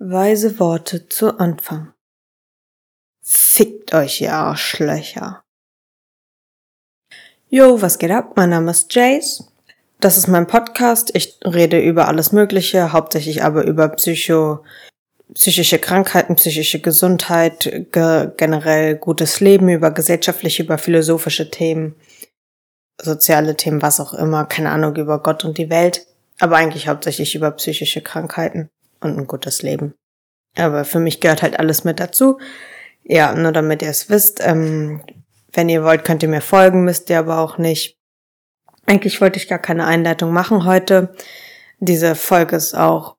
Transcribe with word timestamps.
Weise 0.00 0.60
Worte 0.60 1.08
zu 1.08 1.40
Anfang. 1.40 1.92
Fickt 3.20 3.92
euch, 3.94 4.20
ihr 4.20 4.32
Arschlöcher. 4.32 5.42
Yo, 7.48 7.82
was 7.82 7.98
geht 7.98 8.12
ab? 8.12 8.34
Mein 8.36 8.50
Name 8.50 8.70
ist 8.70 8.94
Jace. 8.94 9.50
Das 9.98 10.16
ist 10.16 10.28
mein 10.28 10.46
Podcast. 10.46 11.10
Ich 11.14 11.40
rede 11.44 11.80
über 11.80 12.06
alles 12.06 12.30
Mögliche, 12.30 12.92
hauptsächlich 12.92 13.42
aber 13.42 13.64
über 13.64 13.88
Psycho, 13.88 14.64
psychische 15.34 15.80
Krankheiten, 15.80 16.36
psychische 16.36 16.78
Gesundheit, 16.80 17.88
ge 17.90 18.30
generell 18.36 18.94
gutes 18.94 19.40
Leben, 19.40 19.68
über 19.68 19.90
gesellschaftliche, 19.90 20.62
über 20.62 20.78
philosophische 20.78 21.50
Themen, 21.50 21.96
soziale 23.02 23.56
Themen, 23.56 23.82
was 23.82 23.98
auch 23.98 24.14
immer, 24.14 24.44
keine 24.44 24.70
Ahnung, 24.70 24.94
über 24.94 25.20
Gott 25.20 25.44
und 25.44 25.58
die 25.58 25.70
Welt, 25.70 26.06
aber 26.38 26.54
eigentlich 26.54 26.86
hauptsächlich 26.86 27.34
über 27.34 27.50
psychische 27.50 28.00
Krankheiten 28.00 28.70
und 29.00 29.18
ein 29.18 29.26
gutes 29.26 29.62
Leben. 29.62 29.94
Aber 30.56 30.84
für 30.84 30.98
mich 30.98 31.20
gehört 31.20 31.42
halt 31.42 31.58
alles 31.58 31.84
mit 31.84 32.00
dazu. 32.00 32.38
Ja, 33.04 33.34
nur 33.34 33.52
damit 33.52 33.82
ihr 33.82 33.90
es 33.90 34.10
wisst. 34.10 34.40
Ähm, 34.44 35.02
wenn 35.52 35.68
ihr 35.68 35.84
wollt, 35.84 36.04
könnt 36.04 36.22
ihr 36.22 36.28
mir 36.28 36.40
folgen, 36.40 36.84
müsst 36.84 37.10
ihr 37.10 37.18
aber 37.18 37.38
auch 37.38 37.58
nicht. 37.58 37.96
Eigentlich 38.86 39.20
wollte 39.20 39.38
ich 39.38 39.48
gar 39.48 39.58
keine 39.58 39.86
Einleitung 39.86 40.32
machen 40.32 40.64
heute. 40.64 41.14
Diese 41.78 42.14
Folge 42.14 42.56
ist 42.56 42.74
auch 42.74 43.16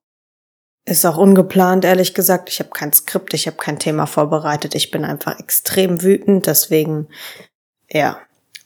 ist 0.86 1.04
auch 1.06 1.18
ungeplant, 1.18 1.84
ehrlich 1.84 2.14
gesagt. 2.14 2.48
Ich 2.48 2.58
habe 2.58 2.70
kein 2.70 2.92
Skript, 2.92 3.34
ich 3.34 3.46
habe 3.46 3.56
kein 3.56 3.78
Thema 3.78 4.06
vorbereitet. 4.06 4.74
Ich 4.74 4.90
bin 4.90 5.04
einfach 5.04 5.38
extrem 5.38 6.02
wütend, 6.02 6.46
deswegen 6.46 7.08
ja. 7.90 8.18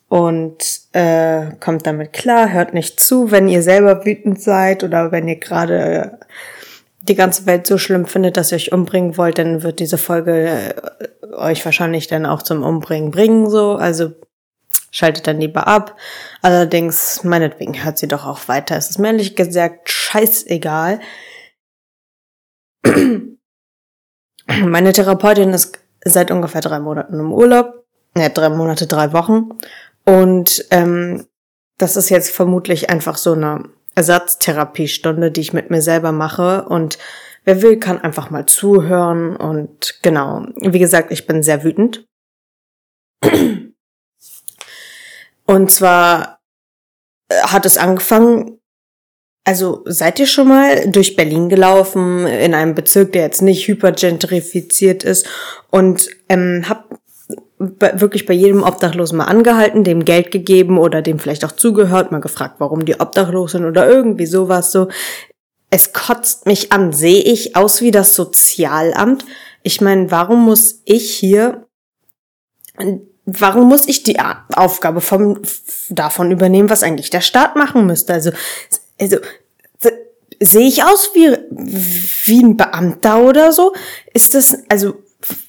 Und 0.09 0.81
äh, 0.93 1.53
kommt 1.59 1.87
damit 1.87 2.13
klar, 2.13 2.53
hört 2.53 2.73
nicht 2.73 3.01
zu, 3.01 3.31
wenn 3.31 3.49
ihr 3.49 3.63
selber 3.63 4.05
wütend 4.05 4.41
seid 4.41 4.85
oder 4.85 5.11
wenn 5.11 5.27
ihr 5.27 5.41
gerade 5.41 6.21
die 7.09 7.15
ganze 7.15 7.47
Welt 7.47 7.67
so 7.67 7.79
schlimm 7.79 8.07
findet, 8.07 8.37
dass 8.37 8.53
ihr 8.53 8.57
euch 8.57 8.73
umbringen 8.73 9.17
wollt, 9.17 9.39
dann 9.39 9.63
wird 9.63 9.79
diese 9.81 9.99
Folge 9.99 10.49
äh, 10.49 10.75
euch 11.35 11.65
wahrscheinlich 11.65 12.07
dann 12.07 12.27
auch 12.27 12.43
zum 12.43 12.63
Umbringen 12.63 13.11
bringen, 13.11 13.51
so. 13.51 13.77
Also 13.77 14.13
schaltet 14.91 15.27
dann 15.27 15.41
lieber 15.41 15.67
ab. 15.67 15.97
Allerdings, 16.41 17.25
meinetwegen 17.25 17.85
hört 17.85 17.99
sie 17.99 18.09
doch 18.09 18.25
auch 18.27 18.49
weiter. 18.49 18.77
Es 18.77 18.91
ist 18.91 18.99
mir 18.99 19.09
ehrlich 19.09 19.37
gesagt 19.37 19.91
scheißegal. 19.91 21.01
Meine 24.47 24.93
Therapeutin 24.93 25.51
ist 25.51 25.79
seit 26.05 26.31
ungefähr 26.31 26.61
drei 26.61 26.79
Monaten 26.79 27.19
im 27.19 27.33
Urlaub. 27.33 27.85
Ja, 28.17 28.29
drei 28.29 28.51
Monate, 28.51 28.87
drei 28.87 29.13
Wochen. 29.13 29.51
Und 30.05 30.65
ähm, 30.71 31.27
das 31.77 31.97
ist 31.97 32.09
jetzt 32.11 32.31
vermutlich 32.31 32.89
einfach 32.89 33.17
so 33.17 33.33
eine 33.33 33.65
Ersatztherapiestunde, 33.95 35.31
die 35.31 35.41
ich 35.41 35.53
mit 35.53 35.71
mir 35.71 35.83
selber 35.83 36.13
mache. 36.13 36.65
Und 36.65 36.99
wer 37.45 37.63
will, 37.63 37.79
kann 37.79 38.01
einfach 38.01 38.31
mal 38.31 38.47
zuhören. 38.47 39.37
Und 39.37 40.01
genau, 40.03 40.47
wie 40.57 40.79
gesagt, 40.79 41.13
ich 41.13 41.27
bin 41.27 41.43
sehr 41.43 41.65
wütend. 41.65 42.07
Und 45.47 45.71
zwar 45.71 46.41
äh, 47.29 47.35
hat 47.43 47.67
es 47.67 47.77
angefangen, 47.77 48.59
also 49.45 49.83
seid 49.85 50.19
ihr 50.19 50.27
schon 50.27 50.49
mal 50.49 50.91
durch 50.91 51.17
Berlin 51.17 51.51
gelaufen, 51.51 52.27
in 52.27 52.55
einem 52.55 52.75
Bezirk, 52.75 53.13
der 53.13 53.23
jetzt 53.23 53.43
nicht 53.43 53.69
hypergentrifiziert 53.69 55.05
ist 55.05 55.29
und 55.71 56.09
ähm, 56.31 56.65
habt 56.67 56.95
wirklich 57.59 58.27
bei 58.27 58.35
jedem 58.35 58.63
Obdachlosen 58.63 59.19
mal 59.19 59.27
angehalten, 59.27 59.85
dem 59.85 60.05
Geld 60.05 60.31
gegeben 60.31 60.79
oder 60.79 61.03
dem 61.03 61.19
vielleicht 61.19 61.45
auch 61.45 61.53
zugehört, 61.53 62.11
mal 62.11 62.21
gefragt, 62.21 62.57
warum 62.59 62.85
die 62.85 62.99
obdachlos 63.01 63.53
sind 63.53 63.65
oder 63.65 63.89
irgendwie 63.89 64.27
sowas 64.27 64.73
so. 64.73 64.89
Es 65.71 65.93
kotzt 65.93 66.47
mich 66.47 66.73
an. 66.73 66.93
Sehe 66.93 67.23
ich 67.23 67.57
aus 67.57 67.81
wie 67.81 67.91
das 67.91 68.15
Sozialamt? 68.15 69.25
Ich 69.63 69.81
meine, 69.81 70.11
warum 70.11 70.45
muss 70.45 70.83
ich 70.85 71.15
hier, 71.15 71.67
warum 73.25 73.69
muss 73.69 73.89
ich 73.89 74.03
die 74.03 74.19
Aufgabe 74.55 75.01
vom, 75.01 75.41
davon 75.89 76.31
übernehmen, 76.31 76.71
was 76.71 76.83
eigentlich 76.83 77.11
der 77.11 77.23
Staat 77.23 77.57
machen 77.57 77.87
müsste? 77.87 78.13
Also, 78.13 78.31
also, 79.01 79.19
sehe 80.41 80.67
ich 80.67 80.85
aus 80.85 81.11
wie, 81.15 81.37
wie 82.27 82.43
ein 82.43 82.57
Beamter 82.57 83.23
oder 83.23 83.53
so? 83.53 83.75
Ist 84.13 84.35
das, 84.35 84.59
also, 84.69 84.95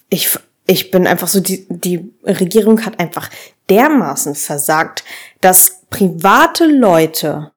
ich, 0.09 0.39
ich 0.67 0.91
bin 0.91 1.07
einfach 1.07 1.27
so, 1.27 1.39
die, 1.39 1.67
die 1.69 2.11
Regierung 2.23 2.85
hat 2.85 2.99
einfach 2.99 3.29
dermaßen 3.69 4.35
versagt, 4.35 5.03
dass 5.41 5.81
private 5.89 6.65
Leute 6.65 7.51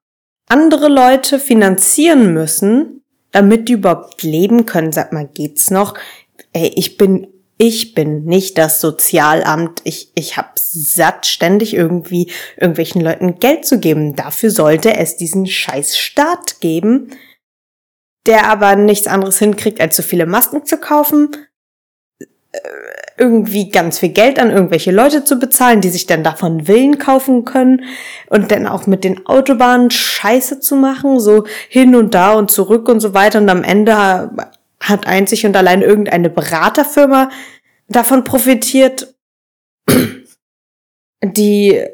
andere 0.49 0.89
Leute 0.89 1.39
finanzieren 1.39 2.33
müssen, 2.33 3.03
damit 3.33 3.69
die 3.69 3.75
überhaupt 3.75 4.23
leben 4.23 4.67
können. 4.67 4.93
Sag 4.93 5.13
mal, 5.13 5.27
geht's 5.27 5.71
noch? 5.71 5.95
Ey, 6.53 6.73
ich 6.75 6.97
bin, 6.97 7.29
ich 7.59 7.95
bin 7.95 8.25
nicht 8.25 8.57
das 8.57 8.81
Sozialamt. 8.81 9.81
Ich, 9.85 10.13
ich 10.15 10.37
hab's 10.37 10.73
satt, 10.73 11.27
ständig 11.27 11.75
irgendwie 11.75 12.31
irgendwelchen 12.57 13.01
Leuten 13.03 13.39
Geld 13.39 13.67
zu 13.67 13.79
geben. 13.79 14.17
Dafür 14.17 14.51
sollte 14.51 14.97
es 14.97 15.17
diesen 15.17 15.47
scheiß 15.47 15.99
Staat 15.99 16.61
geben, 16.61 17.11
der 18.27 18.47
aber 18.47 18.77
nichts 18.77 19.07
anderes 19.07 19.39
hinkriegt, 19.39 19.81
als 19.81 19.97
so 19.97 20.03
viele 20.03 20.27
Masken 20.27 20.65
zu 20.65 20.79
kaufen, 20.79 21.31
irgendwie 23.19 23.71
ganz 23.71 23.99
viel 23.99 24.11
Geld 24.11 24.39
an 24.39 24.51
irgendwelche 24.51 24.91
Leute 24.91 25.25
zu 25.25 25.39
bezahlen, 25.39 25.81
die 25.81 25.89
sich 25.89 26.07
dann 26.07 26.23
davon 26.23 26.69
Willen 26.69 26.99
kaufen 26.99 27.45
können 27.45 27.85
und 28.29 28.51
dann 28.51 28.67
auch 28.67 28.87
mit 28.87 29.05
den 29.05 29.27
Autobahnen 29.27 29.91
Scheiße 29.91 30.61
zu 30.61 30.77
machen, 30.77 31.21
so 31.21 31.45
hin 31.69 31.95
und 31.95 32.15
da 32.15 32.35
und 32.35 32.51
zurück 32.51 32.89
und 32.89 33.01
so 33.01 33.15
weiter 33.15 33.41
und 33.41 33.49
am 33.49 33.65
Ende 33.65 34.31
hat 34.81 35.07
einzig 35.07 35.45
und 35.45 35.57
allein 35.57 35.83
irgendeine 35.83 36.31
Beraterfirma 36.31 37.31
davon 37.89 38.25
profitiert, 38.25 39.15
die 41.23 41.85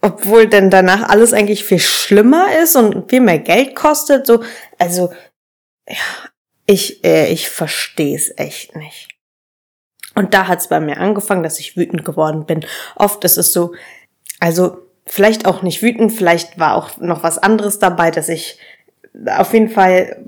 obwohl 0.00 0.48
denn 0.48 0.68
danach 0.68 1.08
alles 1.08 1.32
eigentlich 1.32 1.64
viel 1.64 1.78
schlimmer 1.78 2.58
ist 2.60 2.74
und 2.74 3.08
viel 3.08 3.20
mehr 3.20 3.38
Geld 3.38 3.76
kostet, 3.76 4.26
so 4.26 4.42
also 4.78 5.12
ja, 5.88 5.94
ich 6.66 7.04
äh, 7.04 7.32
ich 7.32 7.48
verstehe 7.48 8.16
es 8.16 8.32
echt 8.36 8.74
nicht. 8.76 9.11
Und 10.14 10.34
da 10.34 10.48
hat 10.48 10.60
es 10.60 10.68
bei 10.68 10.80
mir 10.80 10.98
angefangen, 10.98 11.42
dass 11.42 11.58
ich 11.58 11.76
wütend 11.76 12.04
geworden 12.04 12.46
bin. 12.46 12.64
Oft 12.96 13.24
ist 13.24 13.38
es 13.38 13.52
so, 13.52 13.74
also 14.40 14.78
vielleicht 15.06 15.46
auch 15.46 15.62
nicht 15.62 15.82
wütend, 15.82 16.12
vielleicht 16.12 16.58
war 16.58 16.74
auch 16.74 16.98
noch 16.98 17.22
was 17.22 17.38
anderes 17.38 17.78
dabei, 17.78 18.10
dass 18.10 18.28
ich 18.28 18.58
auf 19.26 19.52
jeden 19.52 19.68
Fall 19.68 20.24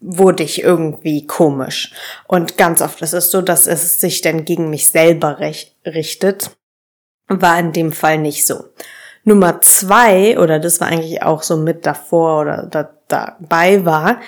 wurde 0.00 0.42
ich 0.42 0.62
irgendwie 0.62 1.26
komisch. 1.26 1.92
Und 2.26 2.58
ganz 2.58 2.82
oft 2.82 3.00
ist 3.02 3.12
es 3.12 3.30
so, 3.30 3.40
dass 3.40 3.66
es 3.66 4.00
sich 4.00 4.20
dann 4.20 4.44
gegen 4.44 4.68
mich 4.68 4.90
selber 4.90 5.38
richtet. 5.86 6.50
War 7.28 7.58
in 7.58 7.72
dem 7.72 7.92
Fall 7.92 8.18
nicht 8.18 8.46
so. 8.46 8.64
Nummer 9.24 9.60
zwei, 9.60 10.38
oder 10.38 10.58
das 10.58 10.80
war 10.80 10.88
eigentlich 10.88 11.22
auch 11.22 11.44
so 11.44 11.56
mit 11.56 11.86
davor 11.86 12.40
oder 12.40 12.66
da, 12.66 12.90
dabei 13.06 13.84
war, 13.84 14.20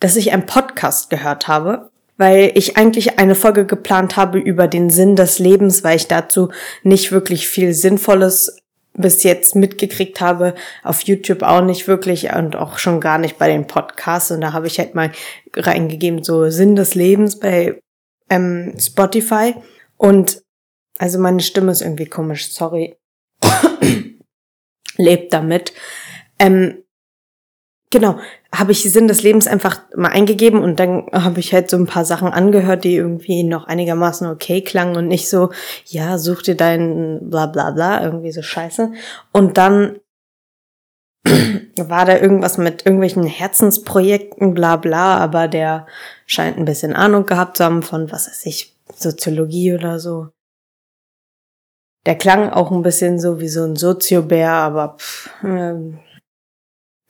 dass 0.00 0.16
ich 0.16 0.32
einen 0.32 0.46
Podcast 0.46 1.10
gehört 1.10 1.46
habe 1.46 1.91
weil 2.22 2.52
ich 2.54 2.76
eigentlich 2.76 3.18
eine 3.18 3.34
Folge 3.34 3.66
geplant 3.66 4.14
habe 4.14 4.38
über 4.38 4.68
den 4.68 4.90
Sinn 4.90 5.16
des 5.16 5.40
Lebens, 5.40 5.82
weil 5.82 5.96
ich 5.96 6.06
dazu 6.06 6.50
nicht 6.84 7.10
wirklich 7.10 7.48
viel 7.48 7.74
Sinnvolles 7.74 8.58
bis 8.92 9.24
jetzt 9.24 9.56
mitgekriegt 9.56 10.20
habe, 10.20 10.54
auf 10.84 11.00
YouTube 11.00 11.42
auch 11.42 11.62
nicht 11.62 11.88
wirklich 11.88 12.32
und 12.32 12.54
auch 12.54 12.78
schon 12.78 13.00
gar 13.00 13.18
nicht 13.18 13.38
bei 13.38 13.48
den 13.48 13.66
Podcasts. 13.66 14.30
Und 14.30 14.40
da 14.40 14.52
habe 14.52 14.68
ich 14.68 14.78
halt 14.78 14.94
mal 14.94 15.10
reingegeben, 15.56 16.22
so 16.22 16.48
Sinn 16.48 16.76
des 16.76 16.94
Lebens 16.94 17.40
bei 17.40 17.82
ähm, 18.30 18.72
Spotify. 18.78 19.56
Und 19.96 20.42
also 20.98 21.18
meine 21.18 21.40
Stimme 21.40 21.72
ist 21.72 21.82
irgendwie 21.82 22.06
komisch, 22.06 22.52
sorry. 22.52 22.94
Lebt 24.96 25.32
damit. 25.32 25.72
Ähm, 26.38 26.84
Genau, 27.92 28.18
habe 28.54 28.72
ich 28.72 28.82
Sinn 28.82 29.08
des 29.08 29.22
Lebens 29.22 29.46
einfach 29.46 29.80
mal 29.96 30.10
eingegeben 30.10 30.62
und 30.62 30.78
dann 30.78 31.06
habe 31.12 31.40
ich 31.40 31.54
halt 31.54 31.70
so 31.70 31.78
ein 31.78 31.86
paar 31.86 32.04
Sachen 32.04 32.28
angehört, 32.28 32.84
die 32.84 32.94
irgendwie 32.94 33.44
noch 33.44 33.64
einigermaßen 33.64 34.26
okay 34.28 34.60
klangen 34.60 34.96
und 34.96 35.08
nicht 35.08 35.28
so, 35.28 35.50
ja, 35.86 36.18
such 36.18 36.42
dir 36.42 36.54
deinen 36.54 37.30
bla 37.30 37.46
bla 37.46 37.70
bla, 37.70 38.04
irgendwie 38.04 38.30
so 38.30 38.42
scheiße. 38.42 38.92
Und 39.32 39.56
dann 39.56 40.00
war 41.76 42.04
da 42.04 42.18
irgendwas 42.18 42.58
mit 42.58 42.84
irgendwelchen 42.84 43.24
Herzensprojekten, 43.24 44.52
bla 44.52 44.76
bla, 44.76 45.16
aber 45.16 45.48
der 45.48 45.86
scheint 46.26 46.58
ein 46.58 46.66
bisschen 46.66 46.92
Ahnung 46.92 47.24
gehabt 47.24 47.56
zu 47.56 47.64
haben 47.64 47.82
von, 47.82 48.12
was 48.12 48.28
weiß 48.28 48.44
ich, 48.44 48.76
Soziologie 48.94 49.72
oder 49.72 49.98
so. 49.98 50.28
Der 52.04 52.18
klang 52.18 52.50
auch 52.50 52.70
ein 52.70 52.82
bisschen 52.82 53.18
so 53.18 53.40
wie 53.40 53.48
so 53.48 53.64
ein 53.64 53.76
Soziobär, 53.76 54.50
aber 54.50 54.96
pff, 54.98 55.30
äh, 55.44 55.74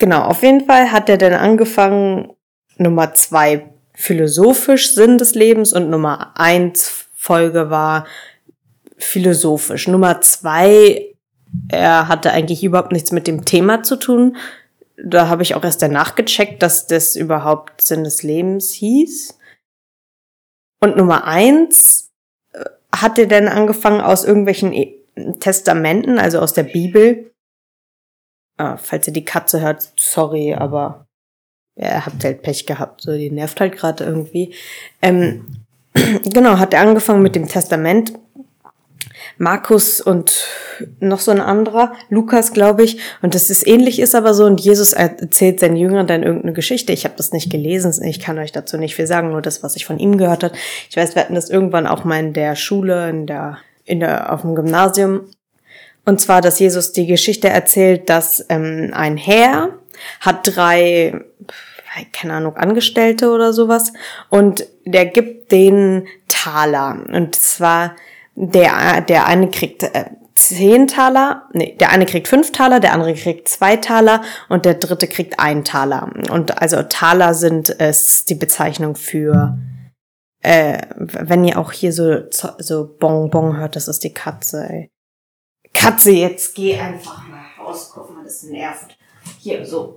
Genau, 0.03 0.23
auf 0.23 0.43
jeden 0.43 0.67
Fall 0.67 0.91
hat 0.91 1.09
er 1.09 1.17
dann 1.17 1.35
angefangen, 1.35 2.33
Nummer 2.77 3.15
zwei 3.15 3.71
philosophisch 3.95 4.97
Sinn 4.97 5.17
des 5.17 5.37
Lebens 5.37 5.73
und 5.73 5.91
Nummer 5.91 6.33
eins 6.37 7.07
Folge 7.15 7.71
war 7.71 8.09
philosophisch. 8.99 9.87
Nummer 9.87 10.21
zwei, 10.21 11.15
er 11.69 12.09
hatte 12.09 12.33
eigentlich 12.33 12.65
überhaupt 12.65 12.91
nichts 12.91 13.13
mit 13.13 13.29
dem 13.29 13.45
Thema 13.45 13.85
zu 13.85 13.95
tun. 13.95 14.37
da 14.97 15.29
habe 15.29 15.45
ich 15.45 15.55
auch 15.55 15.63
erst 15.63 15.83
danach 15.83 16.17
gecheckt, 16.17 16.65
dass 16.65 16.89
das 16.89 17.15
überhaupt 17.15 17.81
Sinn 17.81 18.03
des 18.03 18.25
Lebens 18.25 18.73
hieß. 18.73 19.39
Und 20.81 20.97
Nummer 20.97 21.29
eins, 21.29 22.11
äh, 22.53 22.65
hat 22.93 23.21
er 23.21 23.27
denn 23.27 23.47
angefangen 23.47 24.01
aus 24.01 24.25
irgendwelchen 24.25 24.73
e 24.73 24.97
Testamenten, 25.39 26.19
also 26.19 26.41
aus 26.41 26.55
der 26.55 26.65
Bibel? 26.65 27.32
Ah, 28.63 28.77
falls 28.77 29.09
ihr 29.09 29.13
die 29.13 29.25
Katze 29.25 29.61
hört, 29.61 29.93
sorry, 29.99 30.55
aber 30.55 31.09
er 31.75 32.07
habt 32.07 32.23
halt 32.23 32.43
Pech 32.43 32.65
gehabt, 32.65 33.01
so 33.01 33.13
die 33.13 33.29
nervt 33.29 33.59
halt 33.59 33.77
gerade 33.77 34.05
irgendwie. 34.05 34.55
Ähm, 35.01 35.65
genau, 36.33 36.59
hat 36.59 36.73
er 36.73 36.83
angefangen 36.83 37.23
mit 37.23 37.35
dem 37.35 37.49
Testament 37.49 38.13
Markus 39.37 40.01
und 40.01 40.47
noch 41.01 41.19
so 41.19 41.33
ein 41.33 41.41
anderer, 41.41 41.93
Lukas, 42.09 42.53
glaube 42.53 42.85
ich. 42.85 42.99
Und 43.21 43.35
das 43.35 43.51
ist 43.51 43.67
ähnlich 43.67 43.99
ist 43.99 44.15
aber 44.15 44.33
so. 44.33 44.45
Und 44.45 44.61
Jesus 44.61 44.93
erzählt 44.93 45.59
seinen 45.59 45.75
Jüngern 45.75 46.07
dann 46.07 46.23
irgendeine 46.23 46.53
Geschichte. 46.53 46.93
Ich 46.93 47.05
habe 47.05 47.15
das 47.17 47.33
nicht 47.33 47.51
gelesen, 47.51 47.93
ich 48.05 48.21
kann 48.21 48.39
euch 48.39 48.53
dazu 48.53 48.79
nicht 48.79 48.95
viel 48.95 49.09
sagen, 49.09 49.31
nur 49.31 49.43
das, 49.43 49.65
was 49.65 49.75
ich 49.75 49.87
von 49.87 49.99
ihm 49.99 50.19
gehört 50.19 50.45
habe. 50.45 50.55
Ich 50.89 50.97
weiß, 50.97 51.17
wir 51.17 51.23
hatten 51.23 51.35
das 51.35 51.51
irgendwann 51.51 51.89
auch 51.89 52.05
mal 52.05 52.21
in 52.21 52.33
der 52.33 52.55
Schule, 52.55 53.11
in 53.11 53.27
der, 53.27 53.59
in 53.85 53.99
der, 53.99 54.33
auf 54.33 54.43
dem 54.43 54.55
Gymnasium. 54.55 55.23
Und 56.05 56.21
zwar, 56.21 56.41
dass 56.41 56.59
Jesus 56.59 56.93
die 56.93 57.07
Geschichte 57.07 57.49
erzählt, 57.49 58.09
dass 58.09 58.45
ähm, 58.49 58.91
ein 58.93 59.17
Herr 59.17 59.79
hat 60.21 60.41
drei, 60.43 61.25
keine 62.13 62.35
Ahnung, 62.35 62.57
Angestellte 62.57 63.31
oder 63.31 63.53
sowas. 63.53 63.93
Und 64.29 64.67
der 64.85 65.07
gibt 65.07 65.53
den 65.53 66.09
Taler. 66.29 67.05
Und 67.13 67.37
zwar 67.37 67.97
der, 68.35 69.03
der 69.03 69.27
eine 69.27 69.51
kriegt 69.51 69.83
äh, 69.83 70.07
zehn 70.35 70.89
Taler, 70.89 71.49
nee, 71.53 71.77
der 71.79 71.91
eine 71.91 72.07
kriegt 72.07 72.27
fünf 72.27 72.53
Taler, 72.53 72.81
der 72.81 72.95
andere 72.95 73.15
kriegt 73.15 73.49
zwei 73.49 73.77
Taler 73.77 74.23
und 74.49 74.65
der 74.65 74.75
dritte 74.75 75.07
kriegt 75.07 75.39
einen 75.39 75.65
Taler. 75.65 76.11
Und 76.31 76.61
also 76.61 76.83
Taler 76.83 77.35
sind 77.35 77.79
es 77.79 78.25
die 78.25 78.35
Bezeichnung 78.35 78.97
für, 78.97 79.59
äh, 80.41 80.79
wenn 80.97 81.45
ihr 81.45 81.59
auch 81.59 81.73
hier 81.73 81.93
so, 81.93 82.23
so 82.31 82.97
Bonbon 82.99 83.59
hört, 83.59 83.77
das 83.77 83.89
ist 83.89 84.03
die 84.05 84.15
Katze, 84.15 84.67
ey. 84.69 84.92
Katze, 85.75 86.13
jetzt 86.13 86.55
geh 86.55 86.79
einfach 86.79 87.27
mal 87.29 87.45
raus, 87.59 87.91
guck 87.95 88.15
mal, 88.15 88.25
das 88.25 88.43
nervt. 88.45 88.97
Hier, 89.39 89.65
so. 89.65 89.97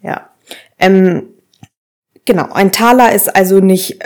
Ja. 0.00 0.34
Ähm, 0.78 1.32
Genau, 2.24 2.52
ein 2.52 2.70
Taler 2.70 3.12
ist 3.12 3.34
also 3.34 3.60
nicht 3.60 4.00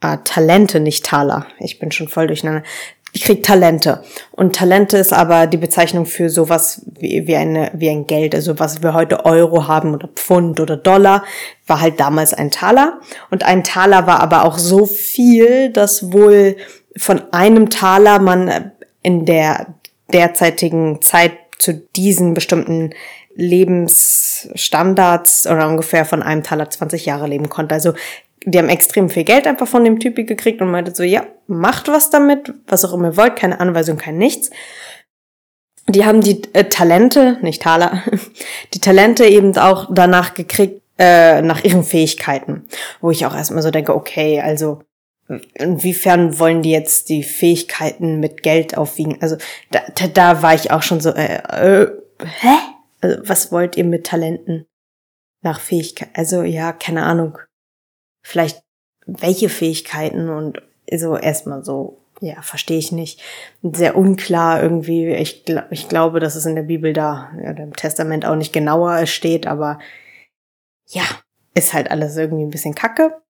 äh, 0.00 0.18
Talente, 0.24 0.80
nicht 0.80 1.04
Taler. 1.04 1.46
Ich 1.58 1.78
bin 1.78 1.92
schon 1.92 2.08
voll 2.08 2.26
durcheinander. 2.26 2.62
Ich 3.16 3.22
krieg 3.22 3.44
Talente. 3.44 4.02
Und 4.32 4.56
Talente 4.56 4.98
ist 4.98 5.12
aber 5.12 5.46
die 5.46 5.56
Bezeichnung 5.56 6.04
für 6.04 6.28
sowas 6.28 6.82
wie, 6.98 7.28
wie, 7.28 7.36
eine, 7.36 7.70
wie 7.72 7.88
ein 7.88 8.08
Geld. 8.08 8.34
Also 8.34 8.58
was 8.58 8.82
wir 8.82 8.92
heute 8.92 9.24
Euro 9.24 9.68
haben 9.68 9.94
oder 9.94 10.08
Pfund 10.08 10.58
oder 10.58 10.76
Dollar, 10.76 11.22
war 11.68 11.80
halt 11.80 12.00
damals 12.00 12.34
ein 12.34 12.50
Taler. 12.50 12.98
Und 13.30 13.44
ein 13.44 13.62
Taler 13.62 14.08
war 14.08 14.18
aber 14.18 14.44
auch 14.44 14.58
so 14.58 14.84
viel, 14.84 15.70
dass 15.70 16.12
wohl 16.12 16.56
von 16.96 17.22
einem 17.32 17.70
Taler 17.70 18.18
man 18.18 18.72
in 19.04 19.24
der 19.24 19.74
derzeitigen 20.12 21.00
Zeit 21.00 21.34
zu 21.58 21.72
diesen 21.72 22.34
bestimmten 22.34 22.94
Lebensstandards 23.36 25.46
oder 25.46 25.68
ungefähr 25.68 26.04
von 26.04 26.20
einem 26.20 26.42
Taler 26.42 26.68
20 26.68 27.06
Jahre 27.06 27.28
leben 27.28 27.48
konnte. 27.48 27.76
Also 27.76 27.94
die 28.44 28.58
haben 28.58 28.68
extrem 28.68 29.08
viel 29.08 29.24
Geld 29.24 29.46
einfach 29.46 29.68
von 29.68 29.84
dem 29.84 29.98
Typi 29.98 30.24
gekriegt 30.24 30.60
und 30.60 30.70
meinte 30.70 30.94
so, 30.94 31.02
ja, 31.02 31.26
macht 31.46 31.88
was 31.88 32.10
damit, 32.10 32.52
was 32.66 32.84
auch 32.84 32.92
immer 32.92 33.08
ihr 33.08 33.16
wollt, 33.16 33.36
keine 33.36 33.60
Anweisung, 33.60 33.96
kein 33.96 34.18
nichts. 34.18 34.50
Die 35.88 36.04
haben 36.04 36.20
die 36.20 36.42
äh, 36.54 36.64
Talente, 36.64 37.38
nicht 37.42 37.62
Taler, 37.62 38.02
die 38.74 38.80
Talente 38.80 39.26
eben 39.26 39.56
auch 39.56 39.88
danach 39.90 40.34
gekriegt, 40.34 40.82
äh, 40.98 41.42
nach 41.42 41.64
ihren 41.64 41.84
Fähigkeiten. 41.84 42.66
Wo 43.00 43.10
ich 43.10 43.26
auch 43.26 43.34
erstmal 43.34 43.62
so 43.62 43.70
denke, 43.70 43.94
okay, 43.94 44.40
also 44.40 44.82
inwiefern 45.54 46.38
wollen 46.38 46.62
die 46.62 46.70
jetzt 46.70 47.08
die 47.08 47.22
Fähigkeiten 47.22 48.20
mit 48.20 48.42
Geld 48.42 48.76
aufwiegen? 48.76 49.18
Also 49.20 49.36
da, 49.70 49.80
da, 49.94 50.06
da 50.06 50.42
war 50.42 50.54
ich 50.54 50.70
auch 50.70 50.82
schon 50.82 51.00
so, 51.00 51.10
äh, 51.10 51.36
äh, 51.36 51.90
hä? 52.40 52.54
Also, 53.00 53.18
was 53.28 53.52
wollt 53.52 53.76
ihr 53.76 53.84
mit 53.84 54.06
Talenten? 54.06 54.66
Nach 55.42 55.60
Fähigkeit? 55.60 56.08
Also, 56.14 56.42
ja, 56.42 56.72
keine 56.72 57.02
Ahnung. 57.02 57.38
Vielleicht 58.24 58.62
welche 59.06 59.48
Fähigkeiten 59.48 60.30
und 60.30 60.60
so 60.90 61.16
erstmal 61.16 61.64
so, 61.64 62.00
ja, 62.20 62.40
verstehe 62.42 62.78
ich 62.78 62.90
nicht. 62.90 63.22
Sehr 63.62 63.96
unklar 63.96 64.62
irgendwie. 64.62 65.08
Ich, 65.08 65.44
ich 65.70 65.88
glaube, 65.88 66.20
dass 66.20 66.34
es 66.34 66.46
in 66.46 66.56
der 66.56 66.62
Bibel 66.62 66.92
da, 66.92 67.30
ja, 67.40 67.50
im 67.50 67.76
Testament 67.76 68.26
auch 68.26 68.34
nicht 68.34 68.52
genauer 68.52 69.06
steht, 69.06 69.46
aber 69.46 69.78
ja, 70.88 71.04
ist 71.54 71.74
halt 71.74 71.90
alles 71.90 72.16
irgendwie 72.16 72.44
ein 72.44 72.50
bisschen 72.50 72.74
kacke. 72.74 73.20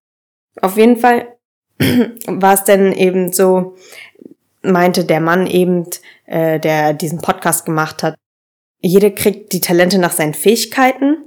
Auf 0.63 0.77
jeden 0.77 0.97
Fall 0.97 1.37
war 2.27 2.55
es 2.55 2.65
denn 2.65 2.93
eben 2.93 3.33
so, 3.33 3.77
meinte 4.63 5.05
der 5.05 5.21
Mann 5.21 5.47
eben, 5.47 5.87
äh, 6.27 6.59
der 6.61 6.95
diesen 6.95 7.21
Podcast 7.21 7.67
gemacht 7.67 8.03
hat, 8.03 8.17
jeder 8.81 9.11
kriegt 9.11 9.53
die 9.53 9.61
Talente 9.61 9.99
nach 9.99 10.13
seinen 10.13 10.35
Fähigkeiten. 10.35 11.24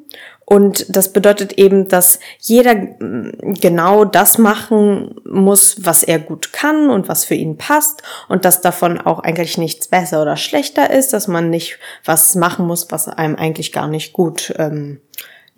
Und 0.49 0.95
das 0.95 1.11
bedeutet 1.11 1.51
eben, 1.53 1.89
dass 1.89 2.19
jeder 2.39 2.73
mm, 2.73 3.55
genau 3.59 4.05
das 4.05 4.37
machen 4.37 5.19
muss, 5.25 5.83
was 5.85 6.03
er 6.03 6.19
gut 6.19 6.53
kann 6.53 6.89
und 6.89 7.09
was 7.09 7.25
für 7.25 7.35
ihn 7.35 7.57
passt 7.57 8.01
und 8.29 8.45
dass 8.45 8.61
davon 8.61 8.97
auch 8.97 9.19
eigentlich 9.19 9.57
nichts 9.57 9.89
besser 9.89 10.21
oder 10.21 10.37
schlechter 10.37 10.89
ist, 10.89 11.11
dass 11.11 11.27
man 11.27 11.49
nicht 11.49 11.79
was 12.05 12.33
machen 12.35 12.65
muss, 12.65 12.89
was 12.91 13.09
einem 13.09 13.35
eigentlich 13.35 13.73
gar 13.73 13.89
nicht 13.89 14.13
gut 14.13 14.53
ähm, 14.57 15.01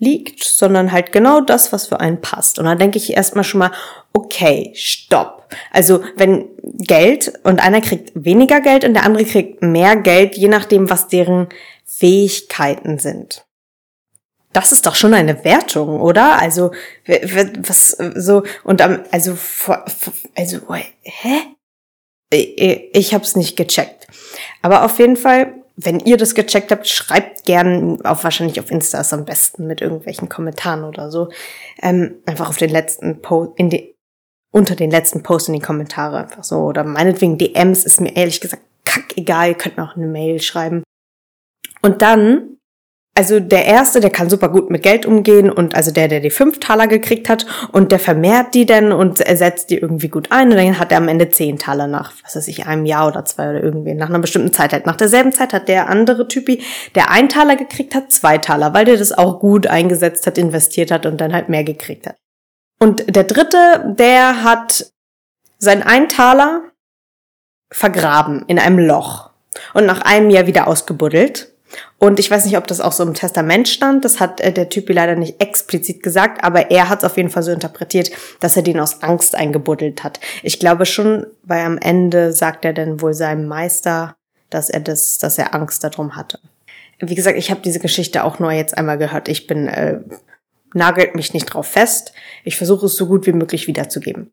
liegt, 0.00 0.42
sondern 0.42 0.90
halt 0.90 1.12
genau 1.12 1.40
das, 1.40 1.72
was 1.72 1.86
für 1.86 2.00
einen 2.00 2.20
passt. 2.20 2.58
Und 2.58 2.64
dann 2.64 2.80
denke 2.80 2.98
ich 2.98 3.16
erstmal 3.16 3.44
schon 3.44 3.60
mal, 3.60 3.70
okay, 4.12 4.72
stopp. 4.74 5.54
Also 5.70 6.02
wenn 6.16 6.48
Geld 6.64 7.32
und 7.44 7.64
einer 7.64 7.80
kriegt 7.80 8.10
weniger 8.16 8.60
Geld 8.60 8.84
und 8.84 8.94
der 8.94 9.04
andere 9.04 9.24
kriegt 9.24 9.62
mehr 9.62 9.94
Geld, 9.94 10.36
je 10.36 10.48
nachdem, 10.48 10.90
was 10.90 11.06
deren 11.06 11.48
Fähigkeiten 11.86 12.98
sind. 12.98 13.44
Das 14.52 14.72
ist 14.72 14.86
doch 14.86 14.96
schon 14.96 15.14
eine 15.14 15.44
Wertung, 15.44 16.00
oder? 16.00 16.40
Also, 16.40 16.72
was, 17.06 17.90
so, 18.16 18.42
und 18.64 18.82
am, 18.82 19.04
also, 19.12 19.36
also, 20.36 20.58
hä? 21.02 21.56
Ich 22.32 23.14
hab's 23.14 23.36
nicht 23.36 23.56
gecheckt. 23.56 24.06
Aber 24.62 24.84
auf 24.84 24.98
jeden 24.98 25.16
Fall, 25.16 25.54
wenn 25.76 26.00
ihr 26.00 26.16
das 26.16 26.34
gecheckt 26.34 26.70
habt, 26.70 26.88
schreibt 26.88 27.44
gern 27.44 28.04
auf 28.04 28.24
wahrscheinlich 28.24 28.60
auf 28.60 28.70
Insta 28.70 29.00
ist 29.00 29.12
am 29.12 29.24
besten 29.24 29.66
mit 29.66 29.80
irgendwelchen 29.80 30.28
Kommentaren 30.28 30.84
oder 30.84 31.10
so. 31.10 31.30
Ähm, 31.82 32.16
einfach 32.26 32.48
auf 32.48 32.56
den 32.56 32.70
letzten 32.70 33.22
Post, 33.22 33.52
in 33.56 33.70
die, 33.70 33.94
unter 34.52 34.76
den 34.76 34.90
letzten 34.90 35.22
Post 35.22 35.48
in 35.48 35.54
die 35.54 35.60
Kommentare 35.60 36.18
einfach 36.18 36.44
so. 36.44 36.58
Oder 36.58 36.84
meinetwegen 36.84 37.38
DMs 37.38 37.84
ist 37.84 38.00
mir 38.00 38.14
ehrlich 38.14 38.40
gesagt 38.40 38.62
kackegal. 38.84 39.48
Ihr 39.48 39.54
könnt 39.54 39.76
mir 39.76 39.84
auch 39.84 39.96
eine 39.96 40.06
Mail 40.06 40.40
schreiben. 40.40 40.82
Und 41.82 42.02
dann, 42.02 42.58
also 43.16 43.40
der 43.40 43.66
erste, 43.66 44.00
der 44.00 44.10
kann 44.10 44.30
super 44.30 44.48
gut 44.48 44.70
mit 44.70 44.82
Geld 44.82 45.04
umgehen 45.04 45.50
und 45.50 45.74
also 45.74 45.90
der, 45.90 46.06
der 46.06 46.20
die 46.20 46.30
fünf 46.30 46.60
Taler 46.60 46.86
gekriegt 46.86 47.28
hat 47.28 47.44
und 47.72 47.90
der 47.92 47.98
vermehrt 47.98 48.54
die 48.54 48.66
dann 48.66 48.92
und 48.92 49.20
ersetzt 49.20 49.70
die 49.70 49.78
irgendwie 49.78 50.08
gut 50.08 50.30
ein 50.30 50.50
und 50.50 50.56
dann 50.56 50.78
hat 50.78 50.92
er 50.92 50.98
am 50.98 51.08
Ende 51.08 51.28
zehn 51.28 51.58
Taler 51.58 51.88
nach, 51.88 52.12
was 52.22 52.36
weiß 52.36 52.48
ich, 52.48 52.66
einem 52.66 52.86
Jahr 52.86 53.08
oder 53.08 53.24
zwei 53.24 53.50
oder 53.50 53.62
irgendwie, 53.62 53.94
nach 53.94 54.08
einer 54.08 54.20
bestimmten 54.20 54.52
Zeit 54.52 54.72
halt. 54.72 54.86
Nach 54.86 54.96
derselben 54.96 55.32
Zeit 55.32 55.52
hat 55.52 55.68
der 55.68 55.88
andere 55.88 56.28
Typi, 56.28 56.62
der 56.94 57.10
ein 57.10 57.28
Taler 57.28 57.56
gekriegt 57.56 57.94
hat, 57.94 58.12
zwei 58.12 58.38
Taler, 58.38 58.74
weil 58.74 58.84
der 58.84 58.96
das 58.96 59.12
auch 59.12 59.40
gut 59.40 59.66
eingesetzt 59.66 60.26
hat, 60.26 60.38
investiert 60.38 60.92
hat 60.92 61.04
und 61.04 61.20
dann 61.20 61.34
halt 61.34 61.48
mehr 61.48 61.64
gekriegt 61.64 62.06
hat. 62.06 62.16
Und 62.78 63.14
der 63.14 63.24
dritte, 63.24 63.94
der 63.98 64.44
hat 64.44 64.86
sein 65.58 65.82
ein 65.82 66.08
Taler 66.08 66.62
vergraben 67.72 68.44
in 68.46 68.58
einem 68.58 68.78
Loch 68.78 69.30
und 69.74 69.84
nach 69.84 70.00
einem 70.02 70.30
Jahr 70.30 70.46
wieder 70.46 70.68
ausgebuddelt 70.68 71.52
und 71.98 72.18
ich 72.18 72.30
weiß 72.30 72.44
nicht, 72.44 72.56
ob 72.56 72.66
das 72.66 72.80
auch 72.80 72.92
so 72.92 73.02
im 73.02 73.14
Testament 73.14 73.68
stand. 73.68 74.04
Das 74.04 74.20
hat 74.20 74.40
äh, 74.40 74.52
der 74.52 74.68
Typi 74.68 74.92
leider 74.92 75.16
nicht 75.16 75.40
explizit 75.40 76.02
gesagt, 76.02 76.42
aber 76.42 76.70
er 76.70 76.88
hat 76.88 77.00
es 77.00 77.04
auf 77.04 77.16
jeden 77.16 77.30
Fall 77.30 77.42
so 77.42 77.52
interpretiert, 77.52 78.10
dass 78.40 78.56
er 78.56 78.62
den 78.62 78.80
aus 78.80 79.02
Angst 79.02 79.34
eingebuddelt 79.34 80.02
hat. 80.02 80.20
Ich 80.42 80.58
glaube 80.58 80.86
schon, 80.86 81.26
weil 81.42 81.64
am 81.64 81.78
Ende 81.78 82.32
sagt 82.32 82.64
er 82.64 82.72
dann 82.72 83.00
wohl 83.00 83.14
seinem 83.14 83.46
Meister, 83.46 84.16
dass 84.48 84.70
er 84.70 84.80
das, 84.80 85.18
dass 85.18 85.38
er 85.38 85.54
Angst 85.54 85.84
darum 85.84 86.16
hatte. 86.16 86.40
Wie 86.98 87.14
gesagt, 87.14 87.38
ich 87.38 87.50
habe 87.50 87.60
diese 87.62 87.80
Geschichte 87.80 88.24
auch 88.24 88.38
nur 88.38 88.52
jetzt 88.52 88.76
einmal 88.76 88.98
gehört. 88.98 89.28
Ich 89.28 89.46
bin 89.46 89.68
äh, 89.68 90.00
nagelt 90.74 91.14
mich 91.14 91.34
nicht 91.34 91.46
drauf 91.46 91.66
fest. 91.66 92.12
Ich 92.44 92.56
versuche 92.56 92.86
es 92.86 92.96
so 92.96 93.06
gut 93.06 93.26
wie 93.26 93.32
möglich 93.32 93.66
wiederzugeben. 93.66 94.32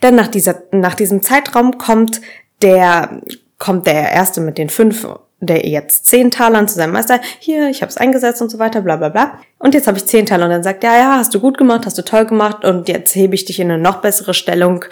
Dann 0.00 0.16
nach 0.16 0.28
dieser 0.28 0.62
nach 0.72 0.94
diesem 0.94 1.22
Zeitraum 1.22 1.78
kommt 1.78 2.20
der 2.62 3.20
kommt 3.58 3.86
der 3.86 4.10
erste 4.10 4.40
mit 4.40 4.58
den 4.58 4.70
fünf 4.70 5.06
der 5.40 5.66
jetzt 5.66 6.06
zehn 6.06 6.30
Talern 6.30 6.68
zu 6.68 6.74
seinem 6.74 6.92
Meister, 6.92 7.20
hier, 7.38 7.70
ich 7.70 7.82
habe 7.82 7.90
es 7.90 7.96
eingesetzt 7.96 8.42
und 8.42 8.50
so 8.50 8.58
weiter, 8.58 8.82
bla 8.82 8.96
bla 8.96 9.08
bla. 9.08 9.40
Und 9.58 9.74
jetzt 9.74 9.86
habe 9.86 9.98
ich 9.98 10.06
zehn 10.06 10.26
Taler 10.26 10.44
und 10.44 10.50
dann 10.50 10.62
sagt 10.62 10.84
er, 10.84 10.96
ja, 10.96 11.16
hast 11.16 11.34
du 11.34 11.40
gut 11.40 11.58
gemacht, 11.58 11.86
hast 11.86 11.98
du 11.98 12.02
toll 12.02 12.26
gemacht 12.26 12.64
und 12.64 12.88
jetzt 12.88 13.14
hebe 13.14 13.34
ich 13.34 13.46
dich 13.46 13.58
in 13.58 13.70
eine 13.70 13.82
noch 13.82 14.02
bessere 14.02 14.34
Stellung 14.34 14.84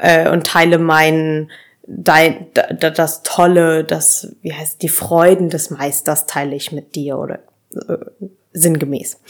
äh, 0.00 0.28
und 0.28 0.46
teile 0.46 0.78
meinen 0.78 1.50
dein, 1.86 2.46
das 2.78 3.22
Tolle, 3.22 3.84
das, 3.84 4.34
wie 4.42 4.52
heißt, 4.52 4.82
die 4.82 4.88
Freuden 4.88 5.50
des 5.50 5.70
Meisters 5.70 6.26
teile 6.26 6.54
ich 6.54 6.72
mit 6.72 6.94
dir 6.94 7.18
oder 7.18 7.40
äh, 7.74 7.96
sinngemäß. 8.52 9.20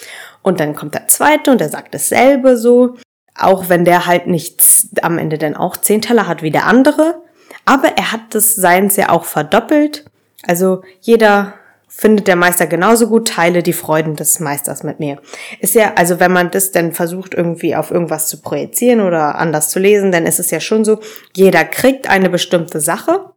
Und 0.43 0.61
dann 0.61 0.75
kommt 0.75 0.95
der 0.95 1.09
zweite 1.09 1.51
und 1.51 1.61
der 1.61 1.69
sagt 1.69 1.95
dasselbe 1.95 2.57
so, 2.57 2.97
auch 3.35 3.69
wenn 3.69 3.85
der 3.85 4.07
halt 4.07 4.27
nichts 4.27 4.89
am 5.03 5.19
Ende 5.19 5.39
dann 5.39 5.57
auch 5.57 5.77
zehn 5.77 6.03
Teller 6.03 6.27
hat 6.27 6.43
wie 6.43 6.51
der 6.51 6.67
andere, 6.67 7.23
aber 7.65 7.89
er 7.97 8.13
hat 8.13 8.35
das 8.35 8.55
Seins 8.55 8.97
ja 8.97 9.11
auch 9.11 9.25
verdoppelt. 9.25 10.05
Also 10.43 10.83
jeder 11.01 11.55
findet 11.95 12.27
der 12.27 12.37
Meister 12.37 12.67
genauso 12.67 13.07
gut, 13.07 13.29
teile 13.29 13.63
die 13.63 13.75
Freuden 13.75 14.17
des 14.17 14.41
Meisters 14.41 14.83
mit 14.83 14.99
mir. 14.99 15.21
Ist 15.61 15.75
ja, 15.75 15.93
also 15.95 16.21
wenn 16.21 16.33
man 16.33 16.51
das 16.51 16.73
dann 16.73 16.93
versucht 16.93 17.35
irgendwie 17.35 17.77
auf 17.77 17.91
irgendwas 17.91 18.29
zu 18.29 18.41
projizieren 18.41 19.03
oder 19.03 19.37
anders 19.37 19.69
zu 19.69 19.79
lesen, 19.79 20.11
dann 20.11 20.27
ist 20.27 20.41
es 20.41 20.51
ja 20.51 20.59
schon 20.59 20.85
so, 20.85 21.01
jeder 21.37 21.65
kriegt 21.65 22.09
eine 22.09 22.31
bestimmte 22.31 22.81
Sache. 22.81 23.33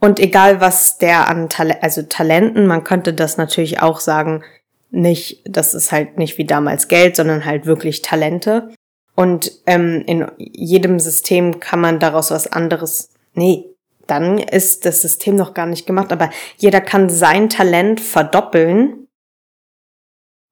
Und 0.00 0.18
egal 0.18 0.60
was 0.60 0.98
der 0.98 1.28
an 1.28 1.48
Tal 1.48 1.72
also 1.80 2.02
Talenten, 2.02 2.66
man 2.66 2.84
könnte 2.84 3.14
das 3.14 3.36
natürlich 3.36 3.80
auch 3.80 4.00
sagen, 4.00 4.42
nicht, 4.90 5.42
das 5.44 5.72
ist 5.72 5.92
halt 5.92 6.18
nicht 6.18 6.38
wie 6.38 6.44
damals 6.44 6.88
Geld, 6.88 7.16
sondern 7.16 7.44
halt 7.44 7.64
wirklich 7.64 8.02
Talente. 8.02 8.70
Und 9.14 9.52
ähm, 9.66 10.02
in 10.06 10.26
jedem 10.36 11.00
System 11.00 11.60
kann 11.60 11.80
man 11.80 12.00
daraus 12.00 12.30
was 12.30 12.46
anderes, 12.52 13.10
nee, 13.34 13.75
dann 14.06 14.38
ist 14.38 14.84
das 14.86 15.02
System 15.02 15.36
noch 15.36 15.54
gar 15.54 15.66
nicht 15.66 15.86
gemacht. 15.86 16.12
Aber 16.12 16.30
jeder 16.56 16.80
kann 16.80 17.10
sein 17.10 17.48
Talent 17.48 18.00
verdoppeln, 18.00 19.08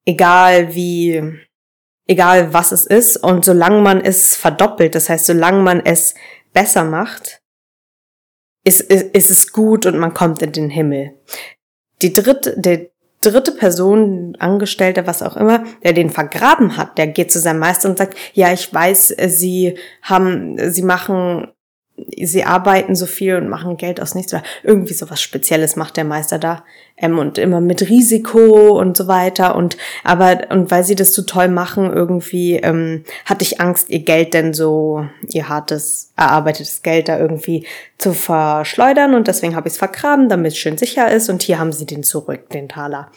egal 0.05 0.75
wie, 0.75 1.39
egal 2.07 2.53
was 2.53 2.71
es 2.71 2.85
ist. 2.85 3.17
Und 3.17 3.45
solange 3.45 3.81
man 3.81 4.01
es 4.01 4.35
verdoppelt, 4.35 4.95
das 4.95 5.09
heißt, 5.09 5.25
solange 5.25 5.61
man 5.61 5.79
es 5.85 6.15
besser 6.53 6.83
macht, 6.83 7.41
ist, 8.63 8.81
ist, 8.81 9.15
ist 9.15 9.29
es 9.29 9.51
gut 9.51 9.85
und 9.85 9.97
man 9.97 10.13
kommt 10.13 10.41
in 10.41 10.51
den 10.51 10.69
Himmel. 10.69 11.13
Die 12.01 12.13
dritte, 12.13 12.59
der 12.59 12.89
dritte 13.21 13.51
Person, 13.51 14.35
Angestellte, 14.39 15.07
was 15.07 15.21
auch 15.21 15.35
immer, 15.35 15.63
der 15.83 15.93
den 15.93 16.09
vergraben 16.09 16.77
hat, 16.77 16.97
der 16.97 17.07
geht 17.07 17.31
zu 17.31 17.39
seinem 17.39 17.59
Meister 17.59 17.89
und 17.89 17.97
sagt, 17.97 18.17
ja, 18.33 18.53
ich 18.53 18.71
weiß, 18.73 19.15
sie 19.27 19.77
haben, 20.01 20.71
sie 20.71 20.83
machen 20.83 21.47
sie 21.97 22.43
arbeiten 22.43 22.95
so 22.95 23.05
viel 23.05 23.35
und 23.35 23.47
machen 23.47 23.77
Geld 23.77 24.01
aus 24.01 24.15
nichts 24.15 24.35
irgendwie 24.63 24.93
sowas 24.93 25.21
Spezielles 25.21 25.75
macht 25.75 25.95
der 25.95 26.03
Meister 26.03 26.37
da 26.37 26.65
ähm, 26.97 27.17
und 27.17 27.37
immer 27.37 27.61
mit 27.61 27.89
Risiko 27.89 28.77
und 28.77 28.97
so 28.97 29.07
weiter. 29.07 29.55
Und 29.55 29.77
aber 30.03 30.47
und 30.49 30.71
weil 30.71 30.83
sie 30.83 30.95
das 30.95 31.13
so 31.13 31.21
toll 31.21 31.47
machen 31.47 31.91
irgendwie 31.91 32.57
ähm, 32.57 33.05
hatte 33.25 33.43
ich 33.43 33.61
Angst 33.61 33.89
ihr 33.89 33.99
Geld 33.99 34.33
denn 34.33 34.53
so 34.53 35.07
ihr 35.29 35.47
hartes 35.47 36.11
erarbeitetes 36.17 36.81
Geld 36.81 37.07
da 37.07 37.17
irgendwie 37.17 37.65
zu 37.97 38.13
verschleudern. 38.13 39.15
Und 39.15 39.27
deswegen 39.27 39.55
habe 39.55 39.67
ich 39.67 39.73
es 39.73 39.79
vergraben 39.79 40.27
damit 40.27 40.51
es 40.51 40.57
schön 40.57 40.77
sicher 40.77 41.09
ist. 41.11 41.29
Und 41.29 41.43
hier 41.43 41.59
haben 41.59 41.71
sie 41.71 41.85
den 41.85 42.03
zurück 42.03 42.49
den 42.49 42.67
Taler. 42.67 43.11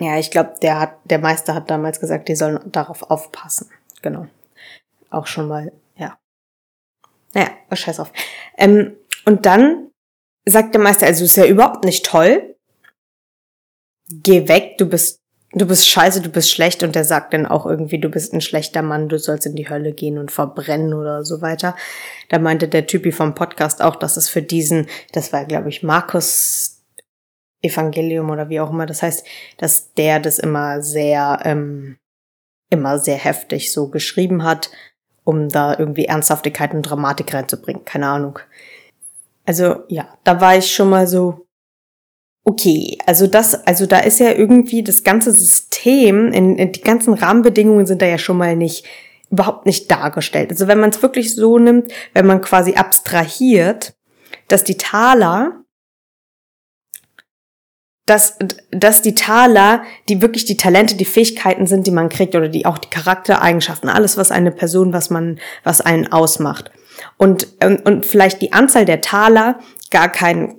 Ja 0.00 0.18
ich 0.18 0.30
glaube 0.30 0.54
der 0.62 0.80
hat 0.80 0.94
der 1.04 1.18
Meister 1.18 1.54
hat 1.54 1.70
damals 1.70 2.00
gesagt 2.00 2.28
die 2.28 2.36
sollen 2.36 2.58
darauf 2.66 3.10
aufpassen. 3.10 3.68
Genau. 4.02 4.26
Auch 5.10 5.26
schon 5.26 5.48
mal 5.48 5.72
naja, 7.34 7.50
oh, 7.70 7.76
scheiß 7.76 8.00
auf. 8.00 8.12
Ähm, 8.56 8.96
und 9.24 9.46
dann 9.46 9.90
sagt 10.44 10.74
der 10.74 10.80
Meister, 10.80 11.06
also 11.06 11.24
ist 11.24 11.36
ja 11.36 11.46
überhaupt 11.46 11.84
nicht 11.84 12.06
toll. 12.06 12.56
Geh 14.10 14.48
weg, 14.48 14.78
du 14.78 14.86
bist, 14.86 15.20
du 15.52 15.66
bist 15.66 15.86
scheiße, 15.88 16.22
du 16.22 16.30
bist 16.30 16.50
schlecht. 16.50 16.82
Und 16.82 16.94
der 16.94 17.04
sagt 17.04 17.34
dann 17.34 17.46
auch 17.46 17.66
irgendwie, 17.66 18.00
du 18.00 18.08
bist 18.08 18.32
ein 18.32 18.40
schlechter 18.40 18.82
Mann, 18.82 19.08
du 19.08 19.18
sollst 19.18 19.46
in 19.46 19.56
die 19.56 19.68
Hölle 19.68 19.92
gehen 19.92 20.18
und 20.18 20.32
verbrennen 20.32 20.94
oder 20.94 21.24
so 21.24 21.42
weiter. 21.42 21.76
Da 22.30 22.38
meinte 22.38 22.68
der 22.68 22.86
Typi 22.86 23.12
vom 23.12 23.34
Podcast 23.34 23.82
auch, 23.82 23.96
dass 23.96 24.16
es 24.16 24.28
für 24.28 24.42
diesen, 24.42 24.86
das 25.12 25.32
war 25.32 25.44
glaube 25.44 25.68
ich 25.68 25.82
Markus 25.82 26.78
Evangelium 27.60 28.30
oder 28.30 28.48
wie 28.48 28.60
auch 28.60 28.70
immer 28.70 28.86
das 28.86 29.02
heißt, 29.02 29.26
dass 29.56 29.92
der 29.94 30.20
das 30.20 30.38
immer 30.38 30.80
sehr, 30.80 31.40
ähm, 31.44 31.98
immer 32.70 32.98
sehr 32.98 33.16
heftig 33.16 33.72
so 33.72 33.88
geschrieben 33.88 34.44
hat 34.44 34.70
um 35.28 35.50
da 35.50 35.78
irgendwie 35.78 36.06
Ernsthaftigkeit 36.06 36.72
und 36.72 36.80
Dramatik 36.80 37.34
reinzubringen. 37.34 37.84
Keine 37.84 38.06
Ahnung. 38.06 38.38
Also 39.44 39.82
ja, 39.88 40.08
da 40.24 40.40
war 40.40 40.56
ich 40.56 40.72
schon 40.72 40.88
mal 40.88 41.06
so, 41.06 41.44
okay, 42.44 42.96
also 43.04 43.26
das, 43.26 43.66
also 43.66 43.84
da 43.84 43.98
ist 43.98 44.20
ja 44.20 44.32
irgendwie 44.32 44.82
das 44.82 45.04
ganze 45.04 45.32
System, 45.32 46.32
in, 46.32 46.56
in 46.56 46.72
die 46.72 46.80
ganzen 46.80 47.12
Rahmenbedingungen 47.12 47.84
sind 47.84 48.00
da 48.00 48.06
ja 48.06 48.16
schon 48.16 48.38
mal 48.38 48.56
nicht, 48.56 48.86
überhaupt 49.28 49.66
nicht 49.66 49.90
dargestellt. 49.90 50.50
Also 50.50 50.66
wenn 50.66 50.80
man 50.80 50.88
es 50.88 51.02
wirklich 51.02 51.34
so 51.34 51.58
nimmt, 51.58 51.92
wenn 52.14 52.24
man 52.24 52.40
quasi 52.40 52.76
abstrahiert, 52.76 53.92
dass 54.48 54.64
die 54.64 54.78
Taler 54.78 55.62
dass, 58.08 58.38
dass 58.70 59.02
die 59.02 59.14
Taler, 59.14 59.82
die 60.08 60.22
wirklich 60.22 60.46
die 60.46 60.56
Talente, 60.56 60.96
die 60.96 61.04
Fähigkeiten 61.04 61.66
sind, 61.66 61.86
die 61.86 61.90
man 61.90 62.08
kriegt 62.08 62.34
oder 62.34 62.48
die 62.48 62.64
auch 62.64 62.78
die 62.78 62.88
Charaktereigenschaften, 62.88 63.88
alles, 63.88 64.16
was 64.16 64.30
eine 64.30 64.50
Person, 64.50 64.92
was 64.92 65.10
man, 65.10 65.38
was 65.62 65.80
einen 65.80 66.10
ausmacht. 66.10 66.70
Und, 67.16 67.48
und, 67.62 67.84
und 67.84 68.06
vielleicht 68.06 68.40
die 68.40 68.52
Anzahl 68.52 68.84
der 68.84 69.02
Taler 69.02 69.58
gar 69.90 70.10
kein, 70.10 70.56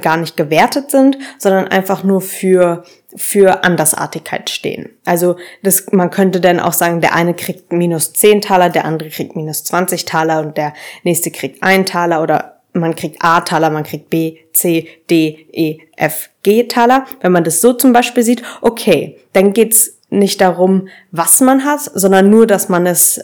gar 0.00 0.18
nicht 0.18 0.36
gewertet 0.36 0.90
sind, 0.90 1.18
sondern 1.38 1.68
einfach 1.68 2.04
nur 2.04 2.20
für, 2.20 2.84
für 3.16 3.64
Andersartigkeit 3.64 4.50
stehen. 4.50 4.90
Also 5.04 5.36
das, 5.62 5.86
man 5.92 6.10
könnte 6.10 6.40
dann 6.40 6.60
auch 6.60 6.72
sagen, 6.74 7.00
der 7.00 7.14
eine 7.14 7.34
kriegt 7.34 7.72
minus 7.72 8.12
10 8.12 8.42
Taler, 8.42 8.68
der 8.68 8.84
andere 8.84 9.08
kriegt 9.08 9.36
minus 9.36 9.64
20 9.64 10.04
Taler 10.04 10.40
und 10.40 10.56
der 10.56 10.74
nächste 11.02 11.30
kriegt 11.30 11.62
einen 11.62 11.86
Taler 11.86 12.22
oder 12.22 12.59
man 12.72 12.94
kriegt 12.94 13.22
A-Taler, 13.22 13.70
man 13.70 13.84
kriegt 13.84 14.10
B, 14.10 14.38
C, 14.52 14.88
D, 15.08 15.46
E, 15.52 15.78
F, 15.96 16.30
G-Taler. 16.42 17.06
Wenn 17.20 17.32
man 17.32 17.44
das 17.44 17.60
so 17.60 17.72
zum 17.72 17.92
Beispiel 17.92 18.22
sieht, 18.22 18.42
okay, 18.60 19.18
dann 19.32 19.52
geht's 19.52 19.98
nicht 20.10 20.40
darum, 20.40 20.88
was 21.10 21.40
man 21.40 21.64
hat, 21.64 21.80
sondern 21.80 22.30
nur, 22.30 22.46
dass 22.46 22.68
man 22.68 22.86
es 22.86 23.20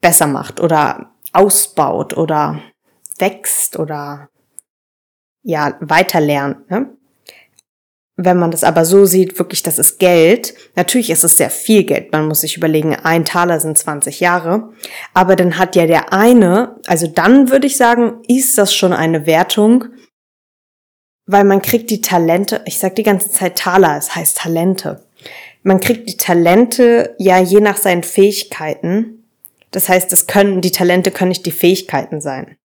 besser 0.00 0.26
macht 0.26 0.60
oder 0.60 1.12
ausbaut 1.32 2.16
oder 2.16 2.60
wächst 3.18 3.78
oder 3.78 4.28
ja, 5.42 5.76
weiter 5.80 6.20
lernt. 6.20 6.70
Ne? 6.70 6.96
Wenn 8.16 8.38
man 8.38 8.52
das 8.52 8.62
aber 8.62 8.84
so 8.84 9.06
sieht, 9.06 9.38
wirklich, 9.40 9.64
das 9.64 9.78
ist 9.78 9.98
Geld. 9.98 10.54
Natürlich 10.76 11.10
ist 11.10 11.24
es 11.24 11.36
sehr 11.36 11.50
viel 11.50 11.82
Geld. 11.82 12.12
Man 12.12 12.28
muss 12.28 12.40
sich 12.40 12.56
überlegen, 12.56 12.94
ein 12.94 13.24
Taler 13.24 13.58
sind 13.58 13.76
20 13.76 14.20
Jahre. 14.20 14.70
Aber 15.14 15.34
dann 15.34 15.58
hat 15.58 15.74
ja 15.74 15.86
der 15.86 16.12
eine, 16.12 16.76
also 16.86 17.08
dann 17.08 17.50
würde 17.50 17.66
ich 17.66 17.76
sagen, 17.76 18.22
ist 18.28 18.56
das 18.56 18.72
schon 18.72 18.92
eine 18.92 19.26
Wertung, 19.26 19.86
weil 21.26 21.42
man 21.44 21.60
kriegt 21.60 21.90
die 21.90 22.02
Talente, 22.02 22.62
ich 22.66 22.78
sag 22.78 22.94
die 22.94 23.02
ganze 23.02 23.30
Zeit 23.30 23.56
Taler, 23.56 23.96
es 23.96 24.14
heißt 24.14 24.38
Talente. 24.38 25.04
Man 25.64 25.80
kriegt 25.80 26.08
die 26.08 26.16
Talente 26.16 27.16
ja 27.18 27.40
je 27.40 27.60
nach 27.60 27.78
seinen 27.78 28.04
Fähigkeiten. 28.04 29.24
Das 29.72 29.88
heißt, 29.88 30.12
es 30.12 30.28
können, 30.28 30.60
die 30.60 30.70
Talente 30.70 31.10
können 31.10 31.30
nicht 31.30 31.46
die 31.46 31.50
Fähigkeiten 31.50 32.20
sein. 32.20 32.56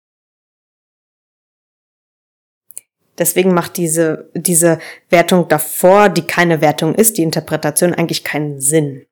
Deswegen 3.19 3.53
macht 3.53 3.77
diese, 3.77 4.31
diese 4.33 4.79
Wertung 5.09 5.47
davor, 5.49 6.09
die 6.09 6.25
keine 6.25 6.61
Wertung 6.61 6.95
ist, 6.95 7.17
die 7.17 7.23
Interpretation 7.23 7.93
eigentlich 7.93 8.23
keinen 8.23 8.61
Sinn. 8.61 9.05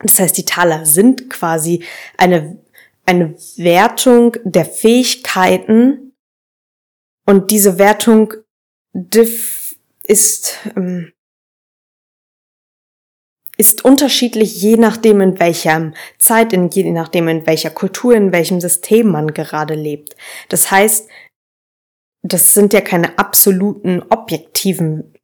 Das 0.00 0.20
heißt, 0.20 0.36
die 0.36 0.44
Taler 0.44 0.86
sind 0.86 1.30
quasi 1.30 1.82
eine, 2.16 2.58
eine 3.06 3.34
Wertung 3.56 4.36
der 4.44 4.64
Fähigkeiten 4.64 6.12
und 7.26 7.50
diese 7.50 7.78
Wertung 7.78 8.34
ist, 10.04 10.56
ähm, 10.76 11.12
ist 13.56 13.84
unterschiedlich, 13.84 14.62
je 14.62 14.76
nachdem, 14.76 15.20
in 15.20 15.40
welcher 15.40 15.92
Zeit, 16.18 16.52
in, 16.52 16.70
je 16.70 16.90
nachdem, 16.90 17.28
in 17.28 17.46
welcher 17.46 17.70
Kultur, 17.70 18.14
in 18.14 18.32
welchem 18.32 18.60
System 18.60 19.08
man 19.08 19.34
gerade 19.34 19.74
lebt. 19.74 20.16
Das 20.48 20.70
heißt, 20.70 21.08
das 22.22 22.54
sind 22.54 22.72
ja 22.72 22.80
keine 22.80 23.18
absoluten 23.18 24.02
objektiven 24.08 25.14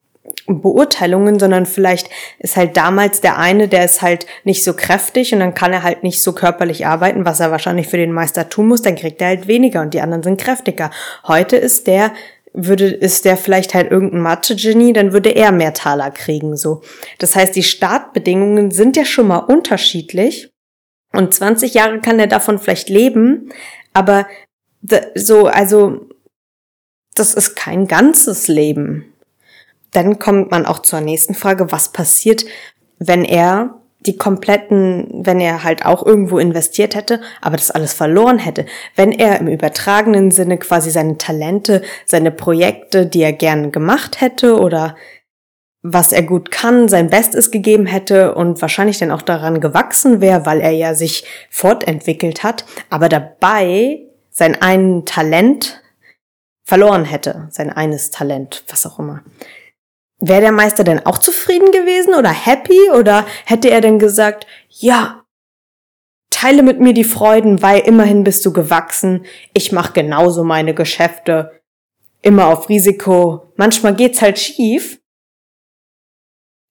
Beurteilungen, 0.47 1.39
sondern 1.39 1.65
vielleicht 1.67 2.11
ist 2.39 2.57
halt 2.57 2.77
damals 2.77 3.21
der 3.21 3.39
eine, 3.39 3.69
der 3.69 3.85
ist 3.85 4.03
halt 4.03 4.27
nicht 4.45 4.63
so 4.63 4.75
kräftig 4.75 5.33
und 5.33 5.41
dann 5.41 5.55
kann 5.55 5.73
er 5.73 5.83
halt 5.83 6.03
nicht 6.03 6.23
so 6.23 6.33
körperlich 6.33 6.87
arbeiten, 6.87 7.25
was 7.25 7.41
er 7.41 7.51
wahrscheinlich 7.51 7.89
für 7.89 7.97
den 7.97 8.13
Meister 8.13 8.49
tun 8.49 8.69
muss, 8.69 8.83
dann 8.83 8.97
kriegt 8.97 9.21
er 9.21 9.29
halt 9.29 9.49
weniger 9.49 9.81
und 9.81 9.95
die 9.95 10.01
anderen 10.01 10.23
sind 10.23 10.41
kräftiger. 10.41 10.91
Heute 11.27 11.57
ist 11.57 11.87
der 11.87 12.13
würde, 12.53 12.87
ist 12.87 13.25
der 13.25 13.37
vielleicht 13.37 13.75
halt 13.75 13.91
irgendein 13.91 14.21
Mathe-Genie, 14.21 14.93
dann 14.93 15.13
würde 15.13 15.31
er 15.31 15.51
mehr 15.51 15.75
Taler 15.75 16.11
kriegen, 16.11 16.57
so. 16.57 16.83
Das 17.19 17.35
heißt, 17.35 17.57
die 17.57 17.65
Startbedingungen 17.65 18.71
sind 18.71 18.97
ja 18.97 19.05
schon 19.05 19.27
mal 19.27 19.39
unterschiedlich 19.39 20.53
und 21.13 21.35
20 21.35 21.75
Jahre 21.75 22.01
kann 22.01 22.21
er 22.21 22.29
davon 22.29 22.59
vielleicht 22.59 22.89
leben, 22.89 23.51
aber 23.93 24.27
so, 25.15 25.47
also 25.47 26.09
das 27.15 27.35
ist 27.35 27.55
kein 27.55 27.87
ganzes 27.87 28.49
Leben. 28.49 29.13
Dann 29.93 30.19
kommt 30.19 30.51
man 30.51 30.67
auch 30.67 30.81
zur 30.81 31.01
nächsten 31.01 31.35
Frage, 31.35 31.71
was 31.71 31.93
passiert, 31.93 32.45
wenn 32.99 33.25
er 33.25 33.81
die 34.01 34.17
kompletten, 34.17 35.23
wenn 35.25 35.41
er 35.41 35.65
halt 35.65 35.87
auch 35.87 36.05
irgendwo 36.05 36.39
investiert 36.39 36.95
hätte, 36.95 37.21
aber 37.41 37.57
das 37.57 37.71
alles 37.71 37.95
verloren 37.95 38.39
hätte, 38.39 38.67
wenn 38.97 39.13
er 39.13 39.41
im 39.41 39.49
übertragenen 39.49 40.31
Sinne 40.31 40.59
quasi 40.59 40.91
seine 40.91 41.17
Talente, 41.17 41.83
seine 42.05 42.31
Projekte, 42.31 43.07
die 43.07 43.23
er 43.23 43.33
gern 43.33 43.73
gemacht 43.73 44.21
hätte 44.21 44.59
oder 44.59 44.97
was 45.83 46.13
er 46.13 46.23
gut 46.23 46.51
kann, 46.51 46.89
sein 46.89 47.11
Bestes 47.11 47.51
gegeben 47.51 47.87
hätte 47.87 48.35
und 48.35 48.61
wahrscheinlich 48.61 48.99
dann 48.99 49.11
auch 49.11 49.23
daran 49.23 49.61
gewachsen 49.61 50.21
wäre, 50.21 50.47
weil 50.47 50.61
er 50.61 50.71
ja 50.71 50.95
sich 50.95 51.25
fortentwickelt 51.51 52.43
hat, 52.43 52.65
aber 52.91 53.09
dabei 53.09 54.01
sein 54.31 54.61
einen 54.61 55.05
Talent 55.05 55.83
verloren 56.65 57.05
hätte, 57.05 57.49
sein 57.51 57.71
eines 57.71 58.11
Talent, 58.11 58.65
was 58.69 58.87
auch 58.87 58.99
immer. 58.99 59.23
Wäre 60.19 60.41
der 60.41 60.53
Meister 60.53 60.85
denn 60.85 61.05
auch 61.05 61.19
zufrieden 61.19 61.71
gewesen 61.71 62.15
oder 62.15 62.31
happy 62.31 62.91
oder 62.91 63.27
hätte 63.45 63.71
er 63.71 63.81
denn 63.81 63.99
gesagt, 63.99 64.47
ja, 64.69 65.25
teile 66.31 66.63
mit 66.63 66.81
mir 66.81 66.95
die 66.95 67.05
Freuden, 67.05 67.63
weil 67.63 67.81
immerhin 67.81 68.25
bist 68.25 68.45
du 68.47 68.53
gewachsen, 68.53 69.25
ich 69.53 69.73
mache 69.73 69.93
genauso 69.93 70.45
meine 70.45 70.75
Geschäfte, 70.75 71.61
immer 72.23 72.47
auf 72.47 72.69
Risiko, 72.69 73.53
manchmal 73.57 73.95
geht's 73.95 74.23
halt 74.23 74.39
schief. 74.39 75.01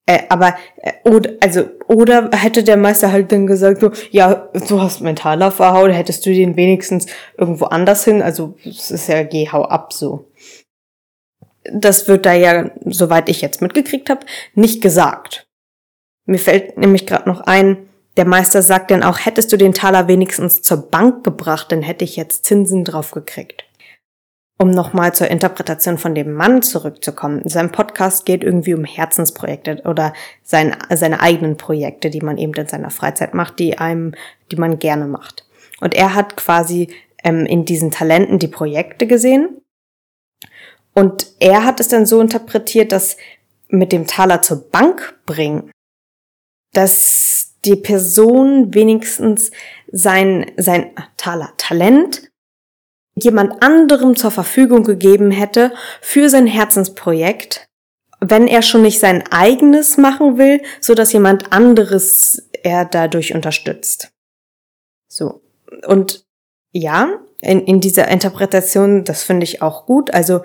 Äh, 0.06 0.24
aber 0.28 0.54
äh, 0.82 0.92
oder 1.08 1.30
also 1.40 1.64
oder 1.88 2.30
hätte 2.32 2.62
der 2.62 2.76
Meister 2.76 3.10
halt 3.10 3.32
dann 3.32 3.46
gesagt 3.46 3.80
so 3.80 3.90
ja 4.10 4.50
du 4.68 4.80
hast 4.82 5.00
mentaler 5.00 5.50
verhauen 5.50 5.92
hättest 5.92 6.26
du 6.26 6.34
den 6.34 6.56
wenigstens 6.56 7.06
irgendwo 7.38 7.64
anders 7.66 8.04
hin 8.04 8.20
also 8.20 8.54
es 8.66 8.90
ist 8.90 9.08
ja 9.08 9.22
geh 9.22 9.48
hau 9.50 9.62
ab 9.62 9.94
so 9.94 10.26
das 11.72 12.08
wird 12.08 12.26
da 12.26 12.34
ja, 12.34 12.70
soweit 12.84 13.28
ich 13.28 13.40
jetzt 13.40 13.62
mitgekriegt 13.62 14.10
habe, 14.10 14.26
nicht 14.54 14.82
gesagt. 14.82 15.46
Mir 16.26 16.38
fällt 16.38 16.78
nämlich 16.78 17.06
gerade 17.06 17.28
noch 17.28 17.40
ein, 17.40 17.88
der 18.16 18.26
Meister 18.26 18.62
sagt 18.62 18.90
dann 18.90 19.02
auch, 19.02 19.24
hättest 19.24 19.52
du 19.52 19.56
den 19.56 19.74
Taler 19.74 20.08
wenigstens 20.08 20.62
zur 20.62 20.88
Bank 20.88 21.24
gebracht, 21.24 21.72
dann 21.72 21.82
hätte 21.82 22.04
ich 22.04 22.16
jetzt 22.16 22.44
Zinsen 22.44 22.84
drauf 22.84 23.10
gekriegt. 23.10 23.64
Um 24.56 24.70
nochmal 24.70 25.12
zur 25.14 25.28
Interpretation 25.28 25.98
von 25.98 26.14
dem 26.14 26.32
Mann 26.32 26.62
zurückzukommen. 26.62 27.42
Sein 27.44 27.72
Podcast 27.72 28.24
geht 28.24 28.44
irgendwie 28.44 28.74
um 28.74 28.84
Herzensprojekte 28.84 29.82
oder 29.84 30.12
sein, 30.42 30.76
seine 30.90 31.20
eigenen 31.20 31.56
Projekte, 31.56 32.08
die 32.08 32.20
man 32.20 32.38
eben 32.38 32.54
in 32.54 32.68
seiner 32.68 32.90
Freizeit 32.90 33.34
macht, 33.34 33.58
die 33.58 33.78
einem, 33.78 34.14
die 34.52 34.56
man 34.56 34.78
gerne 34.78 35.06
macht. 35.06 35.44
Und 35.80 35.94
er 35.94 36.14
hat 36.14 36.36
quasi 36.36 36.94
ähm, 37.24 37.46
in 37.46 37.64
diesen 37.64 37.90
Talenten 37.90 38.38
die 38.38 38.48
Projekte 38.48 39.08
gesehen 39.08 39.60
und 40.94 41.32
er 41.40 41.64
hat 41.64 41.80
es 41.80 41.88
dann 41.88 42.06
so 42.06 42.20
interpretiert, 42.20 42.92
dass 42.92 43.16
mit 43.68 43.92
dem 43.92 44.06
Taler 44.06 44.42
zur 44.42 44.70
Bank 44.70 45.18
bringen, 45.26 45.70
dass 46.72 47.54
die 47.64 47.76
Person 47.76 48.72
wenigstens 48.72 49.50
sein, 49.90 50.50
sein 50.56 50.92
Taler 51.16 51.52
Talent 51.56 52.30
jemand 53.14 53.62
anderem 53.62 54.16
zur 54.16 54.30
Verfügung 54.30 54.84
gegeben 54.84 55.30
hätte 55.30 55.72
für 56.00 56.28
sein 56.28 56.46
Herzensprojekt, 56.46 57.66
wenn 58.20 58.46
er 58.46 58.62
schon 58.62 58.82
nicht 58.82 59.00
sein 59.00 59.24
eigenes 59.30 59.96
machen 59.96 60.38
will, 60.38 60.62
so 60.80 60.94
dass 60.94 61.12
jemand 61.12 61.52
anderes 61.52 62.48
er 62.62 62.84
dadurch 62.84 63.34
unterstützt. 63.34 64.10
So. 65.08 65.42
Und 65.86 66.24
ja, 66.72 67.20
in, 67.40 67.60
in 67.66 67.80
dieser 67.80 68.08
Interpretation, 68.08 69.04
das 69.04 69.22
finde 69.22 69.44
ich 69.44 69.62
auch 69.62 69.86
gut. 69.86 70.12
Also 70.12 70.42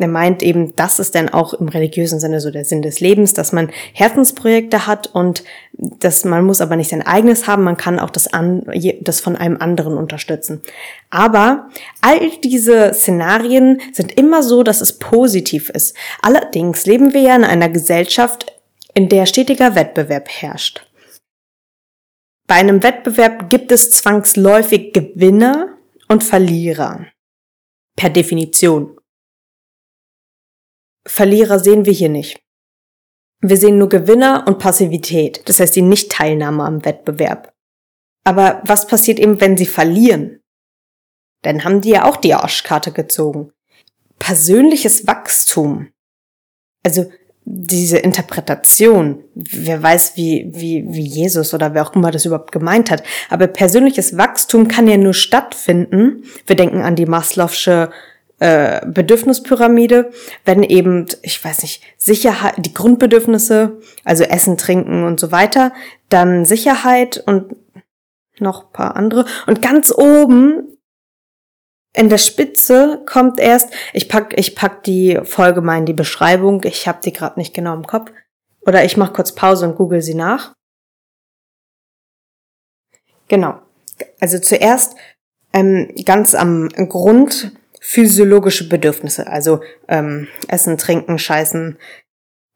er 0.00 0.08
meint 0.08 0.42
eben, 0.42 0.74
das 0.76 0.98
ist 0.98 1.14
dann 1.14 1.28
auch 1.28 1.54
im 1.54 1.68
religiösen 1.68 2.20
Sinne 2.20 2.40
so 2.40 2.50
der 2.50 2.64
Sinn 2.64 2.82
des 2.82 3.00
Lebens, 3.00 3.34
dass 3.34 3.52
man 3.52 3.70
Herzensprojekte 3.92 4.86
hat 4.86 5.08
und 5.14 5.44
dass 5.72 6.24
man 6.24 6.44
muss 6.44 6.60
aber 6.60 6.76
nicht 6.76 6.90
sein 6.90 7.06
eigenes 7.06 7.46
haben, 7.46 7.64
man 7.64 7.76
kann 7.76 7.98
auch 7.98 8.10
das, 8.10 8.32
an, 8.32 8.64
das 9.00 9.20
von 9.20 9.36
einem 9.36 9.58
anderen 9.58 9.96
unterstützen. 9.96 10.62
Aber 11.10 11.68
all 12.00 12.30
diese 12.42 12.92
Szenarien 12.94 13.80
sind 13.92 14.16
immer 14.16 14.42
so, 14.42 14.62
dass 14.62 14.80
es 14.80 14.98
positiv 14.98 15.70
ist. 15.70 15.96
Allerdings 16.22 16.86
leben 16.86 17.12
wir 17.14 17.20
ja 17.20 17.36
in 17.36 17.44
einer 17.44 17.68
Gesellschaft, 17.68 18.46
in 18.94 19.08
der 19.08 19.26
stetiger 19.26 19.74
Wettbewerb 19.74 20.28
herrscht. 20.28 20.86
Bei 22.46 22.56
einem 22.56 22.82
Wettbewerb 22.82 23.48
gibt 23.48 23.70
es 23.70 23.92
zwangsläufig 23.92 24.92
Gewinner 24.92 25.76
und 26.08 26.24
Verlierer. 26.24 27.06
Per 27.96 28.10
Definition. 28.10 28.99
Verlierer 31.06 31.58
sehen 31.58 31.86
wir 31.86 31.92
hier 31.92 32.08
nicht. 32.08 32.40
Wir 33.40 33.56
sehen 33.56 33.78
nur 33.78 33.88
Gewinner 33.88 34.44
und 34.46 34.58
Passivität, 34.58 35.48
das 35.48 35.60
heißt 35.60 35.74
die 35.74 35.82
Nichtteilnahme 35.82 36.62
am 36.64 36.84
Wettbewerb. 36.84 37.52
Aber 38.24 38.60
was 38.64 38.86
passiert 38.86 39.18
eben, 39.18 39.40
wenn 39.40 39.56
sie 39.56 39.66
verlieren? 39.66 40.40
Dann 41.42 41.64
haben 41.64 41.80
die 41.80 41.90
ja 41.90 42.04
auch 42.04 42.18
die 42.18 42.34
Arschkarte 42.34 42.92
gezogen. 42.92 43.52
Persönliches 44.18 45.06
Wachstum. 45.06 45.88
Also 46.82 47.10
diese 47.44 47.96
Interpretation, 47.96 49.24
wer 49.34 49.82
weiß, 49.82 50.16
wie, 50.16 50.50
wie, 50.52 50.84
wie 50.88 51.06
Jesus 51.06 51.54
oder 51.54 51.72
wer 51.72 51.86
auch 51.86 51.94
immer 51.94 52.10
das 52.10 52.26
überhaupt 52.26 52.52
gemeint 52.52 52.90
hat. 52.90 53.02
Aber 53.30 53.46
persönliches 53.46 54.18
Wachstum 54.18 54.68
kann 54.68 54.86
ja 54.86 54.98
nur 54.98 55.14
stattfinden. 55.14 56.24
Wir 56.46 56.56
denken 56.56 56.82
an 56.82 56.96
die 56.96 57.06
Maslow'sche 57.06 57.90
äh, 58.40 58.84
Bedürfnispyramide, 58.86 60.10
wenn 60.44 60.62
eben, 60.62 61.06
ich 61.22 61.42
weiß 61.44 61.62
nicht, 61.62 61.82
Sicherheit, 61.98 62.54
die 62.58 62.74
Grundbedürfnisse, 62.74 63.80
also 64.04 64.24
Essen, 64.24 64.56
Trinken 64.56 65.04
und 65.04 65.20
so 65.20 65.30
weiter, 65.30 65.72
dann 66.08 66.44
Sicherheit 66.46 67.22
und 67.26 67.54
noch 68.38 68.72
paar 68.72 68.96
andere. 68.96 69.26
Und 69.46 69.60
ganz 69.60 69.92
oben 69.94 70.78
in 71.92 72.08
der 72.08 72.18
Spitze 72.18 73.02
kommt 73.04 73.38
erst, 73.38 73.74
ich 73.92 74.08
pack, 74.08 74.32
ich 74.38 74.56
pack 74.56 74.84
die 74.84 75.18
Folge 75.22 75.60
mal 75.60 75.78
in 75.78 75.86
die 75.86 75.92
Beschreibung, 75.92 76.62
ich 76.64 76.88
habe 76.88 77.00
die 77.04 77.12
gerade 77.12 77.38
nicht 77.38 77.52
genau 77.52 77.74
im 77.74 77.86
Kopf. 77.86 78.10
Oder 78.62 78.84
ich 78.84 78.96
mache 78.96 79.12
kurz 79.12 79.34
Pause 79.34 79.66
und 79.68 79.76
google 79.76 80.00
sie 80.00 80.14
nach. 80.14 80.54
Genau. 83.28 83.60
Also 84.18 84.38
zuerst 84.38 84.96
ähm, 85.52 85.92
ganz 86.04 86.34
am 86.34 86.68
Grund 86.68 87.52
physiologische 87.80 88.68
Bedürfnisse, 88.68 89.26
also 89.26 89.60
ähm, 89.88 90.28
Essen, 90.48 90.76
Trinken, 90.76 91.18
Scheißen, 91.18 91.78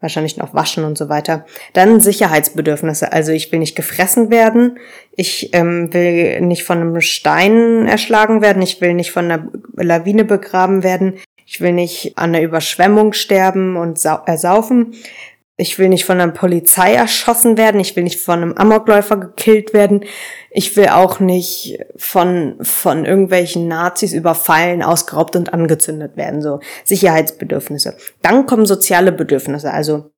wahrscheinlich 0.01 0.37
noch 0.37 0.53
waschen 0.53 0.85
und 0.85 0.99
so 0.99 1.09
weiter. 1.09 1.47
Dann 1.73 1.99
Sicherheitsbedürfnisse, 1.99 3.11
also 3.11 3.33
ich 3.33 3.51
will 3.51 3.59
nicht 3.59 3.75
gefressen 3.75 4.31
werden, 4.31 4.79
ich 5.13 5.55
ähm, 5.55 5.93
will 5.95 6.43
nicht 6.43 6.65
von 6.65 6.79
einem 6.79 7.01
Stein 7.01 7.87
erschlagen 7.89 8.43
werden, 8.43 8.63
ich 8.63 8.83
will 8.83 8.93
nicht 8.93 9.13
von 9.13 9.25
einer 9.25 9.49
Lawine 9.77 10.25
begraben 10.25 10.83
werden, 10.83 11.15
ich 11.47 11.61
will 11.61 11.73
nicht 11.73 12.19
an 12.19 12.35
einer 12.35 12.43
Überschwemmung 12.43 13.15
sterben 13.15 13.77
und 13.77 14.03
ersaufen, 14.05 14.95
ich 15.57 15.79
will 15.79 15.89
nicht 15.89 16.05
von 16.05 16.21
einer 16.21 16.33
Polizei 16.33 16.95
erschossen 16.95 17.57
werden, 17.57 17.81
ich 17.81 17.95
will 17.95 18.03
nicht 18.03 18.21
von 18.21 18.43
einem 18.43 18.55
Amokläufer 18.55 19.17
gekillt 19.17 19.73
werden, 19.73 20.05
ich 20.51 20.77
will 20.77 20.89
auch 20.89 21.21
nicht 21.21 21.79
von, 21.97 22.57
von 22.61 23.05
irgendwelchen 23.05 23.69
Nazis 23.69 24.13
überfallen, 24.13 24.83
ausgeraubt 24.83 25.37
und 25.37 25.53
angezündet 25.53 26.17
werden, 26.17 26.43
so 26.43 26.59
Sicherheitsbedürfnisse. 26.85 27.97
Dann 28.21 28.47
kommen 28.47 28.67
soziale 28.67 29.13
Bedürfnisse, 29.13 29.71
also 29.71 30.11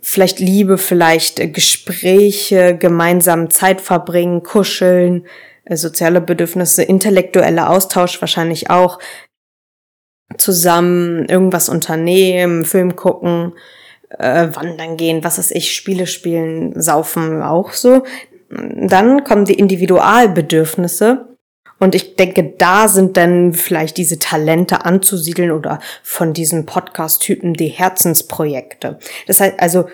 vielleicht 0.00 0.38
Liebe, 0.38 0.78
vielleicht 0.78 1.52
Gespräche, 1.52 2.76
gemeinsam 2.76 3.50
Zeit 3.50 3.80
verbringen, 3.80 4.44
kuscheln, 4.44 5.26
äh, 5.64 5.76
soziale 5.76 6.20
Bedürfnisse, 6.20 6.84
intellektueller 6.84 7.70
Austausch 7.70 8.20
wahrscheinlich 8.20 8.70
auch, 8.70 8.98
zusammen 10.36 11.24
irgendwas 11.26 11.68
unternehmen, 11.68 12.64
Film 12.64 12.96
gucken, 12.96 13.54
äh, 14.10 14.48
wandern 14.52 14.96
gehen, 14.96 15.24
was 15.24 15.38
weiß 15.38 15.50
ich, 15.52 15.74
Spiele 15.74 16.06
spielen, 16.06 16.80
saufen 16.80 17.42
auch 17.42 17.72
so. 17.72 18.04
Dann 18.50 19.24
kommen 19.24 19.44
die 19.44 19.58
Individualbedürfnisse. 19.58 21.26
Und 21.80 21.94
ich 21.94 22.16
denke, 22.16 22.54
da 22.58 22.88
sind 22.88 23.16
dann 23.16 23.52
vielleicht 23.52 23.98
diese 23.98 24.18
Talente 24.18 24.84
anzusiedeln 24.84 25.52
oder 25.52 25.78
von 26.02 26.32
diesen 26.32 26.66
Podcast-Typen 26.66 27.54
die 27.54 27.68
Herzensprojekte. 27.68 28.98
Das 29.28 29.40
heißt 29.40 29.60
also, 29.60 29.86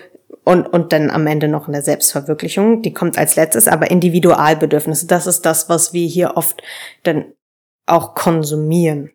und, 0.43 0.67
und 0.67 0.93
dann 0.93 1.11
am 1.11 1.27
Ende 1.27 1.47
noch 1.47 1.67
eine 1.67 1.81
Selbstverwirklichung, 1.81 2.81
die 2.81 2.93
kommt 2.93 3.17
als 3.17 3.35
letztes, 3.35 3.67
aber 3.67 3.91
Individualbedürfnisse, 3.91 5.07
das 5.07 5.27
ist 5.27 5.45
das, 5.45 5.69
was 5.69 5.93
wir 5.93 6.07
hier 6.07 6.37
oft 6.37 6.61
dann 7.03 7.33
auch 7.87 8.15
konsumieren. 8.15 9.11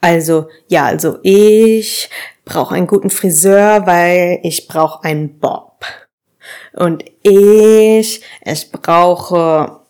Also, 0.00 0.48
ja, 0.68 0.86
also 0.86 1.18
ich 1.22 2.08
brauche 2.44 2.74
einen 2.74 2.86
guten 2.86 3.10
Friseur, 3.10 3.86
weil 3.86 4.40
ich 4.42 4.66
brauche 4.66 5.04
einen 5.04 5.38
Bob. 5.38 5.84
Und 6.72 7.04
ich, 7.22 8.22
ich 8.44 8.72
brauche 8.72 9.80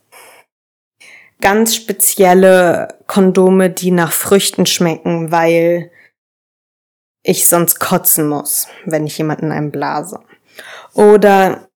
ganz 1.41 1.75
spezielle 1.75 2.99
Kondome, 3.07 3.71
die 3.71 3.91
nach 3.91 4.13
Früchten 4.13 4.67
schmecken, 4.67 5.31
weil 5.31 5.91
ich 7.23 7.49
sonst 7.49 7.79
kotzen 7.81 8.29
muss, 8.29 8.69
wenn 8.85 9.07
ich 9.07 9.19
jemanden 9.19 9.53
einen 9.53 9.71
blase. 9.71 10.21
Oder 10.95 11.69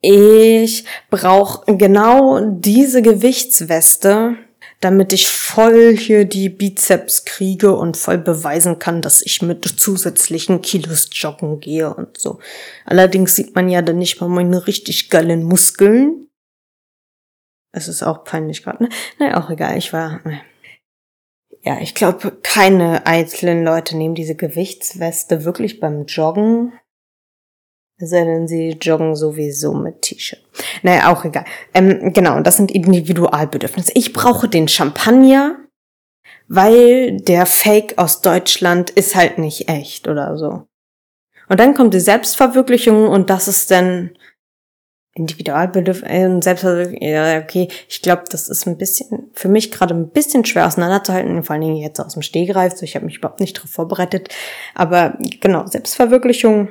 ich 0.00 0.84
brauche 1.10 1.76
genau 1.76 2.40
diese 2.40 3.02
Gewichtsweste, 3.02 4.36
damit 4.80 5.12
ich 5.12 5.28
voll 5.28 5.96
hier 5.96 6.24
die 6.24 6.48
Bizeps 6.48 7.24
kriege 7.24 7.74
und 7.74 7.96
voll 7.96 8.18
beweisen 8.18 8.78
kann, 8.78 9.02
dass 9.02 9.22
ich 9.22 9.42
mit 9.42 9.64
zusätzlichen 9.64 10.62
Kilos 10.62 11.08
joggen 11.12 11.60
gehe 11.60 11.92
und 11.92 12.18
so. 12.18 12.38
Allerdings 12.84 13.34
sieht 13.34 13.54
man 13.54 13.68
ja 13.68 13.82
dann 13.82 13.98
nicht 13.98 14.20
mal 14.20 14.28
meine 14.28 14.66
richtig 14.66 15.10
geilen 15.10 15.42
Muskeln. 15.42 16.28
Es 17.72 17.88
ist 17.88 18.02
auch 18.02 18.24
peinlich 18.24 18.62
gerade, 18.62 18.84
ne? 18.84 18.88
Naja, 19.18 19.42
auch 19.42 19.50
egal, 19.50 19.76
ich 19.76 19.92
war. 19.92 20.20
Ne. 20.24 20.40
Ja, 21.62 21.80
ich 21.80 21.94
glaube, 21.94 22.38
keine 22.42 23.04
eitlen 23.06 23.64
Leute 23.64 23.96
nehmen 23.96 24.14
diese 24.14 24.36
Gewichtsweste 24.36 25.44
wirklich 25.44 25.80
beim 25.80 26.06
Joggen 26.06 26.72
sei 28.06 28.24
denn, 28.24 28.46
sie 28.46 28.78
joggen 28.80 29.16
sowieso 29.16 29.74
mit 29.74 30.02
T-Shirt. 30.02 30.40
Naja, 30.82 31.12
auch 31.12 31.24
egal. 31.24 31.44
Ähm, 31.74 32.12
genau, 32.12 32.40
das 32.40 32.56
sind 32.56 32.70
Individualbedürfnisse. 32.70 33.92
Ich 33.94 34.12
brauche 34.12 34.48
den 34.48 34.68
Champagner, 34.68 35.56
weil 36.46 37.20
der 37.20 37.44
Fake 37.44 37.98
aus 37.98 38.20
Deutschland 38.20 38.90
ist 38.90 39.16
halt 39.16 39.38
nicht 39.38 39.68
echt 39.68 40.06
oder 40.06 40.38
so. 40.38 40.68
Und 41.48 41.60
dann 41.60 41.74
kommt 41.74 41.94
die 41.94 42.00
Selbstverwirklichung 42.00 43.08
und 43.08 43.30
das 43.30 43.48
ist 43.48 43.70
dann 43.70 44.10
Individualbedürfnis, 45.14 46.08
äh, 46.08 46.40
Selbstverwirklichung. 46.40 47.08
Ja, 47.08 47.38
okay, 47.38 47.68
ich 47.88 48.02
glaube, 48.02 48.24
das 48.30 48.48
ist 48.48 48.66
ein 48.66 48.78
bisschen, 48.78 49.30
für 49.34 49.48
mich 49.48 49.72
gerade 49.72 49.94
ein 49.94 50.10
bisschen 50.10 50.44
schwer 50.44 50.66
auseinanderzuhalten, 50.66 51.42
vor 51.42 51.54
allen 51.54 51.62
Dingen 51.62 51.76
jetzt 51.76 51.98
aus 52.00 52.12
dem 52.12 52.22
Stehgreif, 52.22 52.74
so 52.74 52.84
ich 52.84 52.94
habe 52.94 53.06
mich 53.06 53.16
überhaupt 53.16 53.40
nicht 53.40 53.56
darauf 53.56 53.70
vorbereitet. 53.70 54.28
Aber 54.74 55.18
genau, 55.40 55.66
Selbstverwirklichung 55.66 56.68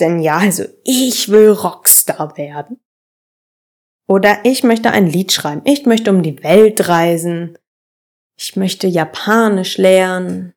denn 0.00 0.20
ja, 0.20 0.38
also 0.38 0.64
ich 0.84 1.28
will 1.28 1.50
Rockstar 1.50 2.36
werden. 2.36 2.80
Oder 4.08 4.38
ich 4.44 4.64
möchte 4.64 4.90
ein 4.90 5.06
Lied 5.06 5.32
schreiben. 5.32 5.62
Ich 5.64 5.84
möchte 5.84 6.10
um 6.10 6.22
die 6.22 6.42
Welt 6.42 6.88
reisen. 6.88 7.58
Ich 8.38 8.56
möchte 8.56 8.86
Japanisch 8.86 9.76
lernen. 9.76 10.54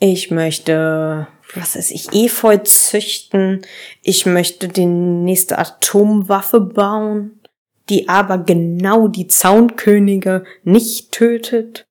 Ich 0.00 0.30
möchte, 0.30 1.28
was 1.54 1.76
weiß 1.76 1.90
ich, 1.92 2.12
Efeu 2.12 2.58
züchten. 2.58 3.64
Ich 4.02 4.26
möchte 4.26 4.68
die 4.68 4.86
nächste 4.86 5.58
Atomwaffe 5.58 6.60
bauen, 6.60 7.40
die 7.88 8.08
aber 8.08 8.38
genau 8.38 9.06
die 9.06 9.28
Zaunkönige 9.28 10.44
nicht 10.64 11.12
tötet, 11.12 11.86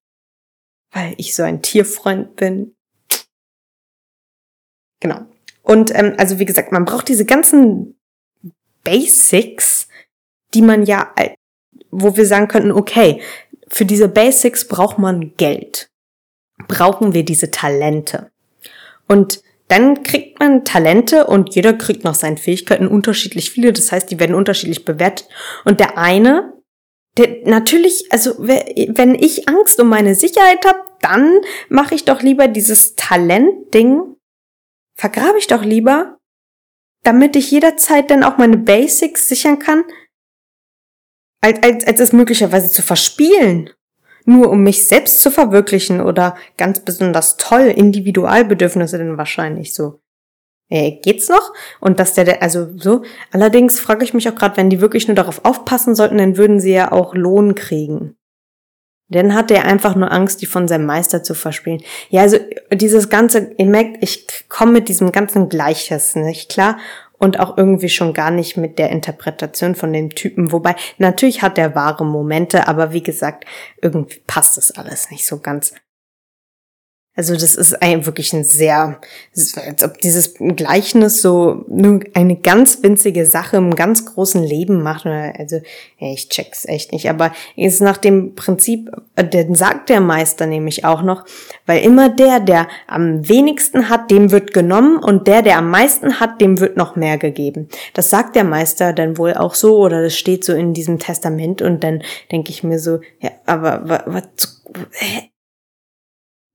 weil 0.91 1.13
ich 1.17 1.35
so 1.35 1.43
ein 1.43 1.61
Tierfreund 1.61 2.35
bin. 2.35 2.75
Genau. 4.99 5.25
Und 5.63 5.93
ähm, 5.93 6.15
also 6.17 6.39
wie 6.39 6.45
gesagt, 6.45 6.71
man 6.71 6.85
braucht 6.85 7.07
diese 7.07 7.25
ganzen 7.25 7.99
Basics, 8.83 9.87
die 10.53 10.61
man 10.61 10.85
ja, 10.85 11.13
wo 11.91 12.15
wir 12.17 12.25
sagen 12.25 12.47
könnten, 12.47 12.71
okay, 12.71 13.21
für 13.67 13.85
diese 13.85 14.07
Basics 14.07 14.67
braucht 14.67 14.97
man 14.97 15.35
Geld. 15.37 15.89
Brauchen 16.67 17.13
wir 17.13 17.23
diese 17.23 17.51
Talente. 17.51 18.31
Und 19.07 19.41
dann 19.67 20.01
kriegt 20.03 20.39
man 20.39 20.65
Talente 20.65 21.27
und 21.27 21.53
jeder 21.53 21.73
kriegt 21.73 22.03
nach 22.03 22.15
seinen 22.15 22.37
Fähigkeiten 22.37 22.87
unterschiedlich 22.87 23.51
viele. 23.51 23.71
Das 23.71 23.91
heißt, 23.91 24.09
die 24.09 24.19
werden 24.19 24.35
unterschiedlich 24.35 24.83
bewertet. 24.83 25.27
Und 25.63 25.79
der 25.79 25.97
eine, 25.97 26.53
der 27.17 27.37
natürlich, 27.45 28.11
also 28.11 28.33
wenn 28.39 29.13
ich 29.13 29.47
Angst 29.47 29.79
um 29.79 29.87
meine 29.87 30.15
Sicherheit 30.15 30.65
habe, 30.65 30.79
dann 31.01 31.41
mache 31.69 31.93
ich 31.93 32.05
doch 32.05 32.21
lieber 32.21 32.47
dieses 32.47 32.95
Talent-Ding 32.95 34.15
vergrabe 34.99 35.37
ich 35.37 35.47
doch 35.47 35.63
lieber, 35.63 36.17
damit 37.03 37.37
ich 37.37 37.49
jederzeit 37.51 38.11
dann 38.11 38.23
auch 38.23 38.37
meine 38.37 38.57
Basics 38.57 39.29
sichern 39.29 39.57
kann, 39.57 39.83
als, 41.41 41.63
als, 41.63 41.87
als 41.87 41.99
es 42.01 42.11
möglicherweise 42.11 42.69
zu 42.69 42.81
verspielen. 42.81 43.69
Nur 44.25 44.49
um 44.49 44.61
mich 44.61 44.89
selbst 44.89 45.21
zu 45.21 45.31
verwirklichen 45.31 46.01
oder 46.01 46.35
ganz 46.57 46.83
besonders 46.83 47.37
toll, 47.37 47.67
Individualbedürfnisse 47.67 48.97
denn 48.97 49.17
wahrscheinlich 49.17 49.73
so. 49.73 50.01
Äh, 50.69 50.99
geht's 51.01 51.29
noch? 51.29 51.53
Und 51.79 52.01
dass 52.01 52.13
der, 52.13 52.43
also 52.43 52.77
so. 52.77 53.03
Allerdings 53.31 53.79
frage 53.79 54.03
ich 54.03 54.13
mich 54.13 54.27
auch 54.27 54.35
gerade, 54.35 54.57
wenn 54.57 54.69
die 54.69 54.81
wirklich 54.81 55.07
nur 55.07 55.15
darauf 55.15 55.45
aufpassen 55.45 55.95
sollten, 55.95 56.17
dann 56.17 56.35
würden 56.35 56.59
sie 56.59 56.73
ja 56.73 56.91
auch 56.91 57.15
Lohn 57.15 57.55
kriegen. 57.55 58.18
Dann 59.09 59.33
hat 59.33 59.51
er 59.51 59.65
einfach 59.65 59.95
nur 59.95 60.11
Angst, 60.11 60.41
die 60.41 60.45
von 60.45 60.67
seinem 60.67 60.85
Meister 60.85 61.23
zu 61.23 61.33
verspielen. 61.33 61.81
Ja, 62.09 62.21
also 62.21 62.37
dieses 62.71 63.09
ganze, 63.09 63.51
ihr 63.57 63.65
merkt, 63.65 63.97
ich 64.01 64.47
komme 64.49 64.73
mit 64.73 64.87
diesem 64.89 65.11
ganzen 65.11 65.49
Gleiches 65.49 66.15
nicht 66.15 66.49
klar 66.51 66.77
und 67.17 67.39
auch 67.39 67.57
irgendwie 67.57 67.89
schon 67.89 68.13
gar 68.13 68.31
nicht 68.31 68.55
mit 68.55 68.79
der 68.79 68.89
Interpretation 68.89 69.75
von 69.75 69.91
dem 69.93 70.11
Typen. 70.11 70.51
Wobei, 70.51 70.75
natürlich 70.97 71.41
hat 71.41 71.57
er 71.57 71.75
wahre 71.75 72.05
Momente, 72.05 72.67
aber 72.67 72.93
wie 72.93 73.03
gesagt, 73.03 73.45
irgendwie 73.81 74.21
passt 74.25 74.57
das 74.57 74.71
alles 74.71 75.11
nicht 75.11 75.25
so 75.25 75.39
ganz. 75.39 75.73
Also 77.19 77.33
das 77.33 77.55
ist 77.55 77.81
ein, 77.81 78.05
wirklich 78.05 78.31
ein 78.31 78.45
sehr, 78.45 79.01
als 79.35 79.83
ob 79.83 79.97
dieses 79.97 80.35
Gleichnis 80.35 81.21
so 81.21 81.65
eine 82.13 82.37
ganz 82.37 82.81
winzige 82.81 83.25
Sache 83.25 83.57
im 83.57 83.75
ganz 83.75 84.05
großen 84.05 84.41
Leben 84.41 84.81
macht. 84.81 85.05
Also 85.05 85.59
ich 85.97 86.29
check's 86.29 86.63
echt 86.63 86.93
nicht. 86.93 87.09
Aber 87.09 87.33
ist 87.57 87.81
nach 87.81 87.97
dem 87.97 88.35
Prinzip, 88.35 88.89
äh, 89.17 89.25
den 89.25 89.53
sagt 89.53 89.89
der 89.89 89.99
Meister 89.99 90.45
nämlich 90.45 90.85
auch 90.85 91.01
noch, 91.01 91.25
weil 91.65 91.83
immer 91.83 92.07
der, 92.07 92.39
der 92.39 92.69
am 92.87 93.27
wenigsten 93.27 93.89
hat, 93.89 94.11
dem 94.11 94.31
wird 94.31 94.53
genommen 94.53 95.03
und 95.03 95.27
der, 95.27 95.41
der 95.41 95.57
am 95.57 95.69
meisten 95.69 96.21
hat, 96.21 96.39
dem 96.39 96.61
wird 96.61 96.77
noch 96.77 96.95
mehr 96.95 97.17
gegeben. 97.17 97.67
Das 97.95 98.09
sagt 98.09 98.37
der 98.37 98.45
Meister 98.45 98.93
dann 98.93 99.17
wohl 99.17 99.33
auch 99.33 99.55
so 99.55 99.79
oder 99.79 100.01
das 100.01 100.15
steht 100.15 100.45
so 100.45 100.53
in 100.53 100.73
diesem 100.73 100.99
Testament 100.99 101.61
und 101.61 101.83
dann 101.83 102.01
denke 102.31 102.51
ich 102.51 102.63
mir 102.63 102.79
so, 102.79 103.01
ja, 103.19 103.31
aber 103.45 104.01
was, 104.05 104.61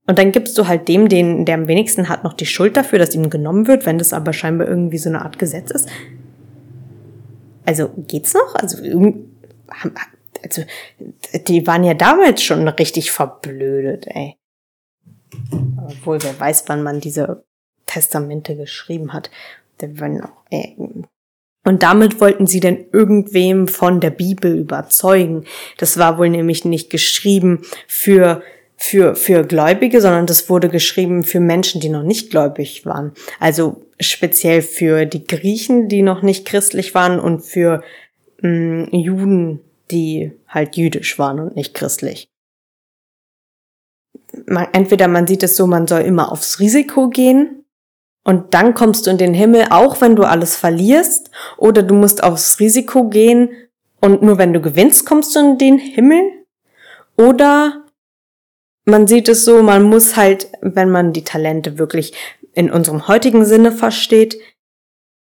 und 0.07 0.19
dann 0.19 0.31
gibst 0.31 0.57
du 0.57 0.67
halt 0.67 0.87
dem, 0.87 1.09
den, 1.09 1.45
der 1.45 1.55
am 1.55 1.67
wenigsten 1.67 2.09
hat, 2.09 2.23
noch 2.23 2.33
die 2.33 2.45
Schuld 2.45 2.77
dafür, 2.77 2.99
dass 2.99 3.15
ihm 3.15 3.29
genommen 3.29 3.67
wird, 3.67 3.85
wenn 3.85 3.97
das 3.97 4.13
aber 4.13 4.33
scheinbar 4.33 4.67
irgendwie 4.67 4.99
so 4.99 5.09
eine 5.09 5.23
Art 5.23 5.39
Gesetz 5.39 5.71
ist. 5.71 5.89
Also 7.65 7.89
geht's 7.97 8.33
noch? 8.35 8.53
Also, 8.55 8.77
also 10.43 10.61
die 11.47 11.65
waren 11.65 11.83
ja 11.83 11.95
damals 11.95 12.43
schon 12.43 12.67
richtig 12.67 13.11
verblödet, 13.11 14.05
ey. 14.07 14.37
Obwohl, 15.77 16.21
wer 16.21 16.39
weiß, 16.39 16.65
wann 16.67 16.83
man 16.83 16.99
diese 16.99 17.43
Testamente 17.87 18.55
geschrieben 18.55 19.11
hat. 19.11 19.31
Und 21.65 21.83
damit 21.83 22.21
wollten 22.21 22.45
sie 22.45 22.59
denn 22.59 22.85
irgendwem 22.91 23.67
von 23.67 23.99
der 23.99 24.11
Bibel 24.11 24.55
überzeugen. 24.55 25.45
Das 25.77 25.97
war 25.97 26.19
wohl 26.19 26.29
nämlich 26.29 26.63
nicht 26.63 26.91
geschrieben 26.91 27.63
für 27.87 28.43
für, 28.77 29.15
für 29.15 29.43
Gläubige, 29.43 30.01
sondern 30.01 30.25
das 30.25 30.49
wurde 30.49 30.69
geschrieben 30.69 31.23
für 31.23 31.39
Menschen, 31.39 31.81
die 31.81 31.89
noch 31.89 32.03
nicht 32.03 32.29
gläubig 32.29 32.85
waren. 32.85 33.13
Also 33.39 33.81
speziell 33.99 34.61
für 34.61 35.05
die 35.05 35.25
Griechen, 35.25 35.87
die 35.87 36.01
noch 36.01 36.21
nicht 36.21 36.45
christlich 36.45 36.93
waren 36.93 37.19
und 37.19 37.41
für 37.41 37.83
mh, 38.41 38.49
mm, 38.49 38.89
Juden, 38.91 39.61
die 39.91 40.33
halt 40.47 40.75
jüdisch 40.75 41.17
waren 41.19 41.39
und 41.39 41.55
nicht 41.55 41.73
christlich. 41.73 42.27
Man, 44.45 44.67
entweder 44.73 45.07
man 45.07 45.27
sieht 45.27 45.43
es 45.43 45.55
so, 45.55 45.67
man 45.67 45.87
soll 45.87 46.01
immer 46.01 46.31
aufs 46.31 46.59
Risiko 46.59 47.09
gehen 47.09 47.63
und 48.25 48.53
dann 48.53 48.73
kommst 48.73 49.05
du 49.05 49.11
in 49.11 49.17
den 49.17 49.33
Himmel, 49.33 49.67
auch 49.69 50.01
wenn 50.01 50.15
du 50.15 50.23
alles 50.23 50.55
verlierst, 50.55 51.31
oder 51.57 51.83
du 51.83 51.93
musst 51.93 52.23
aufs 52.23 52.59
Risiko 52.59 53.07
gehen 53.07 53.49
und 54.01 54.21
nur 54.21 54.37
wenn 54.37 54.51
du 54.51 54.59
gewinnst, 54.59 55.05
kommst 55.05 55.35
du 55.35 55.39
in 55.39 55.57
den 55.57 55.77
Himmel, 55.77 56.21
oder 57.17 57.84
man 58.85 59.07
sieht 59.07 59.27
es 59.27 59.45
so, 59.45 59.61
man 59.63 59.83
muss 59.83 60.15
halt, 60.15 60.49
wenn 60.61 60.89
man 60.89 61.11
die 61.11 61.23
Talente 61.23 61.77
wirklich 61.77 62.13
in 62.53 62.71
unserem 62.71 63.07
heutigen 63.07 63.43
Sinne 63.45 63.71
versteht, 63.71 64.37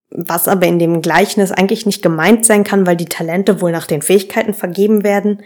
was 0.09 0.47
aber 0.47 0.67
in 0.67 0.77
dem 0.77 1.01
Gleichnis 1.01 1.51
eigentlich 1.51 1.85
nicht 1.85 2.03
gemeint 2.03 2.45
sein 2.45 2.63
kann, 2.63 2.85
weil 2.85 2.95
die 2.95 3.05
Talente 3.05 3.61
wohl 3.61 3.71
nach 3.71 3.87
den 3.87 4.01
Fähigkeiten 4.01 4.53
vergeben 4.53 5.03
werden, 5.03 5.41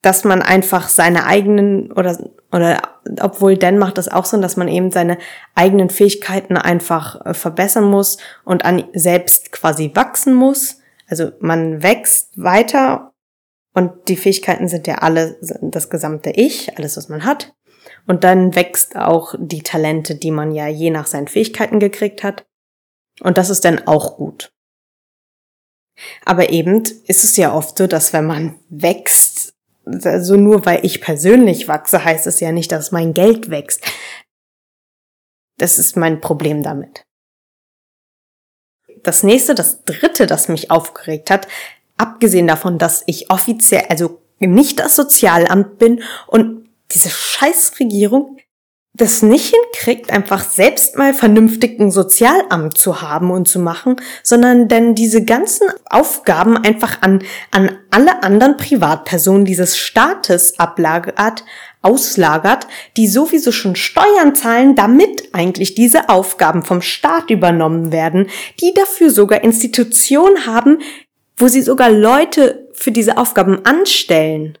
dass 0.00 0.24
man 0.24 0.40
einfach 0.42 0.88
seine 0.88 1.26
eigenen 1.26 1.92
oder 1.92 2.16
oder 2.52 2.80
obwohl 3.20 3.58
Dan 3.58 3.78
macht 3.78 3.98
das 3.98 4.08
auch 4.08 4.24
so, 4.24 4.40
dass 4.40 4.56
man 4.56 4.68
eben 4.68 4.90
seine 4.90 5.18
eigenen 5.54 5.90
Fähigkeiten 5.90 6.56
einfach 6.56 7.24
äh, 7.26 7.34
verbessern 7.34 7.84
muss 7.84 8.18
und 8.44 8.64
an 8.64 8.84
selbst 8.94 9.52
quasi 9.52 9.90
wachsen 9.94 10.34
muss. 10.34 10.80
Also 11.08 11.32
man 11.40 11.82
wächst 11.82 12.30
weiter 12.36 13.07
und 13.78 14.08
die 14.08 14.16
Fähigkeiten 14.16 14.66
sind 14.66 14.88
ja 14.88 14.96
alle 14.96 15.38
das 15.40 15.88
gesamte 15.88 16.30
Ich, 16.30 16.76
alles, 16.76 16.96
was 16.96 17.08
man 17.08 17.24
hat. 17.24 17.54
Und 18.08 18.24
dann 18.24 18.56
wächst 18.56 18.96
auch 18.96 19.36
die 19.38 19.62
Talente, 19.62 20.16
die 20.16 20.32
man 20.32 20.50
ja 20.50 20.66
je 20.66 20.90
nach 20.90 21.06
seinen 21.06 21.28
Fähigkeiten 21.28 21.78
gekriegt 21.78 22.24
hat. 22.24 22.44
Und 23.20 23.38
das 23.38 23.50
ist 23.50 23.64
dann 23.64 23.86
auch 23.86 24.16
gut. 24.16 24.52
Aber 26.24 26.50
eben 26.50 26.82
ist 27.06 27.22
es 27.22 27.36
ja 27.36 27.54
oft 27.54 27.78
so, 27.78 27.86
dass 27.86 28.12
wenn 28.12 28.26
man 28.26 28.58
wächst, 28.68 29.54
also 29.84 30.34
nur 30.34 30.66
weil 30.66 30.84
ich 30.84 31.00
persönlich 31.00 31.68
wachse, 31.68 32.04
heißt 32.04 32.26
es 32.26 32.40
ja 32.40 32.50
nicht, 32.50 32.72
dass 32.72 32.90
mein 32.90 33.14
Geld 33.14 33.48
wächst. 33.48 33.84
Das 35.56 35.78
ist 35.78 35.96
mein 35.96 36.20
Problem 36.20 36.64
damit. 36.64 37.04
das 39.04 39.22
nächste, 39.22 39.54
das 39.54 39.84
dritte, 39.84 40.26
das 40.26 40.48
mich 40.48 40.72
aufgeregt 40.72 41.30
hat, 41.30 41.46
abgesehen 41.98 42.46
davon, 42.46 42.78
dass 42.78 43.02
ich 43.06 43.30
offiziell, 43.30 43.84
also 43.88 44.22
nicht 44.38 44.78
das 44.78 44.96
Sozialamt 44.96 45.78
bin 45.78 46.02
und 46.26 46.68
diese 46.90 47.10
Scheißregierung 47.10 48.38
das 48.98 49.22
nicht 49.22 49.54
hinkriegt, 49.54 50.10
einfach 50.10 50.42
selbst 50.42 50.96
mal 50.96 51.14
vernünftigen 51.14 51.90
Sozialamt 51.90 52.76
zu 52.76 53.00
haben 53.00 53.30
und 53.30 53.46
zu 53.46 53.60
machen, 53.60 53.96
sondern 54.24 54.66
denn 54.66 54.94
diese 54.94 55.24
ganzen 55.24 55.68
Aufgaben 55.88 56.56
einfach 56.56 57.00
an, 57.02 57.22
an 57.52 57.78
alle 57.90 58.22
anderen 58.24 58.56
Privatpersonen 58.56 59.44
dieses 59.44 59.78
Staates 59.78 60.58
ablagert, 60.58 61.44
auslagert, 61.80 62.66
die 62.96 63.06
sowieso 63.06 63.52
schon 63.52 63.76
Steuern 63.76 64.34
zahlen, 64.34 64.74
damit 64.74 65.28
eigentlich 65.32 65.76
diese 65.76 66.08
Aufgaben 66.08 66.64
vom 66.64 66.82
Staat 66.82 67.30
übernommen 67.30 67.92
werden, 67.92 68.28
die 68.60 68.74
dafür 68.74 69.10
sogar 69.10 69.44
Institutionen 69.44 70.46
haben, 70.46 70.78
wo 71.38 71.48
sie 71.48 71.62
sogar 71.62 71.90
Leute 71.90 72.68
für 72.72 72.92
diese 72.92 73.16
Aufgaben 73.16 73.64
anstellen. 73.64 74.58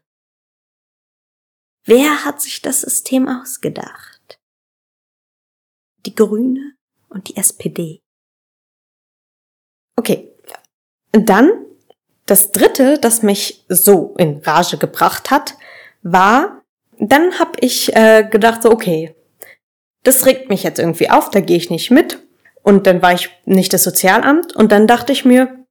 Wer 1.84 2.24
hat 2.24 2.40
sich 2.40 2.62
das 2.62 2.82
System 2.82 3.28
ausgedacht? 3.28 4.18
die 6.08 6.14
Grüne 6.14 6.74
und 7.08 7.28
die 7.28 7.36
SPD. 7.36 8.00
Okay, 9.96 10.32
dann 11.12 11.50
das 12.26 12.52
dritte, 12.52 12.98
das 12.98 13.22
mich 13.22 13.64
so 13.68 14.14
in 14.18 14.38
Rage 14.38 14.76
gebracht 14.78 15.30
hat, 15.30 15.56
war, 16.02 16.62
dann 16.98 17.38
habe 17.38 17.52
ich 17.60 17.94
äh, 17.96 18.26
gedacht, 18.30 18.62
so 18.62 18.70
okay, 18.70 19.14
das 20.04 20.26
regt 20.26 20.48
mich 20.48 20.62
jetzt 20.62 20.78
irgendwie 20.78 21.10
auf, 21.10 21.30
da 21.30 21.40
gehe 21.40 21.56
ich 21.56 21.70
nicht 21.70 21.90
mit. 21.90 22.22
Und 22.62 22.86
dann 22.86 23.00
war 23.00 23.14
ich 23.14 23.30
nicht 23.46 23.72
das 23.72 23.84
Sozialamt 23.84 24.54
und 24.54 24.72
dann 24.72 24.86
dachte 24.86 25.12
ich 25.12 25.24
mir, 25.24 25.64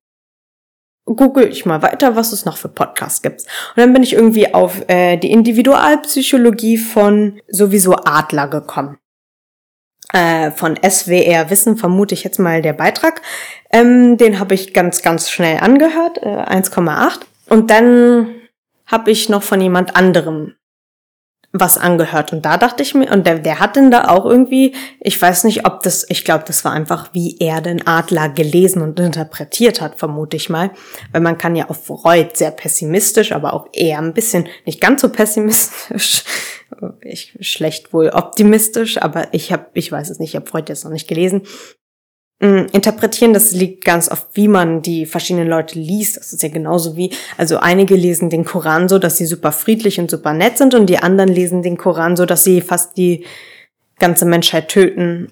google 1.15 1.47
ich 1.47 1.65
mal 1.65 1.81
weiter, 1.81 2.15
was 2.15 2.33
es 2.33 2.45
noch 2.45 2.57
für 2.57 2.69
Podcasts 2.69 3.21
gibt. 3.21 3.41
Und 3.41 3.77
dann 3.77 3.93
bin 3.93 4.03
ich 4.03 4.13
irgendwie 4.13 4.53
auf 4.53 4.87
äh, 4.89 5.17
die 5.17 5.31
Individualpsychologie 5.31 6.77
von 6.77 7.39
sowieso 7.47 7.95
Adler 7.95 8.47
gekommen 8.47 8.97
äh, 10.13 10.51
von 10.51 10.77
SWR 10.77 11.49
Wissen, 11.49 11.77
vermute 11.77 12.13
ich 12.13 12.23
jetzt 12.23 12.39
mal 12.39 12.61
der 12.61 12.73
Beitrag. 12.73 13.21
Ähm, 13.71 14.17
den 14.17 14.39
habe 14.39 14.55
ich 14.55 14.73
ganz, 14.73 15.01
ganz 15.01 15.29
schnell 15.29 15.59
angehört, 15.59 16.19
äh, 16.21 16.43
1,8. 16.43 17.19
Und 17.49 17.69
dann 17.69 18.35
habe 18.85 19.11
ich 19.11 19.29
noch 19.29 19.43
von 19.43 19.61
jemand 19.61 19.95
anderem 19.95 20.55
was 21.59 21.77
angehört. 21.77 22.33
Und 22.33 22.45
da 22.45 22.57
dachte 22.57 22.83
ich 22.83 22.93
mir, 22.93 23.11
und 23.11 23.25
der, 23.25 23.39
der 23.39 23.59
hat 23.59 23.75
denn 23.75 23.91
da 23.91 24.09
auch 24.09 24.25
irgendwie, 24.25 24.75
ich 24.99 25.21
weiß 25.21 25.43
nicht, 25.45 25.65
ob 25.65 25.83
das, 25.83 26.05
ich 26.09 26.25
glaube, 26.25 26.43
das 26.47 26.63
war 26.65 26.71
einfach, 26.71 27.09
wie 27.13 27.37
er 27.39 27.61
den 27.61 27.85
Adler 27.85 28.29
gelesen 28.29 28.81
und 28.81 28.99
interpretiert 28.99 29.81
hat, 29.81 29.99
vermute 29.99 30.37
ich 30.37 30.49
mal. 30.49 30.71
Weil 31.11 31.21
man 31.21 31.37
kann 31.37 31.55
ja 31.55 31.69
auf 31.69 31.85
Freud 31.85 32.29
sehr 32.33 32.51
pessimistisch, 32.51 33.31
aber 33.31 33.53
auch 33.53 33.67
eher 33.73 33.99
ein 33.99 34.13
bisschen, 34.13 34.47
nicht 34.65 34.81
ganz 34.81 35.01
so 35.01 35.09
pessimistisch, 35.09 36.23
ich 37.01 37.37
schlecht 37.41 37.93
wohl 37.93 38.09
optimistisch, 38.09 39.01
aber 39.01 39.33
ich 39.33 39.51
habe, 39.51 39.67
ich 39.73 39.91
weiß 39.91 40.09
es 40.09 40.19
nicht, 40.19 40.29
ich 40.29 40.35
habe 40.35 40.47
Freud 40.47 40.65
jetzt 40.67 40.83
noch 40.83 40.91
nicht 40.91 41.07
gelesen, 41.07 41.43
interpretieren, 42.39 43.33
das 43.33 43.51
liegt 43.51 43.83
ganz 43.83 44.11
oft, 44.11 44.27
wie 44.33 44.47
man 44.47 44.83
die 44.83 45.07
verschiedenen 45.07 45.47
Leute 45.47 45.79
liest. 45.79 46.17
Das 46.17 46.33
ist 46.33 46.43
ja 46.43 46.49
genauso 46.49 46.95
wie, 46.95 47.11
also 47.35 47.57
einige 47.57 47.95
lesen 47.95 48.29
den 48.29 48.45
Koran 48.45 48.87
so, 48.87 48.99
dass 48.99 49.17
sie 49.17 49.25
super 49.25 49.51
friedlich 49.51 49.99
und 49.99 50.11
super 50.11 50.33
nett 50.33 50.57
sind 50.57 50.75
und 50.75 50.87
die 50.87 50.99
anderen 50.99 51.29
lesen 51.29 51.63
den 51.63 51.77
Koran 51.77 52.15
so, 52.15 52.25
dass 52.27 52.43
sie 52.43 52.61
fast 52.61 52.95
die 52.95 53.25
ganze 53.97 54.25
Menschheit 54.25 54.67
töten. 54.67 55.31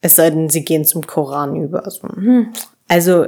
Es 0.00 0.16
sei 0.16 0.30
denn, 0.30 0.48
sie 0.48 0.64
gehen 0.64 0.86
zum 0.86 1.06
Koran 1.06 1.56
über. 1.56 1.84
Also, 1.84 2.08
hm. 2.08 2.52
also 2.88 3.26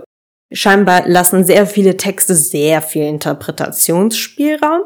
scheinbar 0.51 1.07
lassen 1.07 1.45
sehr 1.45 1.67
viele 1.67 1.99
Texte 1.99 2.35
sehr 2.35 2.81
viel 2.81 3.05
Interpretationsspielraum 3.05 4.83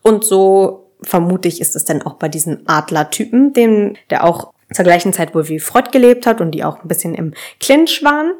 und 0.00 0.24
so 0.24 0.92
vermute 1.02 1.48
ich, 1.48 1.60
ist 1.60 1.76
es 1.76 1.84
dann 1.84 2.00
auch 2.02 2.14
bei 2.14 2.28
diesen 2.28 2.66
Adlertypen, 2.66 3.52
dem, 3.52 3.96
der 4.08 4.24
auch 4.24 4.51
zur 4.72 4.84
gleichen 4.84 5.12
Zeit 5.12 5.34
wohl 5.34 5.48
wie 5.48 5.58
Freud 5.58 5.90
gelebt 5.92 6.26
hat 6.26 6.40
und 6.40 6.52
die 6.52 6.64
auch 6.64 6.82
ein 6.82 6.88
bisschen 6.88 7.14
im 7.14 7.34
Clinch 7.60 8.02
waren. 8.02 8.32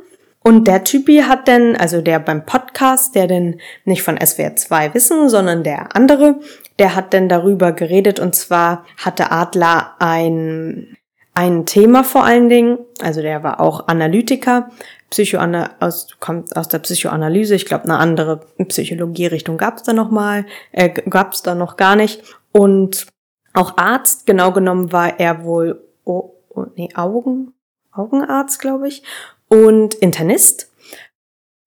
Und 0.44 0.66
der 0.66 0.82
Typi 0.84 1.22
hat 1.28 1.46
denn, 1.46 1.76
also 1.76 2.00
der 2.00 2.18
beim 2.18 2.44
Podcast, 2.44 3.14
der 3.14 3.28
denn 3.28 3.60
nicht 3.84 4.02
von 4.02 4.18
SWR 4.20 4.56
2 4.56 4.94
wissen, 4.94 5.28
sondern 5.28 5.62
der 5.62 5.94
andere, 5.94 6.40
der 6.78 6.96
hat 6.96 7.12
denn 7.12 7.28
darüber 7.28 7.72
geredet 7.72 8.18
und 8.18 8.34
zwar 8.34 8.84
hatte 8.96 9.30
Adler 9.30 9.94
ein, 10.00 10.96
ein 11.34 11.64
Thema 11.64 12.02
vor 12.02 12.24
allen 12.24 12.48
Dingen, 12.48 12.78
also 13.00 13.22
der 13.22 13.44
war 13.44 13.60
auch 13.60 13.86
Analytiker, 13.86 14.70
Psychoana 15.10 15.72
aus, 15.78 16.08
kommt 16.18 16.56
aus 16.56 16.68
der 16.68 16.78
Psychoanalyse, 16.80 17.54
ich 17.54 17.66
glaube 17.66 17.84
eine 17.84 17.98
andere 17.98 18.40
Psychologierichtung 18.66 19.58
gab 19.58 19.76
es 19.76 19.82
da 19.84 19.92
noch 19.92 20.10
mal, 20.10 20.46
äh, 20.72 20.88
gab 20.88 21.34
es 21.34 21.42
da 21.42 21.54
noch 21.54 21.76
gar 21.76 21.96
nicht. 21.96 22.22
Und 22.50 23.06
auch 23.52 23.76
Arzt, 23.76 24.26
genau 24.26 24.52
genommen 24.52 24.90
war 24.90 25.20
er 25.20 25.44
wohl 25.44 25.91
oh, 26.04 26.34
oh, 26.50 26.66
nee, 26.74 26.88
Augen, 26.94 27.54
Augenarzt, 27.92 28.60
glaube 28.60 28.88
ich, 28.88 29.02
und 29.48 29.94
Internist. 29.94 30.70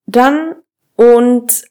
Dann 0.06 0.56
und 0.96 1.66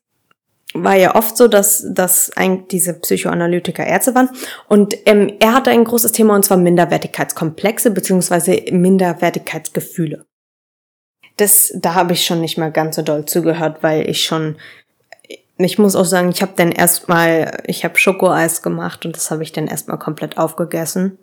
war 0.74 0.96
ja 0.96 1.14
oft 1.14 1.36
so, 1.36 1.46
dass, 1.46 1.86
dass 1.88 2.36
eigentlich 2.36 2.68
diese 2.68 2.94
Psychoanalytiker 2.94 3.86
Ärzte 3.86 4.14
waren. 4.14 4.28
Und 4.68 4.94
ähm, 5.06 5.34
er 5.38 5.54
hatte 5.54 5.70
ein 5.70 5.84
großes 5.84 6.12
Thema 6.12 6.34
und 6.34 6.44
zwar 6.44 6.56
Minderwertigkeitskomplexe 6.56 7.92
beziehungsweise 7.92 8.60
Minderwertigkeitsgefühle. 8.70 10.26
Das, 11.36 11.72
da 11.76 11.94
habe 11.94 12.12
ich 12.12 12.26
schon 12.26 12.40
nicht 12.40 12.58
mal 12.58 12.72
ganz 12.72 12.96
so 12.96 13.02
doll 13.02 13.24
zugehört, 13.24 13.82
weil 13.82 14.08
ich 14.08 14.24
schon, 14.24 14.56
ich 15.58 15.78
muss 15.78 15.96
auch 15.96 16.04
sagen, 16.04 16.30
ich 16.30 16.42
habe 16.42 16.52
dann 16.56 16.72
erstmal, 16.72 17.62
ich 17.66 17.84
habe 17.84 17.96
Schokoeis 17.96 18.62
gemacht 18.62 19.06
und 19.06 19.16
das 19.16 19.30
habe 19.30 19.44
ich 19.44 19.52
dann 19.52 19.68
erstmal 19.68 19.98
komplett 19.98 20.38
aufgegessen. 20.38 21.18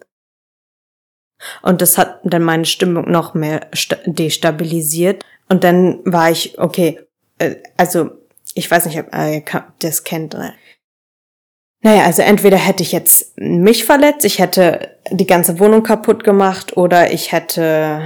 Und 1.62 1.82
das 1.82 1.98
hat 1.98 2.20
dann 2.24 2.44
meine 2.44 2.66
Stimmung 2.66 3.10
noch 3.10 3.34
mehr 3.34 3.68
destabilisiert. 4.06 5.24
Und 5.50 5.64
dann 5.64 6.00
war 6.06 6.32
ich, 6.32 6.58
okay, 6.60 7.00
äh, 7.40 7.56
also 7.78 8.12
ich 8.54 8.70
weiß 8.70 8.86
nicht, 8.86 9.00
ob 9.00 9.14
ihr 9.16 9.44
das 9.80 10.04
kennt. 10.04 10.36
Naja, 11.84 12.06
also 12.06 12.22
entweder 12.22 12.58
hätte 12.58 12.84
ich 12.84 12.92
jetzt 12.92 13.34
mich 13.38 13.86
verletzt, 13.86 14.26
ich 14.26 14.40
hätte 14.40 14.98
die 15.10 15.26
ganze 15.26 15.60
Wohnung 15.60 15.84
kaputt 15.84 16.24
gemacht 16.24 16.78
oder 16.78 17.12
ich 17.12 17.32
hätte, 17.32 18.04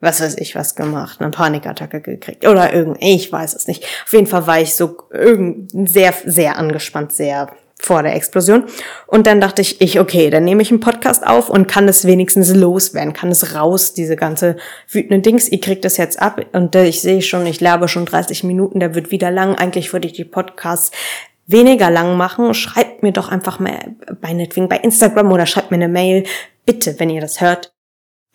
was 0.00 0.20
weiß 0.20 0.36
ich, 0.38 0.54
was 0.54 0.76
gemacht, 0.76 1.20
eine 1.20 1.30
Panikattacke 1.30 2.00
gekriegt 2.00 2.46
oder 2.46 2.72
irgend, 2.72 2.98
ich 3.00 3.32
weiß 3.32 3.54
es 3.54 3.66
nicht. 3.66 3.84
Auf 4.04 4.12
jeden 4.12 4.26
Fall 4.26 4.46
war 4.46 4.60
ich 4.60 4.74
so 4.76 4.96
irgend 5.10 5.72
sehr, 5.88 6.14
sehr 6.24 6.56
angespannt, 6.56 7.12
sehr 7.12 7.50
vor 7.80 8.02
der 8.02 8.14
Explosion. 8.14 8.64
Und 9.06 9.26
dann 9.26 9.40
dachte 9.40 9.62
ich, 9.62 9.80
ich, 9.80 10.00
okay, 10.00 10.30
dann 10.30 10.44
nehme 10.44 10.62
ich 10.62 10.70
einen 10.70 10.80
Podcast 10.80 11.26
auf 11.26 11.50
und 11.50 11.66
kann 11.66 11.88
es 11.88 12.06
wenigstens 12.06 12.54
loswerden, 12.54 13.12
kann 13.12 13.30
es 13.30 13.54
raus, 13.54 13.92
diese 13.92 14.16
ganze 14.16 14.56
wütende 14.90 15.20
Dings. 15.20 15.50
Ich 15.50 15.60
krieg 15.60 15.82
das 15.82 15.96
jetzt 15.96 16.20
ab 16.20 16.40
und 16.52 16.74
ich 16.74 17.00
sehe 17.00 17.22
schon, 17.22 17.46
ich 17.46 17.60
labe 17.60 17.88
schon 17.88 18.06
30 18.06 18.44
Minuten, 18.44 18.80
der 18.80 18.94
wird 18.94 19.10
wieder 19.10 19.30
lang. 19.30 19.54
Eigentlich 19.54 19.92
würde 19.92 20.06
ich 20.06 20.14
die 20.14 20.24
Podcasts 20.24 20.92
weniger 21.46 21.90
lang 21.90 22.16
machen. 22.16 22.54
Schreibt 22.54 23.02
mir 23.02 23.12
doch 23.12 23.28
einfach 23.28 23.58
mal 23.58 23.96
meinetwegen 24.22 24.68
bei 24.68 24.78
Instagram 24.78 25.30
oder 25.32 25.46
schreibt 25.46 25.70
mir 25.70 25.76
eine 25.76 25.88
Mail. 25.88 26.24
Bitte, 26.64 26.98
wenn 26.98 27.10
ihr 27.10 27.20
das 27.20 27.40
hört, 27.40 27.73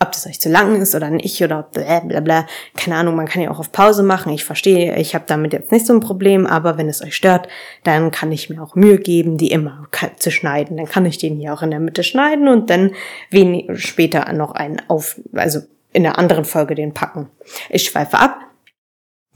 ob 0.01 0.13
das 0.13 0.25
euch 0.25 0.39
zu 0.39 0.47
lang 0.47 0.81
ist 0.81 0.95
oder 0.95 1.09
nicht 1.09 1.43
oder 1.43 1.63
bla 1.63 1.99
bla 1.99 2.19
bla. 2.21 2.47
Keine 2.75 2.95
Ahnung, 2.95 3.15
man 3.15 3.27
kann 3.27 3.41
ja 3.41 3.51
auch 3.51 3.59
auf 3.59 3.73
Pause 3.73 4.01
machen. 4.01 4.31
Ich 4.31 4.45
verstehe, 4.45 4.95
ich 4.95 5.13
habe 5.13 5.25
damit 5.27 5.51
jetzt 5.51 5.73
nicht 5.73 5.85
so 5.85 5.93
ein 5.93 5.99
Problem, 5.99 6.47
aber 6.47 6.77
wenn 6.77 6.87
es 6.87 7.03
euch 7.03 7.15
stört, 7.15 7.49
dann 7.83 8.09
kann 8.11 8.31
ich 8.31 8.49
mir 8.49 8.63
auch 8.63 8.75
Mühe 8.75 8.97
geben, 8.97 9.37
die 9.37 9.51
immer 9.51 9.87
zu 10.17 10.31
schneiden. 10.31 10.77
Dann 10.77 10.85
kann 10.85 11.05
ich 11.05 11.17
den 11.17 11.35
hier 11.35 11.53
auch 11.53 11.61
in 11.61 11.71
der 11.71 11.81
Mitte 11.81 12.03
schneiden 12.03 12.47
und 12.47 12.69
dann 12.69 12.91
wenig 13.29 13.67
später 13.83 14.31
noch 14.31 14.51
einen 14.51 14.81
auf, 14.87 15.19
also 15.33 15.59
in 15.91 16.05
einer 16.05 16.17
anderen 16.17 16.45
Folge 16.45 16.75
den 16.75 16.93
packen. 16.93 17.29
Ich 17.69 17.83
schweife 17.83 18.19
ab. 18.19 18.39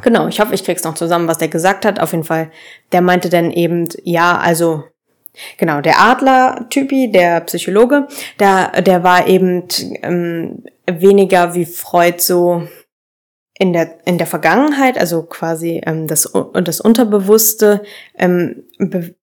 Genau, 0.01 0.27
ich 0.27 0.39
hoffe, 0.39 0.53
ich 0.53 0.63
krieg's 0.63 0.83
noch 0.83 0.95
zusammen, 0.95 1.27
was 1.27 1.37
der 1.37 1.49
gesagt 1.49 1.85
hat. 1.85 1.99
Auf 1.99 2.13
jeden 2.13 2.23
Fall, 2.23 2.51
der 2.93 3.01
meinte 3.01 3.29
dann 3.29 3.51
eben, 3.51 3.89
ja, 4.03 4.37
also 4.37 4.83
Genau, 5.57 5.81
der 5.81 5.99
Adler-Typi, 5.99 7.11
der 7.11 7.41
Psychologe, 7.41 8.07
der, 8.39 8.81
der 8.81 9.03
war 9.03 9.27
eben 9.27 9.63
ähm, 10.03 10.63
weniger 10.85 11.55
wie 11.55 11.65
Freud 11.65 12.19
so 12.19 12.67
in 13.57 13.73
der, 13.73 13.97
in 14.05 14.17
der 14.17 14.27
Vergangenheit, 14.27 14.97
also 14.97 15.23
quasi 15.23 15.81
ähm, 15.85 16.07
das, 16.07 16.31
das 16.53 16.81
Unterbewusste 16.81 17.81
ähm, 18.17 18.63
be 18.77 19.15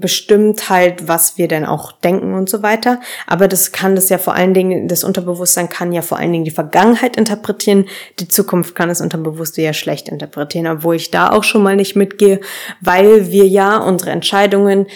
bestimmt 0.00 0.70
halt, 0.70 1.08
was 1.08 1.36
wir 1.38 1.46
denn 1.46 1.64
auch 1.64 1.92
denken 1.92 2.34
und 2.34 2.48
so 2.48 2.62
weiter. 2.62 3.00
Aber 3.26 3.48
das 3.48 3.70
kann 3.70 3.94
das 3.94 4.08
ja 4.08 4.18
vor 4.18 4.34
allen 4.34 4.54
Dingen, 4.54 4.88
das 4.88 5.04
Unterbewusstsein 5.04 5.68
kann 5.68 5.92
ja 5.92 6.02
vor 6.02 6.18
allen 6.18 6.32
Dingen 6.32 6.44
die 6.44 6.50
Vergangenheit 6.50 7.16
interpretieren. 7.16 7.86
Die 8.18 8.26
Zukunft 8.26 8.74
kann 8.74 8.88
das 8.88 9.02
Unterbewusste 9.02 9.62
ja 9.62 9.72
schlecht 9.72 10.08
interpretieren, 10.08 10.66
obwohl 10.66 10.96
ich 10.96 11.10
da 11.10 11.30
auch 11.30 11.44
schon 11.44 11.62
mal 11.62 11.76
nicht 11.76 11.96
mitgehe, 11.96 12.40
weil 12.80 13.30
wir 13.30 13.46
ja 13.46 13.76
unsere 13.76 14.10
Entscheidungen 14.10 14.86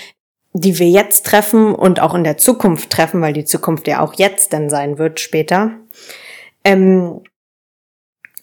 die 0.52 0.78
wir 0.78 0.88
jetzt 0.88 1.26
treffen 1.26 1.74
und 1.74 2.00
auch 2.00 2.14
in 2.14 2.24
der 2.24 2.38
Zukunft 2.38 2.90
treffen, 2.90 3.20
weil 3.20 3.32
die 3.32 3.44
Zukunft 3.44 3.86
ja 3.86 4.00
auch 4.00 4.14
jetzt 4.14 4.52
dann 4.52 4.70
sein 4.70 4.98
wird 4.98 5.20
später, 5.20 5.72
ähm, 6.64 7.20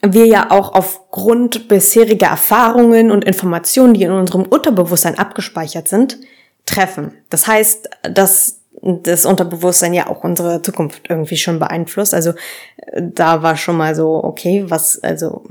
wir 0.02 0.28
ja 0.28 0.52
auch 0.52 0.74
aufgrund 0.74 1.68
bisheriger 1.68 2.28
Erfahrungen 2.28 3.12
und 3.12 3.26
Informationen, 3.26 3.96
die 3.96 4.04
in 4.04 4.12
unserem 4.12 4.44
Unterbewusstsein 4.44 5.18
abgespeichert 5.18 5.88
sind, 5.88 6.20
treffen. 6.66 7.14
Das 7.30 7.48
heißt, 7.48 7.90
dass 8.04 8.62
das 8.82 9.26
Unterbewusstsein 9.26 9.94
ja 9.94 10.08
auch 10.08 10.24
unsere 10.24 10.62
Zukunft 10.62 11.10
irgendwie 11.10 11.38
schon 11.38 11.60
beeinflusst. 11.60 12.14
Also 12.14 12.34
da 13.00 13.42
war 13.42 13.58
schon 13.58 13.78
mal 13.78 13.96
so, 13.96 14.24
okay, 14.24 14.66
was, 14.68 15.02
also 15.04 15.44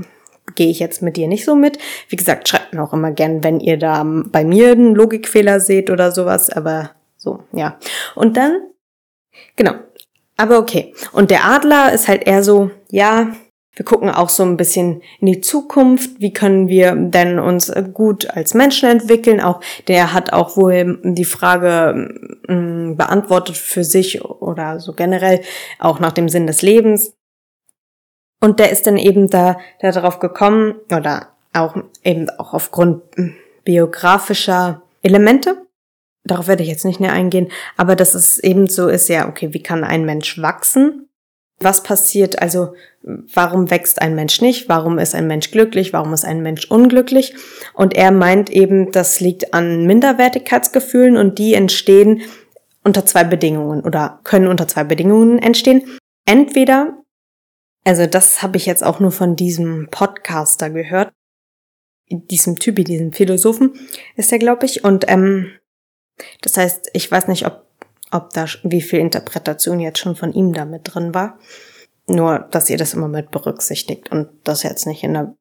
gehe 0.55 0.71
ich 0.71 0.79
jetzt 0.79 1.03
mit 1.03 1.17
dir 1.17 1.29
nicht 1.29 1.45
so 1.45 1.55
mit. 1.55 1.79
Wie 2.09 2.17
gesagt, 2.17 2.49
schreibt 2.49 2.75
mir 2.75 2.83
auch 2.83 2.93
immer 2.93 3.13
gern, 3.13 3.43
wenn 3.43 3.61
ihr 3.61 3.79
da 3.79 4.05
bei 4.05 4.45
mir 4.45 4.73
einen 4.73 4.95
Logikfehler 4.95 5.61
seht 5.61 5.91
oder 5.91 6.13
sowas, 6.13 6.51
aber 6.51 6.91
so, 7.17 7.41
ja. 7.53 7.79
Und 8.15 8.37
dann, 8.37 8.61
genau. 9.57 9.73
Aber 10.37 10.59
okay. 10.59 10.95
Und 11.13 11.31
der 11.31 11.45
Adler 11.45 11.93
ist 11.93 12.09
halt 12.09 12.27
eher 12.27 12.43
so, 12.43 12.71
ja, 12.91 13.33
wir 13.77 13.85
gucken 13.85 14.11
auch 14.11 14.29
so 14.29 14.45
ein 14.45 14.57
bisschen 14.57 15.03
in 15.21 15.27
die 15.27 15.41
Zukunft. 15.41 16.21
Wie 16.21 16.33
können 16.33 16.69
wir 16.69 16.95
denn 16.95 17.39
uns 17.39 17.73
gut 17.93 18.31
als 18.31 18.55
Menschen 18.55 18.89
entwickeln? 18.89 19.41
Auch 19.41 19.61
der 19.89 20.13
hat 20.13 20.33
auch 20.33 20.57
wohl 20.57 21.01
die 21.03 21.25
Frage 21.25 22.15
äh, 22.47 22.95
beantwortet 22.95 23.57
für 23.57 23.83
sich 23.83 24.25
oder 24.25 24.79
so 24.79 24.93
generell 24.93 25.41
auch 25.79 25.99
nach 25.99 26.13
dem 26.13 26.29
Sinn 26.29 26.47
des 26.47 26.63
Lebens. 26.63 27.15
Und 28.45 28.61
der 28.61 28.71
ist 28.71 28.87
dann 28.87 28.99
eben 28.99 29.31
da, 29.31 29.57
da 29.81 29.91
darauf 29.91 30.19
gekommen 30.19 30.75
oder 30.95 31.29
auch 31.55 31.77
eben 32.03 32.29
auch 32.29 32.53
aufgrund 32.53 33.01
biografischer 33.65 34.83
Elemente. 35.03 35.63
Darauf 36.25 36.47
werde 36.47 36.63
ich 36.63 36.69
jetzt 36.69 36.85
nicht 36.85 37.01
näher 37.01 37.15
eingehen, 37.15 37.51
aber 37.79 37.97
dass 37.97 38.15
es 38.15 38.39
eben 38.39 38.67
so 38.69 38.89
ist, 38.89 39.09
ja, 39.09 39.31
okay, 39.31 39.55
wie 39.55 39.63
kann 39.63 39.83
ein 39.83 40.05
Mensch 40.05 40.43
wachsen? 40.43 41.09
Was 41.59 41.83
passiert, 41.83 42.43
also 42.43 42.75
warum 43.03 43.71
wächst 43.71 44.03
ein 44.03 44.15
Mensch 44.15 44.43
nicht? 44.43 44.69
Warum 44.69 44.99
ist 44.99 45.15
ein 45.15 45.27
Mensch 45.27 45.51
glücklich? 45.51 45.95
Warum 45.95 46.13
ist 46.13 46.27
ein 46.27 46.43
Mensch 46.43 46.71
unglücklich? 46.71 47.35
Und 47.73 47.97
er 47.97 48.11
meint 48.11 48.51
eben, 48.51 48.93
das 48.93 49.21
liegt 49.21 49.55
an 49.55 49.87
Minderwertigkeitsgefühlen 49.87 51.17
und 51.17 51.39
die 51.39 51.55
entstehen 51.55 52.21
unter 52.83 53.07
zwei 53.07 53.25
Bedingungen 53.25 53.81
oder 53.81 54.21
können 54.23 54.49
unter 54.49 54.69
zwei 54.69 54.85
Bedingungen 54.85 55.39
entstehen. 55.39 55.99
Entweder, 56.27 56.99
also 57.85 58.07
das 58.07 58.43
habe 58.43 58.57
ich 58.57 58.67
jetzt 58.67 58.83
auch 58.83 59.01
nur 59.01 59.13
von 59.13 59.37
diesem 59.37 59.89
Podcaster 59.91 60.71
gehört, 60.71 61.13
diesem 62.11 62.59
Typi, 62.59 62.85
diesem 62.85 63.13
Philosophen 63.13 63.75
ist 64.17 64.33
er, 64.33 64.39
glaube 64.39 64.67
ich. 64.67 64.85
Und 64.85 65.05
ähm, 65.09 65.53
das 66.43 66.57
heißt, 66.57 66.91
ich 66.93 67.11
weiß 67.11 67.29
nicht, 67.29 67.47
ob 67.47 67.65
ob 68.15 68.31
da 68.33 68.47
wie 68.63 68.81
viel 68.81 69.01
Interpretation 69.01 69.81
jetzt 69.81 69.99
schon 69.99 70.15
von 70.15 70.33
ihm 70.33 70.53
damit 70.53 70.95
drin 70.95 71.13
war. 71.15 71.39
Nur, 72.07 72.39
dass 72.51 72.71
ihr 72.71 72.79
das 72.79 72.95
immer 72.95 73.09
mit 73.09 73.33
berücksichtigt 73.33 74.13
und 74.13 74.29
das 74.45 74.63
jetzt 74.63 74.87
nicht 74.87 75.03
in 75.03 75.15
der 75.15 75.35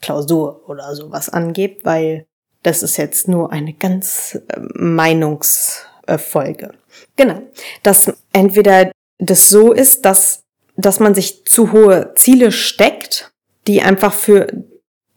Klausur 0.00 0.68
oder 0.68 0.96
sowas 0.96 1.28
angebt, 1.28 1.84
weil 1.84 2.26
das 2.62 2.82
ist 2.82 2.96
jetzt 2.96 3.28
nur 3.28 3.52
eine 3.52 3.72
ganz 3.74 4.40
äh, 4.48 4.60
Meinungsfolge. 4.74 6.72
Genau. 7.14 7.42
Dass 7.84 8.12
entweder 8.32 8.90
das 9.18 9.48
so 9.48 9.72
ist, 9.72 10.04
dass, 10.04 10.42
dass 10.76 11.00
man 11.00 11.14
sich 11.14 11.44
zu 11.44 11.72
hohe 11.72 12.12
Ziele 12.14 12.52
steckt, 12.52 13.32
die 13.66 13.82
einfach 13.82 14.12
für 14.12 14.46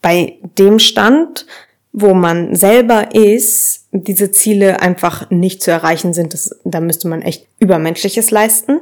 bei 0.02 0.39
dem 0.58 0.80
Stand, 0.80 1.45
wo 1.91 2.13
man 2.13 2.56
selber 2.56 3.13
ist, 3.13 3.88
diese 3.91 4.32
Ziele 4.32 4.82
einfach 4.82 5.30
nicht 5.30 5.62
zu 5.62 5.72
erreichen 5.72 6.13
sind. 6.13 6.34
Das, 6.34 6.60
da 6.63 6.80
müsste 6.80 7.08
man 7.08 7.22
echt 7.22 7.48
Übermenschliches 7.60 8.32
leisten. 8.32 8.80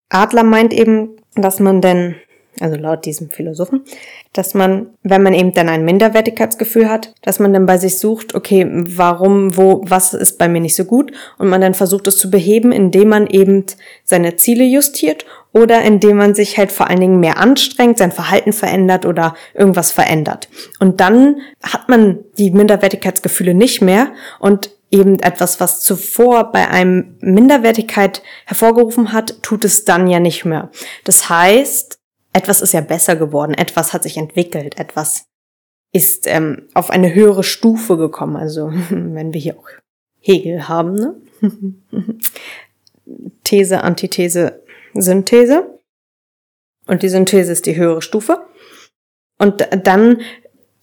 Adler 0.09 0.41
meint 0.41 0.73
eben, 0.73 1.17
dass 1.35 1.59
man 1.59 1.81
denn, 1.81 2.15
also 2.61 2.75
laut 2.75 3.05
diesem 3.05 3.29
Philosophen, 3.29 3.83
dass 4.33 4.53
man, 4.53 4.87
wenn 5.03 5.23
man 5.23 5.33
eben 5.33 5.53
dann 5.53 5.69
ein 5.69 5.85
Minderwertigkeitsgefühl 5.85 6.89
hat, 6.89 7.13
dass 7.21 7.39
man 7.39 7.53
dann 7.53 7.65
bei 7.65 7.77
sich 7.77 7.99
sucht, 7.99 8.35
okay, 8.35 8.67
warum, 8.69 9.57
wo, 9.57 9.81
was 9.85 10.13
ist 10.13 10.37
bei 10.37 10.47
mir 10.47 10.61
nicht 10.61 10.75
so 10.75 10.85
gut 10.85 11.11
und 11.37 11.49
man 11.49 11.61
dann 11.61 11.73
versucht 11.73 12.07
es 12.07 12.17
zu 12.17 12.29
beheben, 12.29 12.71
indem 12.71 13.09
man 13.09 13.27
eben 13.27 13.65
seine 14.03 14.35
Ziele 14.35 14.63
justiert 14.63 15.25
oder 15.53 15.81
indem 15.81 16.17
man 16.17 16.35
sich 16.35 16.57
halt 16.57 16.71
vor 16.71 16.89
allen 16.89 16.99
Dingen 16.99 17.19
mehr 17.19 17.37
anstrengt, 17.37 17.97
sein 17.97 18.11
Verhalten 18.11 18.53
verändert 18.53 19.05
oder 19.05 19.35
irgendwas 19.53 19.91
verändert. 19.91 20.49
Und 20.79 20.99
dann 20.99 21.37
hat 21.63 21.89
man 21.89 22.19
die 22.37 22.51
Minderwertigkeitsgefühle 22.51 23.53
nicht 23.53 23.81
mehr 23.81 24.09
und 24.39 24.71
eben 24.91 25.19
etwas, 25.19 25.59
was 25.59 25.81
zuvor 25.81 26.51
bei 26.51 26.67
einem 26.69 27.17
Minderwertigkeit 27.19 28.21
hervorgerufen 28.45 29.11
hat, 29.11 29.41
tut 29.43 29.65
es 29.65 29.85
dann 29.85 30.07
ja 30.07 30.19
nicht 30.19 30.45
mehr. 30.45 30.69
Das 31.03 31.29
heißt, 31.29 31.96
etwas 32.37 32.61
ist 32.61 32.73
ja 32.73 32.81
besser 32.81 33.15
geworden, 33.15 33.55
etwas 33.55 33.93
hat 33.93 34.03
sich 34.03 34.15
entwickelt, 34.15 34.79
etwas 34.79 35.25
ist 35.91 36.27
ähm, 36.27 36.67
auf 36.75 36.91
eine 36.91 37.15
höhere 37.15 37.43
Stufe 37.43 37.97
gekommen. 37.97 38.35
Also 38.35 38.71
wenn 38.89 39.33
wir 39.33 39.41
hier 39.41 39.57
auch 39.57 39.67
Hegel 40.19 40.67
haben, 40.67 40.93
ne? 40.93 41.15
These, 43.43 43.83
Antithese, 43.83 44.61
Synthese. 44.93 45.79
Und 46.85 47.01
die 47.01 47.09
Synthese 47.09 47.51
ist 47.51 47.65
die 47.65 47.75
höhere 47.75 48.01
Stufe. 48.03 48.45
Und 49.39 49.67
dann 49.83 50.21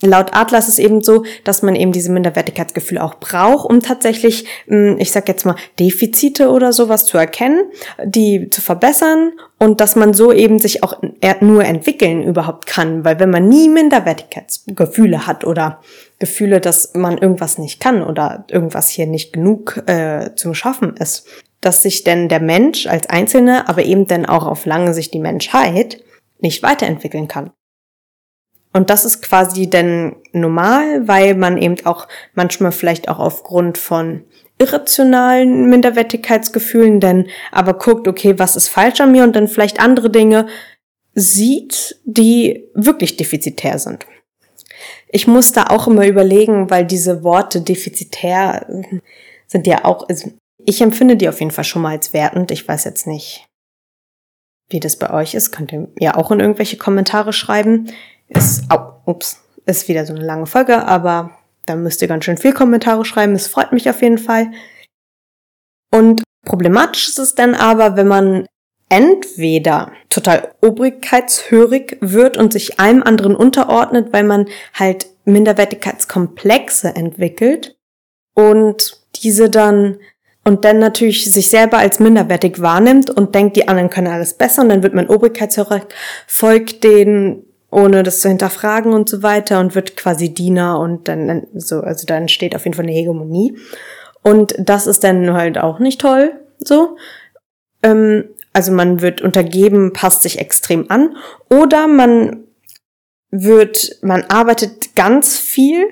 Laut 0.04 0.34
Atlas 0.34 0.68
ist 0.68 0.78
eben 0.78 1.02
so, 1.02 1.24
dass 1.44 1.62
man 1.62 1.74
eben 1.74 1.92
diese 1.92 2.12
Minderwertigkeitsgefühle 2.12 3.02
auch 3.02 3.16
braucht, 3.16 3.68
um 3.68 3.80
tatsächlich, 3.80 4.46
hm, 4.66 4.96
ich 4.98 5.12
sag 5.12 5.28
jetzt 5.28 5.44
mal, 5.46 5.56
Defizite 5.78 6.50
oder 6.50 6.72
sowas 6.72 7.06
zu 7.06 7.18
erkennen, 7.18 7.70
die 8.04 8.50
zu 8.50 8.60
verbessern 8.60 9.32
und 9.58 9.80
dass 9.80 9.96
man 9.96 10.14
so 10.14 10.32
eben 10.32 10.58
sich 10.58 10.82
auch 10.82 11.00
nur 11.40 11.64
entwickeln 11.64 12.22
überhaupt 12.22 12.66
kann, 12.66 13.04
weil 13.04 13.18
wenn 13.18 13.30
man 13.30 13.48
nie 13.48 13.68
Minderwertigkeitsgefühle 13.68 15.26
hat 15.26 15.44
oder 15.44 15.80
Gefühle, 16.18 16.60
dass 16.60 16.94
man 16.94 17.18
irgendwas 17.18 17.58
nicht 17.58 17.80
kann 17.80 18.02
oder 18.02 18.44
irgendwas 18.50 18.88
hier 18.88 19.06
nicht 19.06 19.32
genug 19.32 19.82
äh, 19.86 20.30
zum 20.36 20.54
Schaffen 20.54 20.96
ist, 20.96 21.26
dass 21.60 21.82
sich 21.82 22.04
denn 22.04 22.28
der 22.28 22.40
Mensch 22.40 22.86
als 22.86 23.08
Einzelne, 23.08 23.68
aber 23.68 23.84
eben 23.84 24.06
dann 24.06 24.26
auch 24.26 24.46
auf 24.46 24.66
lange 24.66 24.94
Sicht 24.94 25.14
die 25.14 25.18
Menschheit 25.18 26.02
nicht 26.40 26.62
weiterentwickeln 26.62 27.26
kann. 27.26 27.50
Und 28.74 28.90
das 28.90 29.04
ist 29.04 29.22
quasi 29.22 29.70
dann 29.70 30.16
normal, 30.32 31.06
weil 31.06 31.37
man 31.37 31.56
eben 31.56 31.76
auch 31.87 32.08
manchmal 32.34 32.72
vielleicht 32.72 33.08
auch 33.08 33.20
aufgrund 33.20 33.78
von 33.78 34.24
irrationalen 34.58 35.70
Minderwertigkeitsgefühlen 35.70 36.98
dann 37.00 37.26
aber 37.52 37.74
guckt, 37.74 38.08
okay, 38.08 38.38
was 38.38 38.56
ist 38.56 38.68
falsch 38.68 39.00
an 39.00 39.12
mir 39.12 39.22
und 39.22 39.34
dann 39.37 39.48
vielleicht 39.48 39.80
andere 39.80 40.10
Dinge 40.10 40.48
sieht, 41.14 42.00
die 42.04 42.68
wirklich 42.75 43.16
defizitär 43.16 43.79
sind. 43.79 44.06
Ich 45.08 45.29
muss 45.29 45.52
da 45.52 45.68
auch 45.68 45.87
immer 45.87 46.06
überlegen, 46.06 46.68
weil 46.68 46.85
diese 46.85 47.22
Worte 47.22 47.60
defizitär 47.60 48.66
sind 49.46 49.66
ja 49.68 49.85
auch, 49.85 50.08
also 50.08 50.33
ich 50.66 50.81
empfinde 50.81 51.16
die 51.16 51.29
auf 51.29 51.38
jeden 51.38 51.52
Fall 51.52 51.64
schon 51.64 51.83
mal 51.83 51.92
als 51.92 52.12
wertend. 52.12 52.50
Ich 52.50 52.66
weiß 52.66 52.83
jetzt 52.85 53.06
nicht, 53.06 53.46
wie 54.68 54.81
das 54.81 54.96
bei 54.96 55.12
euch 55.12 55.35
ist. 55.35 55.52
Könnt 55.52 55.72
ihr 55.72 55.88
ja 56.00 56.16
auch 56.16 56.33
in 56.33 56.40
irgendwelche 56.40 56.77
Kommentare 56.77 57.33
schreiben. 57.33 57.90
Ist, 58.29 58.64
oh, 58.72 58.92
ups, 59.04 59.40
ist 59.66 59.88
wieder 59.88 60.06
so 60.06 60.14
eine 60.14 60.25
lange 60.25 60.46
Folge, 60.46 60.85
aber 60.85 61.31
da 61.66 61.77
müsst 61.77 62.02
ihr 62.02 62.08
ganz 62.08 62.25
schön 62.25 62.37
viel 62.37 62.52
Kommentare 62.52 63.04
schreiben. 63.04 63.35
Es 63.35 63.46
freut 63.46 63.72
mich 63.72 63.88
auf 63.88 64.02
jeden 64.02 64.18
Fall. 64.18 64.50
Und 65.90 66.22
problematisch 66.44 67.08
ist 67.08 67.18
es 67.18 67.35
dann 67.35 67.54
aber, 67.54 67.96
wenn 67.96 68.08
man 68.08 68.46
entweder 68.88 69.92
total 70.08 70.54
obrigkeitshörig 70.60 71.98
wird 72.00 72.37
und 72.37 72.52
sich 72.52 72.79
einem 72.79 73.02
anderen 73.02 73.35
unterordnet, 73.35 74.12
weil 74.12 74.25
man 74.25 74.46
halt 74.75 75.06
Minderwertigkeitskomplexe 75.25 76.94
entwickelt 76.94 77.77
und 78.35 79.00
diese 79.16 79.48
dann 79.48 79.98
und 80.46 80.66
dann 80.66 80.79
natürlich 80.79 81.33
sich 81.33 81.48
selber 81.48 81.79
als 81.79 82.00
minderwertig 82.00 82.60
wahrnimmt 82.60 83.08
und 83.08 83.35
denkt, 83.35 83.56
die 83.56 83.66
anderen 83.66 83.88
können 83.88 84.08
alles 84.08 84.35
besser 84.35 84.60
und 84.60 84.68
dann 84.68 84.83
wird 84.83 84.92
man 84.92 85.08
Obrigkeitshörer, 85.08 85.87
folgt 86.27 86.85
denen, 86.85 87.46
ohne 87.75 88.04
das 88.04 88.20
zu 88.20 88.29
hinterfragen 88.29 88.92
und 88.92 89.08
so 89.08 89.22
weiter 89.22 89.58
und 89.58 89.75
wird 89.75 89.96
quasi 89.96 90.33
Diener 90.33 90.79
und 90.79 91.08
dann 91.08 91.48
so, 91.54 91.81
also 91.81 92.06
dann 92.06 92.22
entsteht 92.22 92.54
auf 92.54 92.64
jeden 92.64 92.75
Fall 92.75 92.85
eine 92.85 92.94
Hegemonie. 92.94 93.58
Und 94.22 94.54
das 94.58 94.87
ist 94.87 95.02
dann 95.02 95.33
halt 95.33 95.58
auch 95.58 95.81
nicht 95.81 96.00
toll, 96.00 96.33
so. 96.58 96.96
Ähm, 97.83 98.27
also 98.52 98.70
man 98.70 99.00
wird 99.02 99.22
untergeben, 99.22 99.92
passt 99.92 100.22
sich 100.22 100.38
extrem 100.38 100.88
an 100.88 101.16
oder 101.50 101.88
man 101.88 102.44
wird, 103.31 103.98
man 104.02 104.22
arbeitet 104.29 104.94
ganz 104.94 105.37
viel 105.37 105.88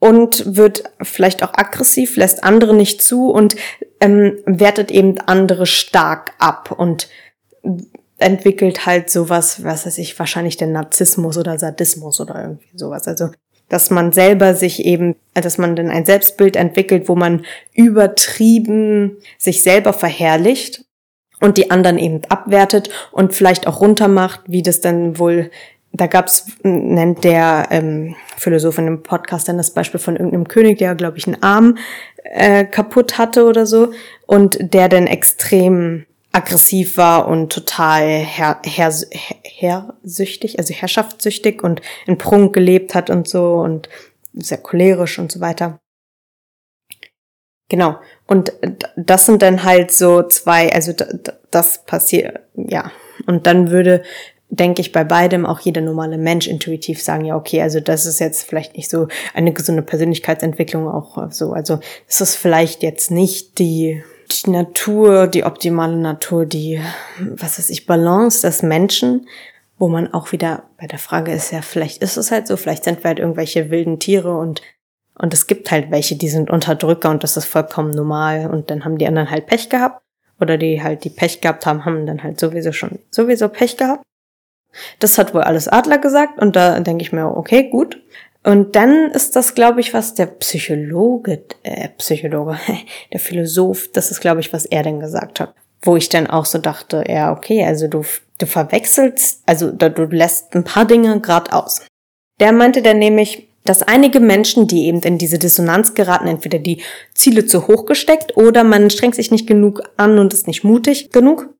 und 0.00 0.56
wird 0.56 0.90
vielleicht 1.00 1.44
auch 1.44 1.54
aggressiv, 1.54 2.16
lässt 2.16 2.42
andere 2.42 2.74
nicht 2.74 3.00
zu 3.00 3.30
und 3.30 3.54
ähm, 4.00 4.38
wertet 4.44 4.90
eben 4.90 5.20
andere 5.20 5.66
stark 5.66 6.32
ab 6.40 6.74
und 6.76 7.08
entwickelt 8.18 8.86
halt 8.86 9.10
sowas, 9.10 9.62
was 9.64 9.86
weiß 9.86 9.98
ich, 9.98 10.18
wahrscheinlich 10.18 10.56
der 10.56 10.68
Narzissmus 10.68 11.36
oder 11.36 11.58
Sadismus 11.58 12.20
oder 12.20 12.40
irgendwie 12.40 12.68
sowas. 12.74 13.06
Also, 13.06 13.30
dass 13.68 13.90
man 13.90 14.12
selber 14.12 14.54
sich 14.54 14.84
eben, 14.84 15.16
dass 15.34 15.58
man 15.58 15.76
dann 15.76 15.90
ein 15.90 16.06
Selbstbild 16.06 16.56
entwickelt, 16.56 17.08
wo 17.08 17.14
man 17.14 17.44
übertrieben 17.74 19.18
sich 19.38 19.62
selber 19.62 19.92
verherrlicht 19.92 20.84
und 21.40 21.58
die 21.58 21.70
anderen 21.70 21.98
eben 21.98 22.22
abwertet 22.28 22.90
und 23.12 23.34
vielleicht 23.34 23.66
auch 23.66 23.80
runtermacht, 23.80 24.42
wie 24.46 24.62
das 24.62 24.80
dann 24.80 25.18
wohl 25.18 25.50
da 25.92 26.06
gab's, 26.06 26.46
nennt 26.62 27.24
der 27.24 27.68
ähm, 27.70 28.16
Philosoph 28.36 28.78
in 28.78 28.86
einem 28.86 29.02
Podcast 29.02 29.48
dann 29.48 29.56
das 29.56 29.70
Beispiel 29.70 30.00
von 30.00 30.16
irgendeinem 30.16 30.48
König, 30.48 30.78
der, 30.78 30.94
glaube 30.94 31.18
ich, 31.18 31.26
einen 31.26 31.42
Arm 31.42 31.78
äh, 32.22 32.64
kaputt 32.64 33.18
hatte 33.18 33.44
oder 33.44 33.66
so 33.66 33.92
und 34.26 34.58
der 34.60 34.88
dann 34.88 35.06
extrem 35.06 36.04
aggressiv 36.36 36.98
war 36.98 37.28
und 37.28 37.50
total 37.50 38.06
her, 38.06 38.60
her, 38.64 38.92
hersüchtig, 39.42 40.58
also 40.58 40.74
herrschaftssüchtig 40.74 41.62
und 41.64 41.80
in 42.06 42.18
Prunk 42.18 42.52
gelebt 42.52 42.94
hat 42.94 43.08
und 43.08 43.26
so 43.26 43.54
und 43.54 43.88
sehr 44.34 44.58
cholerisch 44.58 45.18
und 45.18 45.32
so 45.32 45.40
weiter. 45.40 45.78
Genau. 47.68 47.96
Und 48.26 48.52
das 48.96 49.26
sind 49.26 49.40
dann 49.40 49.64
halt 49.64 49.90
so 49.90 50.22
zwei, 50.22 50.72
also 50.72 50.92
das 51.50 51.84
passiert, 51.84 52.40
ja. 52.54 52.92
Und 53.26 53.46
dann 53.46 53.70
würde 53.70 54.02
denke 54.48 54.80
ich, 54.80 54.92
bei 54.92 55.02
beidem 55.02 55.44
auch 55.44 55.58
jeder 55.60 55.80
normale 55.80 56.18
Mensch 56.18 56.46
intuitiv 56.46 57.02
sagen, 57.02 57.24
ja, 57.24 57.36
okay, 57.36 57.62
also 57.62 57.80
das 57.80 58.06
ist 58.06 58.20
jetzt 58.20 58.42
vielleicht 58.42 58.76
nicht 58.76 58.88
so 58.88 59.08
eine 59.34 59.52
gesunde 59.52 59.82
Persönlichkeitsentwicklung 59.82 60.88
auch 60.88 61.32
so. 61.32 61.52
Also 61.52 61.80
es 62.06 62.20
ist 62.20 62.36
vielleicht 62.36 62.82
jetzt 62.82 63.10
nicht 63.10 63.58
die, 63.58 64.04
die 64.30 64.50
Natur, 64.50 65.26
die 65.26 65.44
optimale 65.44 65.96
Natur, 65.96 66.46
die, 66.46 66.80
was 67.18 67.58
weiß 67.58 67.70
ich, 67.70 67.86
Balance 67.86 68.42
des 68.42 68.62
Menschen, 68.62 69.28
wo 69.78 69.88
man 69.88 70.12
auch 70.12 70.32
wieder 70.32 70.64
bei 70.78 70.86
der 70.86 70.98
Frage 70.98 71.32
ist 71.32 71.52
ja, 71.52 71.62
vielleicht 71.62 72.02
ist 72.02 72.16
es 72.16 72.30
halt 72.30 72.46
so, 72.46 72.56
vielleicht 72.56 72.84
sind 72.84 73.02
wir 73.02 73.08
halt 73.08 73.18
irgendwelche 73.18 73.70
wilden 73.70 73.98
Tiere 73.98 74.36
und 74.36 74.62
und 75.18 75.32
es 75.32 75.46
gibt 75.46 75.70
halt 75.70 75.90
welche, 75.90 76.16
die 76.16 76.28
sind 76.28 76.50
Unterdrücker 76.50 77.08
und 77.08 77.24
das 77.24 77.38
ist 77.38 77.46
vollkommen 77.46 77.90
normal 77.90 78.50
und 78.50 78.70
dann 78.70 78.84
haben 78.84 78.98
die 78.98 79.06
anderen 79.06 79.30
halt 79.30 79.46
Pech 79.46 79.70
gehabt 79.70 80.02
oder 80.40 80.58
die 80.58 80.82
halt 80.82 81.04
die 81.04 81.10
Pech 81.10 81.40
gehabt 81.40 81.64
haben, 81.64 81.86
haben 81.86 82.04
dann 82.04 82.22
halt 82.22 82.38
sowieso 82.38 82.72
schon 82.72 82.98
sowieso 83.10 83.48
Pech 83.48 83.78
gehabt. 83.78 84.02
Das 84.98 85.16
hat 85.16 85.32
wohl 85.32 85.40
alles 85.40 85.68
Adler 85.68 85.96
gesagt 85.96 86.38
und 86.38 86.54
da 86.54 86.80
denke 86.80 87.02
ich 87.02 87.12
mir, 87.12 87.34
okay, 87.34 87.70
gut. 87.70 87.98
Und 88.46 88.76
dann 88.76 89.10
ist 89.10 89.34
das, 89.34 89.56
glaube 89.56 89.80
ich, 89.80 89.92
was 89.92 90.14
der 90.14 90.26
Psychologe, 90.26 91.42
äh, 91.64 91.88
Psychologe, 91.98 92.56
der 93.12 93.18
Philosoph, 93.18 93.90
das 93.92 94.12
ist, 94.12 94.20
glaube 94.20 94.40
ich, 94.40 94.52
was 94.52 94.66
er 94.66 94.84
denn 94.84 95.00
gesagt 95.00 95.40
hat. 95.40 95.52
Wo 95.82 95.96
ich 95.96 96.08
dann 96.08 96.28
auch 96.28 96.44
so 96.44 96.58
dachte, 96.58 97.02
ja, 97.08 97.32
okay, 97.32 97.64
also 97.64 97.88
du, 97.88 98.04
du 98.38 98.46
verwechselst, 98.46 99.42
also 99.46 99.72
du 99.72 100.04
lässt 100.04 100.54
ein 100.54 100.62
paar 100.62 100.84
Dinge 100.84 101.20
grad 101.20 101.52
aus. 101.52 101.84
Der 102.38 102.52
meinte 102.52 102.82
dann 102.82 103.00
nämlich, 103.00 103.48
dass 103.64 103.82
einige 103.82 104.20
Menschen, 104.20 104.68
die 104.68 104.86
eben 104.86 105.00
in 105.00 105.18
diese 105.18 105.40
Dissonanz 105.40 105.94
geraten, 105.94 106.28
entweder 106.28 106.60
die 106.60 106.82
Ziele 107.14 107.46
zu 107.46 107.66
hoch 107.66 107.84
gesteckt 107.84 108.36
oder 108.36 108.62
man 108.62 108.90
strengt 108.90 109.16
sich 109.16 109.32
nicht 109.32 109.48
genug 109.48 109.82
an 109.96 110.20
und 110.20 110.32
ist 110.32 110.46
nicht 110.46 110.62
mutig 110.62 111.10
genug, 111.10 111.52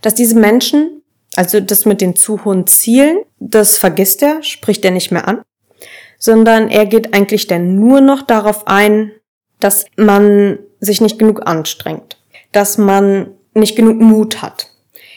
dass 0.00 0.14
diese 0.14 0.38
Menschen 0.38 1.02
also 1.36 1.60
das 1.60 1.84
mit 1.84 2.00
den 2.00 2.16
zu 2.16 2.44
hohen 2.44 2.66
Zielen, 2.66 3.18
das 3.38 3.78
vergisst 3.78 4.20
er, 4.22 4.42
spricht 4.42 4.84
er 4.84 4.90
nicht 4.90 5.12
mehr 5.12 5.28
an, 5.28 5.42
sondern 6.20 6.68
er 6.68 6.86
geht 6.86 7.12
eigentlich 7.14 7.48
dann 7.48 7.74
nur 7.74 8.00
noch 8.00 8.22
darauf 8.22 8.68
ein, 8.68 9.10
dass 9.58 9.86
man 9.96 10.60
sich 10.78 11.00
nicht 11.00 11.18
genug 11.18 11.46
anstrengt, 11.48 12.18
dass 12.52 12.78
man 12.78 13.32
nicht 13.54 13.74
genug 13.74 14.00
Mut 14.00 14.42
hat. 14.42 14.68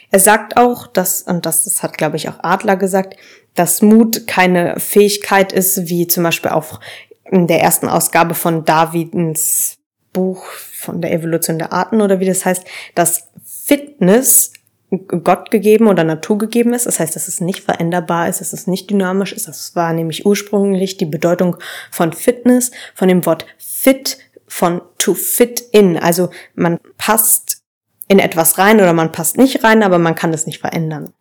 Er 0.10 0.20
sagt 0.20 0.58
auch, 0.58 0.88
dass, 0.88 1.22
und 1.22 1.46
das, 1.46 1.66
das 1.66 1.84
hat, 1.84 1.98
glaube 1.98 2.18
ich, 2.18 2.30
auch 2.30 2.40
Adler 2.42 2.78
gesagt, 2.78 3.16
dass 3.54 3.82
Mut 3.82 4.26
keine 4.26 4.80
Fähigkeit 4.80 5.52
ist, 5.52 5.90
wie 5.90 6.08
zum 6.08 6.24
Beispiel 6.24 6.52
auch 6.52 6.80
in 7.30 7.48
der 7.48 7.62
ersten 7.62 7.88
Ausgabe 7.88 8.34
von 8.34 8.66
Davidens 8.66 9.78
Buch 10.14 10.46
von 10.46 11.02
der 11.02 11.12
Evolution 11.12 11.58
der 11.58 11.74
Arten 11.74 12.02
oder 12.02 12.20
wie 12.20 12.26
das 12.26 12.46
heißt, 12.46 12.64
dass 12.96 13.30
Fitness 13.44 14.54
Gott 15.00 15.52
gegeben 15.52 15.88
oder 15.88 16.04
Natur 16.04 16.38
gegeben 16.38 16.74
ist. 16.74 16.86
Das 16.86 17.00
heißt, 17.00 17.16
dass 17.16 17.28
es 17.28 17.42
nicht 17.42 17.62
veränderbar 17.62 18.30
ist, 18.30 18.42
dass 18.42 18.54
es 18.54 18.68
nicht 18.68 18.90
dynamisch 18.90 19.34
ist. 19.34 19.48
Das 19.48 19.76
war 19.76 19.94
nämlich 19.94 20.26
ursprünglich 20.26 20.98
die 20.98 21.06
Bedeutung 21.06 21.58
von 21.92 22.14
Fitness, 22.14 22.72
von 22.94 23.08
dem 23.08 23.26
Wort 23.26 23.46
fit, 23.58 24.18
von 24.48 24.82
to 24.98 25.14
fit 25.14 25.62
in. 25.72 25.98
Also 25.98 26.30
man 26.56 26.80
passt 26.98 27.64
in 28.08 28.20
etwas 28.20 28.58
rein 28.58 28.78
oder 28.78 28.94
man 28.94 29.12
passt 29.12 29.38
nicht 29.38 29.64
rein, 29.64 29.84
aber 29.84 30.00
man 30.00 30.16
kann 30.16 30.34
es 30.34 30.46
nicht 30.46 30.60
verändern. 30.60 31.14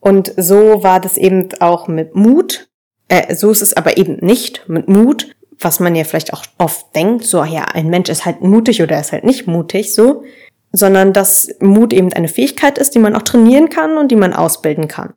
Und 0.00 0.34
so 0.36 0.82
war 0.82 1.00
das 1.00 1.16
eben 1.16 1.48
auch 1.60 1.88
mit 1.88 2.14
Mut. 2.14 2.68
Äh, 3.08 3.34
so 3.34 3.50
ist 3.50 3.62
es 3.62 3.74
aber 3.74 3.96
eben 3.96 4.16
nicht 4.16 4.68
mit 4.68 4.88
Mut, 4.88 5.34
was 5.58 5.80
man 5.80 5.94
ja 5.94 6.04
vielleicht 6.04 6.32
auch 6.32 6.44
oft 6.58 6.94
denkt, 6.94 7.24
so, 7.24 7.44
ja, 7.44 7.64
ein 7.64 7.88
Mensch 7.88 8.10
ist 8.10 8.24
halt 8.24 8.40
mutig 8.42 8.82
oder 8.82 8.96
er 8.96 9.00
ist 9.00 9.12
halt 9.12 9.24
nicht 9.24 9.46
mutig, 9.46 9.94
so 9.94 10.24
sondern 10.74 11.12
dass 11.12 11.48
Mut 11.60 11.92
eben 11.92 12.12
eine 12.12 12.28
Fähigkeit 12.28 12.78
ist, 12.78 12.94
die 12.94 12.98
man 12.98 13.14
auch 13.14 13.22
trainieren 13.22 13.68
kann 13.68 13.96
und 13.96 14.10
die 14.10 14.16
man 14.16 14.32
ausbilden 14.32 14.88
kann. 14.88 15.14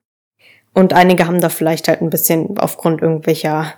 Und 0.74 0.93
einige 0.93 1.26
haben 1.26 1.41
da 1.41 1.49
vielleicht 1.49 1.88
halt 1.88 2.01
ein 2.01 2.12
bisschen 2.12 2.60
aufgrund 2.60 3.01
irgendwelcher 3.01 3.74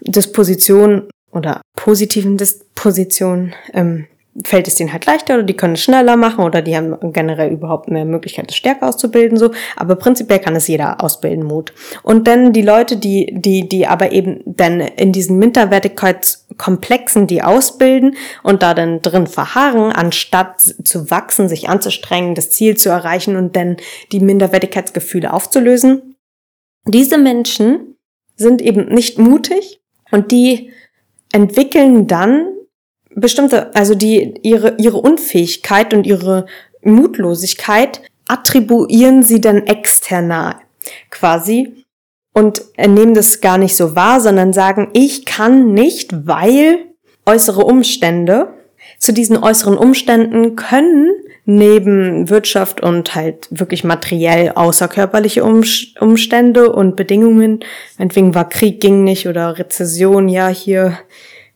Disposition 0.00 1.10
oder 1.30 1.60
positiven 1.76 2.38
Dispositionen 2.38 3.54
ähm, 3.74 4.06
fällt 4.44 4.68
es 4.68 4.76
denen 4.76 4.92
halt 4.92 5.06
leichter 5.06 5.34
oder 5.34 5.42
die 5.42 5.56
können 5.56 5.74
es 5.74 5.82
schneller 5.82 6.16
machen 6.16 6.44
oder 6.44 6.62
die 6.62 6.76
haben 6.76 6.96
generell 7.12 7.50
überhaupt 7.50 7.90
mehr 7.90 8.04
Möglichkeit, 8.04 8.50
es 8.50 8.56
stärker 8.56 8.88
auszubilden, 8.88 9.36
so. 9.36 9.50
Aber 9.76 9.96
prinzipiell 9.96 10.38
kann 10.38 10.56
es 10.56 10.68
jeder 10.68 11.02
ausbilden, 11.02 11.44
Mut. 11.44 11.72
Und 12.02 12.26
dann 12.28 12.52
die 12.52 12.62
Leute, 12.62 12.96
die, 12.96 13.32
die, 13.32 13.68
die 13.68 13.86
aber 13.86 14.12
eben 14.12 14.42
dann 14.44 14.80
in 14.80 15.12
diesen 15.12 15.38
Minderwertigkeitskomplexen 15.38 17.26
die 17.26 17.42
ausbilden 17.42 18.16
und 18.42 18.62
da 18.62 18.74
dann 18.74 19.02
drin 19.02 19.26
verharren, 19.26 19.92
anstatt 19.92 20.60
zu 20.60 21.10
wachsen, 21.10 21.48
sich 21.48 21.68
anzustrengen, 21.68 22.34
das 22.34 22.50
Ziel 22.50 22.76
zu 22.76 22.90
erreichen 22.90 23.36
und 23.36 23.56
dann 23.56 23.76
die 24.12 24.20
Minderwertigkeitsgefühle 24.20 25.32
aufzulösen. 25.32 26.16
Diese 26.86 27.18
Menschen 27.18 27.96
sind 28.36 28.62
eben 28.62 28.88
nicht 28.88 29.18
mutig 29.18 29.80
und 30.10 30.30
die 30.30 30.70
entwickeln 31.32 32.06
dann 32.06 32.46
bestimmte, 33.14 33.74
also 33.74 33.94
die 33.94 34.34
ihre 34.42 34.76
ihre 34.78 34.98
Unfähigkeit 34.98 35.94
und 35.94 36.06
ihre 36.06 36.46
Mutlosigkeit 36.82 38.02
attribuieren 38.28 39.22
sie 39.22 39.40
dann 39.40 39.66
external 39.66 40.56
quasi 41.10 41.84
und 42.32 42.62
nehmen 42.76 43.14
das 43.14 43.40
gar 43.40 43.58
nicht 43.58 43.74
so 43.74 43.96
wahr, 43.96 44.20
sondern 44.20 44.52
sagen, 44.52 44.90
ich 44.92 45.24
kann 45.24 45.72
nicht, 45.74 46.26
weil 46.26 46.78
äußere 47.26 47.64
Umstände. 47.64 48.54
Zu 48.98 49.12
diesen 49.12 49.36
äußeren 49.36 49.76
Umständen 49.76 50.56
können 50.56 51.10
neben 51.44 52.30
Wirtschaft 52.30 52.80
und 52.82 53.14
halt 53.14 53.48
wirklich 53.50 53.82
materiell 53.82 54.52
außerkörperliche 54.54 55.44
Umstände 55.44 56.72
und 56.72 56.94
Bedingungen, 56.94 57.60
meinetwegen 57.96 58.34
war 58.34 58.48
Krieg 58.48 58.80
ging 58.80 59.02
nicht 59.02 59.26
oder 59.26 59.58
Rezession, 59.58 60.28
ja, 60.28 60.48
hier 60.48 60.98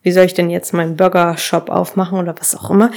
wie 0.03 0.12
soll 0.12 0.24
ich 0.24 0.34
denn 0.34 0.50
jetzt 0.50 0.72
meinen 0.72 0.96
Burger-Shop 0.96 1.70
aufmachen 1.70 2.18
oder 2.18 2.34
was 2.38 2.55
auch 2.55 2.70
immer, 2.70 2.90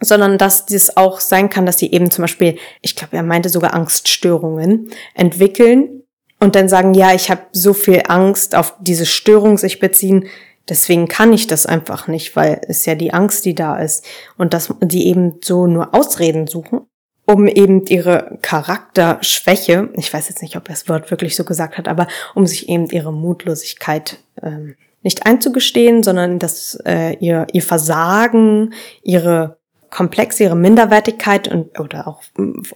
sondern 0.00 0.38
dass 0.38 0.66
das 0.66 0.96
auch 0.96 1.20
sein 1.20 1.48
kann, 1.48 1.66
dass 1.66 1.76
die 1.76 1.94
eben 1.94 2.10
zum 2.10 2.22
Beispiel, 2.22 2.58
ich 2.80 2.96
glaube, 2.96 3.16
er 3.16 3.22
meinte 3.22 3.48
sogar 3.48 3.74
Angststörungen 3.74 4.90
entwickeln 5.14 6.02
und 6.40 6.56
dann 6.56 6.68
sagen, 6.68 6.94
ja, 6.94 7.14
ich 7.14 7.30
habe 7.30 7.42
so 7.52 7.72
viel 7.72 8.02
Angst, 8.08 8.56
auf 8.56 8.74
diese 8.80 9.06
Störung 9.06 9.58
sich 9.58 9.78
beziehen, 9.78 10.26
deswegen 10.68 11.06
kann 11.08 11.32
ich 11.32 11.46
das 11.46 11.66
einfach 11.66 12.08
nicht, 12.08 12.34
weil 12.34 12.60
es 12.66 12.84
ja 12.84 12.94
die 12.94 13.12
Angst, 13.12 13.44
die 13.44 13.54
da 13.54 13.76
ist. 13.76 14.04
Und 14.36 14.54
dass 14.54 14.74
die 14.80 15.06
eben 15.06 15.38
so 15.42 15.66
nur 15.66 15.94
Ausreden 15.94 16.46
suchen, 16.48 16.86
um 17.26 17.46
eben 17.46 17.86
ihre 17.86 18.38
Charakterschwäche, 18.42 19.90
ich 19.94 20.12
weiß 20.12 20.28
jetzt 20.28 20.42
nicht, 20.42 20.56
ob 20.56 20.68
er 20.68 20.74
das 20.74 20.88
Wort 20.88 21.10
wirklich 21.10 21.36
so 21.36 21.44
gesagt 21.44 21.78
hat, 21.78 21.86
aber 21.86 22.08
um 22.34 22.46
sich 22.46 22.68
eben 22.68 22.86
ihre 22.90 23.12
Mutlosigkeit 23.12 24.18
ähm, 24.42 24.74
nicht 25.02 25.26
einzugestehen, 25.26 26.02
sondern 26.02 26.38
dass 26.38 26.78
äh, 26.84 27.16
ihr, 27.18 27.46
ihr 27.52 27.62
Versagen, 27.62 28.74
ihre 29.02 29.58
Komplexe, 29.90 30.44
ihre 30.44 30.56
Minderwertigkeit 30.56 31.48
und 31.48 31.78
oder 31.78 32.08
auch 32.08 32.22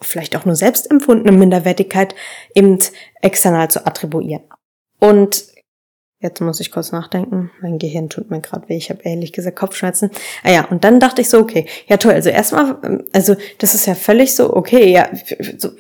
vielleicht 0.03 0.37
auch 0.37 0.45
nur 0.45 0.55
selbstempfundene 0.55 1.37
Minderwertigkeit 1.37 2.15
eben 2.55 2.79
external 3.23 3.71
zu 3.71 3.87
attribuieren. 3.87 4.43
Und 4.99 5.47
Jetzt 6.19 6.41
muss 6.41 6.61
ich 6.61 6.73
kurz 6.73 6.93
nachdenken. 6.93 7.51
Mein 7.61 7.79
Gehirn 7.79 8.09
tut 8.09 8.31
mir 8.31 8.41
gerade 8.41 8.69
weh. 8.71 8.77
Ich 8.77 8.89
habe 8.89 9.03
ehrlich 9.03 9.35
gesagt 9.35 9.59
Kopfschmerzen. 9.59 10.11
Ah 10.43 10.51
ja, 10.51 10.65
und 10.65 10.83
dann 10.83 10.99
dachte 10.99 11.21
ich 11.21 11.29
so, 11.29 11.39
okay, 11.39 11.67
ja 11.89 11.99
toll. 11.99 12.15
Also 12.15 12.31
erstmal, 12.31 13.05
also 13.13 13.37
das 13.59 13.75
ist 13.75 13.87
ja 13.87 13.95
völlig 13.95 14.35
so, 14.35 14.57
okay, 14.57 14.91
ja. 14.91 15.11
So, 15.59 15.73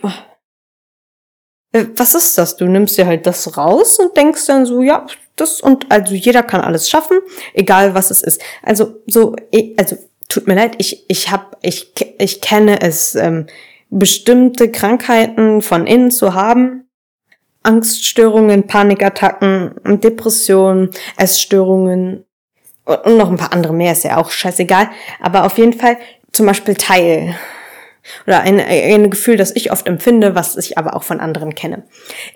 äh, 1.73 1.85
was 1.97 2.15
ist 2.15 2.37
das? 2.39 2.57
Du 2.57 2.67
nimmst 2.67 2.99
dir 2.99 3.07
halt 3.07 3.27
das 3.27 3.57
raus 3.57 3.99
und 3.99 4.17
denkst 4.17 4.47
dann 4.47 4.67
so, 4.67 4.83
ja, 4.83 5.07
das 5.37 5.61
und 5.61 5.91
also 5.91 6.15
jeder 6.15 6.43
kann 6.43 6.61
alles 6.61 6.89
schaffen, 6.89 7.19
egal 7.55 7.95
was 7.95 8.11
es 8.11 8.23
ist. 8.23 8.41
Also 8.63 9.03
so, 9.07 9.37
also 9.77 9.97
tut 10.29 10.47
mir 10.47 10.55
leid, 10.55 10.75
ich 10.79 11.05
ich 11.09 11.31
habe 11.31 11.57
ich 11.63 11.93
ich 12.19 12.41
kenne 12.41 12.81
es 12.81 13.15
ähm, 13.15 13.47
bestimmte 13.91 14.71
Krankheiten 14.71 15.63
von 15.63 15.87
innen 15.87 16.11
zu 16.11 16.35
haben 16.35 16.87
Angststörungen, 17.67 18.69
Panikattacken, 18.69 19.75
Depressionen, 20.01 20.91
Essstörungen 21.17 22.25
und 22.85 23.17
noch 23.17 23.29
ein 23.29 23.37
paar 23.37 23.53
andere 23.53 23.73
mehr, 23.73 23.91
ist 23.93 24.05
ja 24.05 24.19
auch 24.19 24.31
scheißegal. 24.31 24.89
Aber 25.21 25.45
auf 25.45 25.59
jeden 25.59 25.73
Fall 25.73 25.99
zum 26.31 26.47
Beispiel 26.47 26.77
Teil 26.77 27.35
oder 28.27 28.41
ein, 28.41 28.61
ein 28.61 29.11
Gefühl, 29.11 29.37
das 29.37 29.55
ich 29.55 29.73
oft 29.73 29.87
empfinde, 29.87 30.35
was 30.35 30.57
ich 30.57 30.79
aber 30.79 30.95
auch 30.95 31.03
von 31.03 31.21
anderen 31.21 31.55
kenne, 31.55 31.83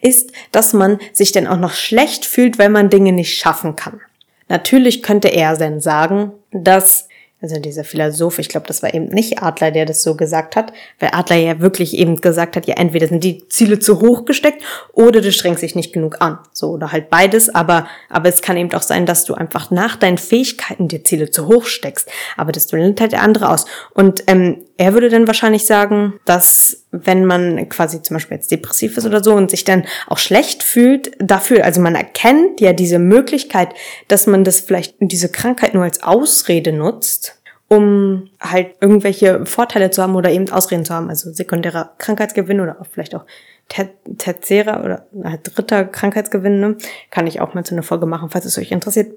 ist, 0.00 0.32
dass 0.52 0.72
man 0.72 0.98
sich 1.12 1.32
dann 1.32 1.46
auch 1.46 1.58
noch 1.58 1.72
schlecht 1.72 2.24
fühlt, 2.24 2.58
wenn 2.58 2.72
man 2.72 2.90
Dinge 2.90 3.12
nicht 3.12 3.38
schaffen 3.38 3.76
kann. 3.76 4.00
Natürlich 4.48 5.02
könnte 5.02 5.28
er 5.28 5.56
dann 5.56 5.80
sagen, 5.80 6.32
dass 6.50 7.08
also 7.42 7.58
dieser 7.58 7.84
Philosoph, 7.84 8.38
ich 8.38 8.50
glaube, 8.50 8.66
das 8.66 8.82
war 8.82 8.92
eben 8.92 9.06
nicht 9.06 9.42
Adler, 9.42 9.70
der 9.70 9.86
das 9.86 10.02
so 10.02 10.14
gesagt 10.14 10.56
hat, 10.56 10.74
weil 10.98 11.10
Adler 11.12 11.36
ja 11.36 11.60
wirklich 11.60 11.96
eben 11.96 12.16
gesagt 12.16 12.54
hat, 12.54 12.66
ja, 12.66 12.74
entweder 12.76 13.08
sind 13.08 13.24
die 13.24 13.48
Ziele 13.48 13.78
zu 13.78 14.00
hoch 14.00 14.26
gesteckt 14.26 14.62
oder 14.92 15.22
du 15.22 15.32
strengst 15.32 15.62
dich 15.62 15.74
nicht 15.74 15.94
genug 15.94 16.20
an. 16.20 16.38
So, 16.52 16.72
oder 16.72 16.92
halt 16.92 17.08
beides, 17.08 17.54
aber, 17.54 17.86
aber 18.10 18.28
es 18.28 18.42
kann 18.42 18.58
eben 18.58 18.72
auch 18.74 18.82
sein, 18.82 19.06
dass 19.06 19.24
du 19.24 19.34
einfach 19.34 19.70
nach 19.70 19.96
deinen 19.96 20.18
Fähigkeiten 20.18 20.88
die 20.88 21.02
Ziele 21.02 21.30
zu 21.30 21.46
hoch 21.46 21.64
steckst. 21.64 22.10
Aber 22.36 22.52
das 22.52 22.70
lernt 22.72 23.00
halt 23.00 23.12
der 23.12 23.22
andere 23.22 23.48
aus. 23.48 23.64
Und 23.94 24.24
ähm, 24.26 24.58
er 24.80 24.94
würde 24.94 25.10
dann 25.10 25.26
wahrscheinlich 25.26 25.66
sagen, 25.66 26.18
dass 26.24 26.86
wenn 26.90 27.26
man 27.26 27.68
quasi 27.68 28.00
zum 28.00 28.14
Beispiel 28.14 28.38
jetzt 28.38 28.50
depressiv 28.50 28.96
ist 28.96 29.04
oder 29.04 29.22
so 29.22 29.34
und 29.34 29.50
sich 29.50 29.64
dann 29.64 29.84
auch 30.06 30.16
schlecht 30.16 30.62
fühlt 30.62 31.10
dafür, 31.18 31.66
also 31.66 31.82
man 31.82 31.94
erkennt 31.94 32.62
ja 32.62 32.72
diese 32.72 32.98
Möglichkeit, 32.98 33.74
dass 34.08 34.26
man 34.26 34.42
das 34.42 34.60
vielleicht 34.60 34.94
diese 34.98 35.30
Krankheit 35.30 35.74
nur 35.74 35.84
als 35.84 36.02
Ausrede 36.02 36.72
nutzt, 36.72 37.42
um 37.68 38.30
halt 38.40 38.68
irgendwelche 38.80 39.44
Vorteile 39.44 39.90
zu 39.90 40.02
haben 40.02 40.16
oder 40.16 40.30
eben 40.30 40.50
Ausreden 40.50 40.86
zu 40.86 40.94
haben, 40.94 41.10
also 41.10 41.30
sekundärer 41.30 41.92
Krankheitsgewinn 41.98 42.60
oder 42.60 42.80
auch 42.80 42.86
vielleicht 42.90 43.14
auch 43.14 43.26
ter 43.68 43.90
tertiärer 44.16 44.82
oder 44.82 45.06
dritter 45.42 45.84
Krankheitsgewinn, 45.84 46.58
ne? 46.58 46.78
kann 47.10 47.26
ich 47.26 47.42
auch 47.42 47.52
mal 47.52 47.66
zu 47.66 47.74
einer 47.74 47.82
Folge 47.82 48.06
machen, 48.06 48.30
falls 48.30 48.46
es 48.46 48.56
euch 48.56 48.72
interessiert. 48.72 49.14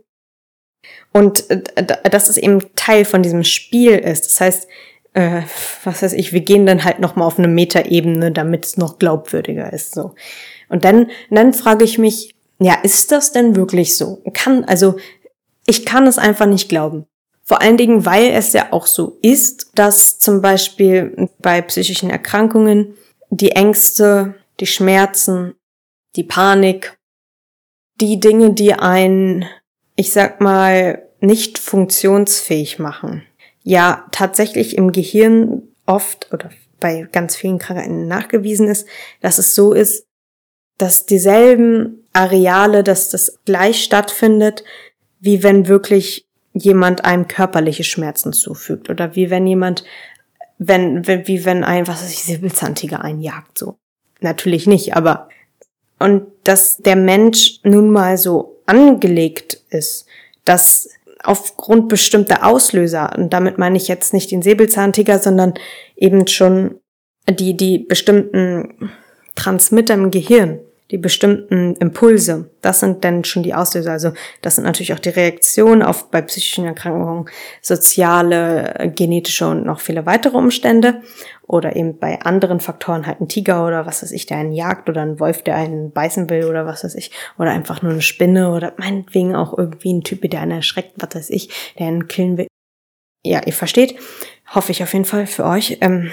Und 1.14 1.49
äh, 1.49 1.64
dass 2.09 2.28
es 2.28 2.36
eben 2.36 2.76
Teil 2.76 3.05
von 3.05 3.24
diesem 3.24 3.45
Spiel 3.45 3.93
ist. 3.93 4.26
Das 4.26 4.41
heißt, 4.41 4.68
äh, 5.14 5.41
was 5.84 6.01
weiß 6.01 6.14
ich, 6.14 6.34
wir 6.34 6.41
gehen 6.41 6.66
dann 6.66 6.84
halt 6.84 6.99
nochmal 6.99 7.28
auf 7.28 7.38
eine 7.38 7.47
Metaebene, 7.47 8.32
damit 8.32 8.66
es 8.66 8.78
noch 8.78 8.99
glaubwürdiger 8.99 9.72
ist. 9.72 9.93
So. 9.93 10.16
Und 10.70 10.84
dann, 10.84 11.11
dann 11.30 11.53
frage 11.53 11.84
ich 11.84 11.97
mich, 11.97 12.36
ja, 12.59 12.76
ist 12.84 13.11
das 13.11 13.32
denn 13.32 13.55
wirklich 13.55 13.97
so? 13.97 14.22
Kann, 14.34 14.64
also, 14.66 14.95
ich 15.66 15.86
kann 15.86 16.07
es 16.07 16.18
einfach 16.18 16.45
nicht 16.45 16.70
glauben. 16.70 17.05
Vor 17.43 17.61
allen 17.61 17.78
Dingen, 17.78 18.05
weil 18.05 18.32
es 18.32 18.53
ja 18.53 18.72
auch 18.72 18.86
so 18.86 19.18
ist, 19.22 19.72
dass 19.76 20.20
zum 20.20 20.41
Beispiel 20.41 21.30
bei 21.39 21.61
psychischen 21.61 22.09
Erkrankungen 22.09 22.95
die 23.30 23.51
Ängste, 23.51 24.36
die 24.59 24.66
Schmerzen, 24.66 25.55
die 26.16 26.24
Panik, 26.24 26.97
die 27.99 28.20
Dinge, 28.20 28.53
die 28.53 28.74
einen, 28.74 29.45
ich 29.95 30.14
sag 30.14 30.39
mal, 30.39 31.03
nicht 31.20 31.57
funktionsfähig 31.57 32.80
machen, 32.80 33.24
ja 33.64 34.05
tatsächlich 34.11 34.78
im 34.78 34.91
Gehirn 34.91 35.64
oft 35.86 36.32
oder 36.34 36.49
bei 36.80 37.07
ganz 37.11 37.36
vielen 37.36 37.59
Krankheiten 37.59 38.07
nachgewiesen 38.07 38.68
ist, 38.68 38.88
dass 39.22 39.38
es 39.38 39.55
so 39.55 39.74
ist, 39.74 40.05
dass 40.78 41.05
dieselben 41.05 42.05
Areale, 42.11 42.84
dass 42.84 43.09
das 43.09 43.39
gleich 43.45 43.84
stattfindet, 43.84 44.64
wie 45.20 45.43
wenn 45.43 45.68
wirklich 45.68 46.28
jemand 46.53 47.05
einem 47.05 47.28
körperliche 47.28 47.84
Schmerzen 47.84 48.34
zufügt 48.34 48.89
oder 48.89 49.16
wie 49.16 49.30
wenn 49.30 49.47
jemand, 49.47 49.84
wenn, 50.57 51.07
wie 51.07 51.45
wenn 51.45 51.64
ein, 51.64 51.88
was 51.88 52.03
weiß 52.03 52.11
ich, 52.11 52.24
Säbelzahntiger 52.24 53.01
einjagt, 53.01 53.57
so. 53.57 53.78
Natürlich 54.20 54.68
nicht, 54.68 54.95
aber, 54.95 55.30
und 55.99 56.28
dass 56.43 56.78
der 56.78 56.95
Mensch 56.95 57.59
nun 57.64 57.89
mal 57.89 58.18
so 58.18 58.61
angelegt 58.66 59.61
ist, 59.70 60.05
dass 60.45 60.89
aufgrund 61.24 61.89
bestimmter 61.89 62.45
Auslöser, 62.45 63.13
und 63.17 63.34
damit 63.34 63.57
meine 63.57 63.78
ich 63.78 63.88
jetzt 63.88 64.13
nicht 64.13 64.32
den 64.32 64.41
Säbelzahntiger, 64.41 65.19
sondern 65.19 65.53
eben 65.95 66.28
schon 66.28 66.80
die, 67.30 67.55
die 67.55 67.80
bestimmten 67.80 68.91
Transmitter 69.36 69.93
im 69.93 70.11
Gehirn, 70.11 70.59
die 70.93 70.99
bestimmten 70.99 71.75
Impulse, 71.77 72.51
das 72.61 72.79
sind 72.79 73.03
dann 73.03 73.23
schon 73.23 73.41
die 73.41 73.55
Auslöser. 73.55 73.91
Also 73.91 74.11
das 74.43 74.55
sind 74.55 74.63
natürlich 74.63 74.93
auch 74.93 74.99
die 74.99 75.09
Reaktionen 75.09 75.81
auf 75.81 76.11
bei 76.11 76.21
psychischen 76.21 76.65
Erkrankungen, 76.65 77.25
soziale, 77.63 78.91
genetische 78.95 79.47
und 79.47 79.65
noch 79.65 79.79
viele 79.79 80.05
weitere 80.05 80.37
Umstände. 80.37 81.01
Oder 81.47 81.75
eben 81.75 81.97
bei 81.97 82.21
anderen 82.21 82.59
Faktoren 82.59 83.07
halt 83.07 83.21
ein 83.21 83.27
Tiger 83.27 83.65
oder 83.65 83.87
was 83.87 84.03
weiß 84.03 84.11
ich, 84.11 84.27
der 84.27 84.37
einen 84.37 84.51
jagt 84.51 84.87
oder 84.87 85.01
ein 85.01 85.19
Wolf, 85.19 85.41
der 85.41 85.55
einen 85.55 85.91
beißen 85.91 86.29
will 86.29 86.45
oder 86.45 86.67
was 86.67 86.83
weiß 86.83 86.93
ich. 86.93 87.09
Oder 87.39 87.49
einfach 87.49 87.81
nur 87.81 87.91
eine 87.91 88.03
Spinne 88.03 88.51
oder 88.51 88.73
meinetwegen 88.77 89.35
auch 89.35 89.57
irgendwie 89.57 89.93
ein 89.93 90.03
Typ, 90.03 90.29
der 90.29 90.41
einen 90.41 90.51
erschreckt, 90.51 90.93
was 90.97 91.15
weiß 91.15 91.31
ich, 91.31 91.73
der 91.79 91.87
einen 91.87 92.07
killen 92.07 92.37
will. 92.37 92.47
Ja, 93.25 93.41
ihr 93.43 93.53
versteht. 93.53 93.95
Hoffe 94.53 94.71
ich 94.71 94.83
auf 94.83 94.93
jeden 94.93 95.05
Fall 95.05 95.25
für 95.25 95.45
euch. 95.45 95.79
Ähm, 95.81 96.11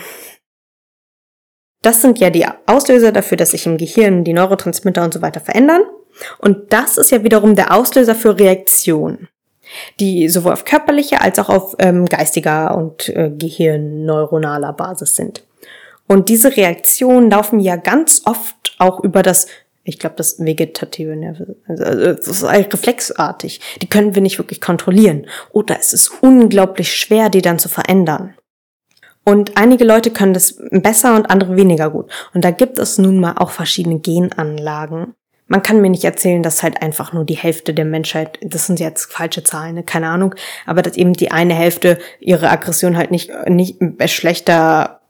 das 1.82 2.02
sind 2.02 2.18
ja 2.18 2.30
die 2.30 2.46
Auslöser 2.66 3.12
dafür, 3.12 3.36
dass 3.36 3.50
sich 3.50 3.66
im 3.66 3.78
Gehirn 3.78 4.24
die 4.24 4.32
Neurotransmitter 4.32 5.02
und 5.02 5.14
so 5.14 5.22
weiter 5.22 5.40
verändern. 5.40 5.82
Und 6.38 6.72
das 6.72 6.98
ist 6.98 7.10
ja 7.10 7.22
wiederum 7.22 7.54
der 7.54 7.74
Auslöser 7.74 8.14
für 8.14 8.38
Reaktionen, 8.38 9.28
die 9.98 10.28
sowohl 10.28 10.52
auf 10.52 10.64
körperlicher 10.64 11.22
als 11.22 11.38
auch 11.38 11.48
auf 11.48 11.76
ähm, 11.78 12.04
geistiger 12.04 12.76
und 12.76 13.08
äh, 13.08 13.30
gehirnneuronaler 13.30 14.74
Basis 14.74 15.16
sind. 15.16 15.44
Und 16.06 16.28
diese 16.28 16.56
Reaktionen 16.56 17.30
laufen 17.30 17.60
ja 17.60 17.76
ganz 17.76 18.22
oft 18.24 18.74
auch 18.78 19.02
über 19.02 19.22
das, 19.22 19.46
ich 19.84 19.98
glaube, 19.98 20.16
das 20.16 20.44
vegetative 20.44 21.14
Nerven, 21.16 21.54
also, 21.66 21.84
also 21.84 22.04
das 22.14 22.26
ist 22.26 22.44
reflexartig. 22.44 23.60
Die 23.80 23.88
können 23.88 24.14
wir 24.14 24.20
nicht 24.20 24.38
wirklich 24.38 24.60
kontrollieren. 24.60 25.26
Oder 25.52 25.78
es 25.78 25.92
ist 25.92 26.10
unglaublich 26.20 26.92
schwer, 26.92 27.30
die 27.30 27.42
dann 27.42 27.60
zu 27.60 27.68
verändern. 27.68 28.34
Und 29.24 29.56
einige 29.56 29.84
Leute 29.84 30.10
können 30.10 30.34
das 30.34 30.56
besser 30.70 31.14
und 31.14 31.30
andere 31.30 31.56
weniger 31.56 31.90
gut. 31.90 32.10
Und 32.34 32.44
da 32.44 32.50
gibt 32.50 32.78
es 32.78 32.98
nun 32.98 33.20
mal 33.20 33.34
auch 33.36 33.50
verschiedene 33.50 34.00
Genanlagen. 34.00 35.14
Man 35.46 35.62
kann 35.62 35.80
mir 35.80 35.90
nicht 35.90 36.04
erzählen, 36.04 36.42
dass 36.42 36.62
halt 36.62 36.80
einfach 36.80 37.12
nur 37.12 37.24
die 37.24 37.36
Hälfte 37.36 37.74
der 37.74 37.84
Menschheit, 37.84 38.38
das 38.40 38.66
sind 38.66 38.78
jetzt 38.78 39.12
falsche 39.12 39.42
Zahlen, 39.42 39.74
ne? 39.74 39.82
keine 39.82 40.08
Ahnung, 40.08 40.34
aber 40.64 40.80
dass 40.80 40.96
eben 40.96 41.12
die 41.12 41.32
eine 41.32 41.54
Hälfte 41.54 41.98
ihre 42.20 42.50
Aggression 42.50 42.96
halt 42.96 43.10
nicht, 43.10 43.32
nicht 43.48 43.78
schlechter 44.06 45.00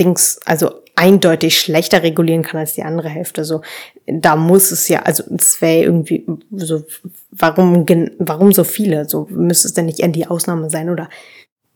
Dings, 0.00 0.40
also 0.46 0.70
eindeutig 0.96 1.60
schlechter 1.60 2.02
regulieren 2.02 2.42
kann 2.42 2.60
als 2.60 2.74
die 2.74 2.82
andere 2.82 3.08
Hälfte. 3.08 3.44
So, 3.44 3.62
da 4.06 4.36
muss 4.36 4.70
es 4.70 4.88
ja, 4.88 5.02
also 5.02 5.24
es 5.36 5.60
wäre 5.60 5.82
irgendwie 5.82 6.24
so, 6.52 6.84
warum, 7.30 7.84
warum 8.18 8.52
so 8.52 8.64
viele? 8.64 9.08
So 9.08 9.26
müsste 9.30 9.68
es 9.68 9.74
denn 9.74 9.86
nicht 9.86 10.00
eher 10.00 10.08
die 10.08 10.26
Ausnahme 10.26 10.70
sein 10.70 10.90
oder 10.90 11.08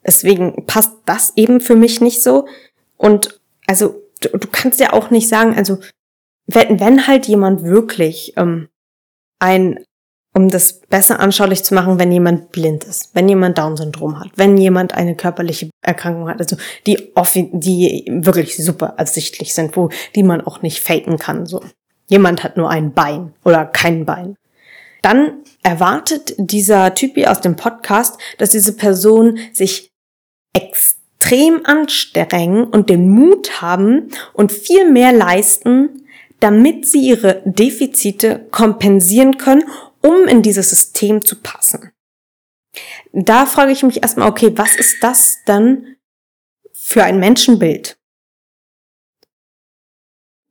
Deswegen 0.09 0.65
passt 0.65 0.93
das 1.05 1.35
eben 1.37 1.61
für 1.61 1.77
mich 1.77 2.01
nicht 2.01 2.23
so. 2.23 2.49
Und 2.97 3.39
also 3.67 4.03
du, 4.23 4.39
du 4.39 4.49
kannst 4.51 4.81
ja 4.81 4.95
auch 4.95 5.11
nicht 5.11 5.29
sagen, 5.29 5.55
also 5.55 5.81
wenn, 6.47 6.81
wenn 6.81 7.07
halt 7.07 7.27
jemand 7.27 7.63
wirklich 7.63 8.33
ähm, 8.39 8.69
ein, 9.39 9.85
um 10.35 10.49
das 10.49 10.81
besser 10.81 11.21
anschaulich 11.21 11.63
zu 11.63 11.75
machen, 11.75 11.99
wenn 11.99 12.11
jemand 12.11 12.53
blind 12.53 12.85
ist, 12.85 13.15
wenn 13.15 13.29
jemand 13.29 13.59
Down-Syndrom 13.59 14.19
hat, 14.19 14.31
wenn 14.37 14.57
jemand 14.57 14.95
eine 14.95 15.15
körperliche 15.15 15.69
Erkrankung 15.83 16.31
hat, 16.31 16.39
also 16.39 16.57
die, 16.87 17.13
die 17.53 18.07
wirklich 18.11 18.57
super 18.57 18.95
ersichtlich 18.97 19.53
sind, 19.53 19.77
wo 19.77 19.91
die 20.15 20.23
man 20.23 20.41
auch 20.41 20.63
nicht 20.63 20.81
faken 20.81 21.19
kann. 21.19 21.45
So, 21.45 21.63
jemand 22.07 22.43
hat 22.45 22.57
nur 22.57 22.71
ein 22.71 22.95
Bein 22.95 23.35
oder 23.45 23.67
kein 23.67 24.07
Bein. 24.07 24.37
Dann 25.03 25.43
erwartet 25.63 26.35
dieser 26.39 26.95
Typi 26.95 27.27
aus 27.27 27.43
dem 27.43 27.57
Podcast, 27.57 28.19
dass 28.39 28.49
diese 28.49 28.75
Person 28.75 29.39
sich 29.53 29.91
extrem 30.61 31.65
anstrengen 31.65 32.65
und 32.65 32.91
den 32.91 33.11
Mut 33.11 33.61
haben 33.61 34.11
und 34.33 34.53
viel 34.53 34.91
mehr 34.91 35.13
leisten, 35.13 36.05
damit 36.41 36.87
sie 36.87 37.01
ihre 37.01 37.43
Defizite 37.45 38.47
kompensieren 38.51 39.39
können 39.39 39.65
um 40.01 40.27
in 40.29 40.43
dieses 40.43 40.71
System 40.71 41.25
zu 41.25 41.41
passen. 41.41 41.93
Da 43.13 43.47
frage 43.47 43.73
ich 43.73 43.83
mich 43.83 44.03
erstmal, 44.03 44.29
okay, 44.29 44.57
was 44.57 44.77
ist 44.77 45.03
das 45.03 45.39
dann 45.45 45.97
für 46.73 47.05
ein 47.05 47.19
Menschenbild? 47.19 47.99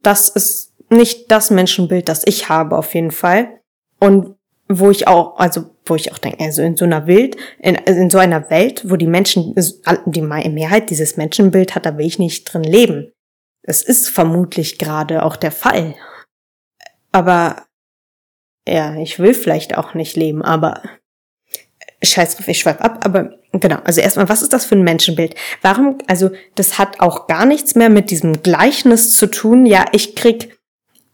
Das 0.01 0.29
ist 0.29 0.73
nicht 0.89 1.31
das 1.31 1.49
Menschenbild, 1.49 2.09
das 2.09 2.23
ich 2.25 2.49
habe, 2.49 2.77
auf 2.77 2.93
jeden 2.93 3.11
Fall. 3.11 3.61
Und 3.99 4.36
wo 4.69 4.91
ich 4.91 5.07
auch, 5.07 5.37
also 5.37 5.65
wo 5.85 5.95
ich 5.95 6.11
auch 6.11 6.17
denke, 6.17 6.43
also 6.43 6.61
in 6.61 6.75
so 6.75 6.85
einer 6.85 7.07
Welt, 7.07 7.37
in, 7.59 7.75
in 7.75 8.09
so 8.09 8.17
einer 8.17 8.49
Welt, 8.49 8.89
wo 8.89 8.95
die 8.95 9.07
Menschen, 9.07 9.55
die 10.05 10.21
Mehrheit 10.21 10.89
dieses 10.89 11.17
Menschenbild 11.17 11.75
hat, 11.75 11.85
da 11.85 11.97
will 11.97 12.05
ich 12.05 12.19
nicht 12.19 12.45
drin 12.45 12.63
leben. 12.63 13.11
Es 13.63 13.81
ist 13.81 14.09
vermutlich 14.09 14.77
gerade 14.77 15.23
auch 15.23 15.35
der 15.35 15.51
Fall. 15.51 15.95
Aber 17.11 17.65
ja, 18.67 18.95
ich 18.95 19.19
will 19.19 19.33
vielleicht 19.33 19.77
auch 19.77 19.93
nicht 19.93 20.15
leben, 20.17 20.41
aber 20.41 20.81
scheiß 22.03 22.35
drauf, 22.35 22.47
ich 22.47 22.59
schweif 22.59 22.81
ab, 22.81 22.99
aber 23.05 23.31
genau, 23.53 23.77
also 23.83 24.01
erstmal, 24.01 24.29
was 24.29 24.41
ist 24.41 24.53
das 24.53 24.65
für 24.65 24.75
ein 24.75 24.83
Menschenbild? 24.83 25.35
Warum, 25.61 25.97
also 26.07 26.31
das 26.55 26.77
hat 26.77 26.99
auch 26.99 27.27
gar 27.27 27.45
nichts 27.45 27.75
mehr 27.75 27.89
mit 27.89 28.11
diesem 28.11 28.43
Gleichnis 28.43 29.15
zu 29.15 29.27
tun, 29.27 29.65
ja, 29.65 29.85
ich 29.93 30.15
krieg 30.15 30.57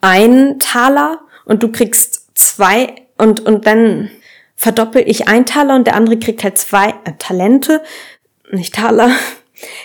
einen 0.01 0.59
Taler 0.59 1.21
und 1.45 1.63
du 1.63 1.71
kriegst 1.71 2.31
zwei 2.35 2.95
und, 3.23 3.39
und 3.39 3.65
dann 3.65 4.11
verdoppel 4.55 5.03
ich 5.05 5.27
ein 5.29 5.45
Taler 5.45 5.75
und 5.75 5.87
der 5.87 5.95
andere 5.95 6.19
kriegt 6.19 6.43
halt 6.43 6.57
zwei 6.57 6.89
äh, 7.05 7.13
Talente, 7.17 7.81
nicht 8.51 8.75
Taler. 8.75 9.09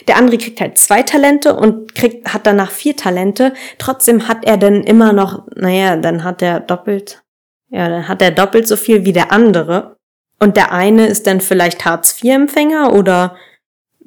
Der 0.09 0.17
andere 0.17 0.39
kriegt 0.39 0.61
halt 0.61 0.77
zwei 0.77 1.05
Talente 1.05 1.55
und 1.55 1.95
kriegt, 1.95 2.35
hat 2.35 2.49
danach 2.49 2.73
vier 2.73 2.97
Talente. 2.97 3.55
Trotzdem 3.79 4.27
hat 4.27 4.45
er 4.45 4.57
dann 4.57 4.83
immer 4.83 5.13
noch, 5.13 5.47
naja, 5.55 5.95
dann 5.95 6.25
hat 6.25 6.43
er 6.43 6.59
doppelt, 6.59 7.23
ja, 7.69 7.89
dann 7.89 8.09
hat 8.09 8.21
er 8.21 8.33
doppelt 8.33 8.67
so 8.67 8.75
viel 8.75 9.05
wie 9.05 9.13
der 9.13 9.31
andere. 9.31 9.97
Und 10.41 10.57
der 10.57 10.73
eine 10.73 11.07
ist 11.07 11.29
dann 11.29 11.41
vielleicht 11.41 11.85
Hartz-IV-Empfänger 11.85 12.93
oder, 12.93 13.37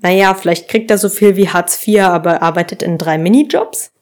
naja, 0.01 0.33
vielleicht 0.33 0.67
kriegt 0.67 0.91
er 0.91 0.97
so 0.97 1.07
viel 1.07 1.37
wie 1.37 1.47
Hartz 1.47 1.87
IV, 1.87 2.01
aber 2.01 2.41
arbeitet 2.41 2.83
in 2.83 2.97
drei 2.97 3.17
Minijobs. 3.17 3.93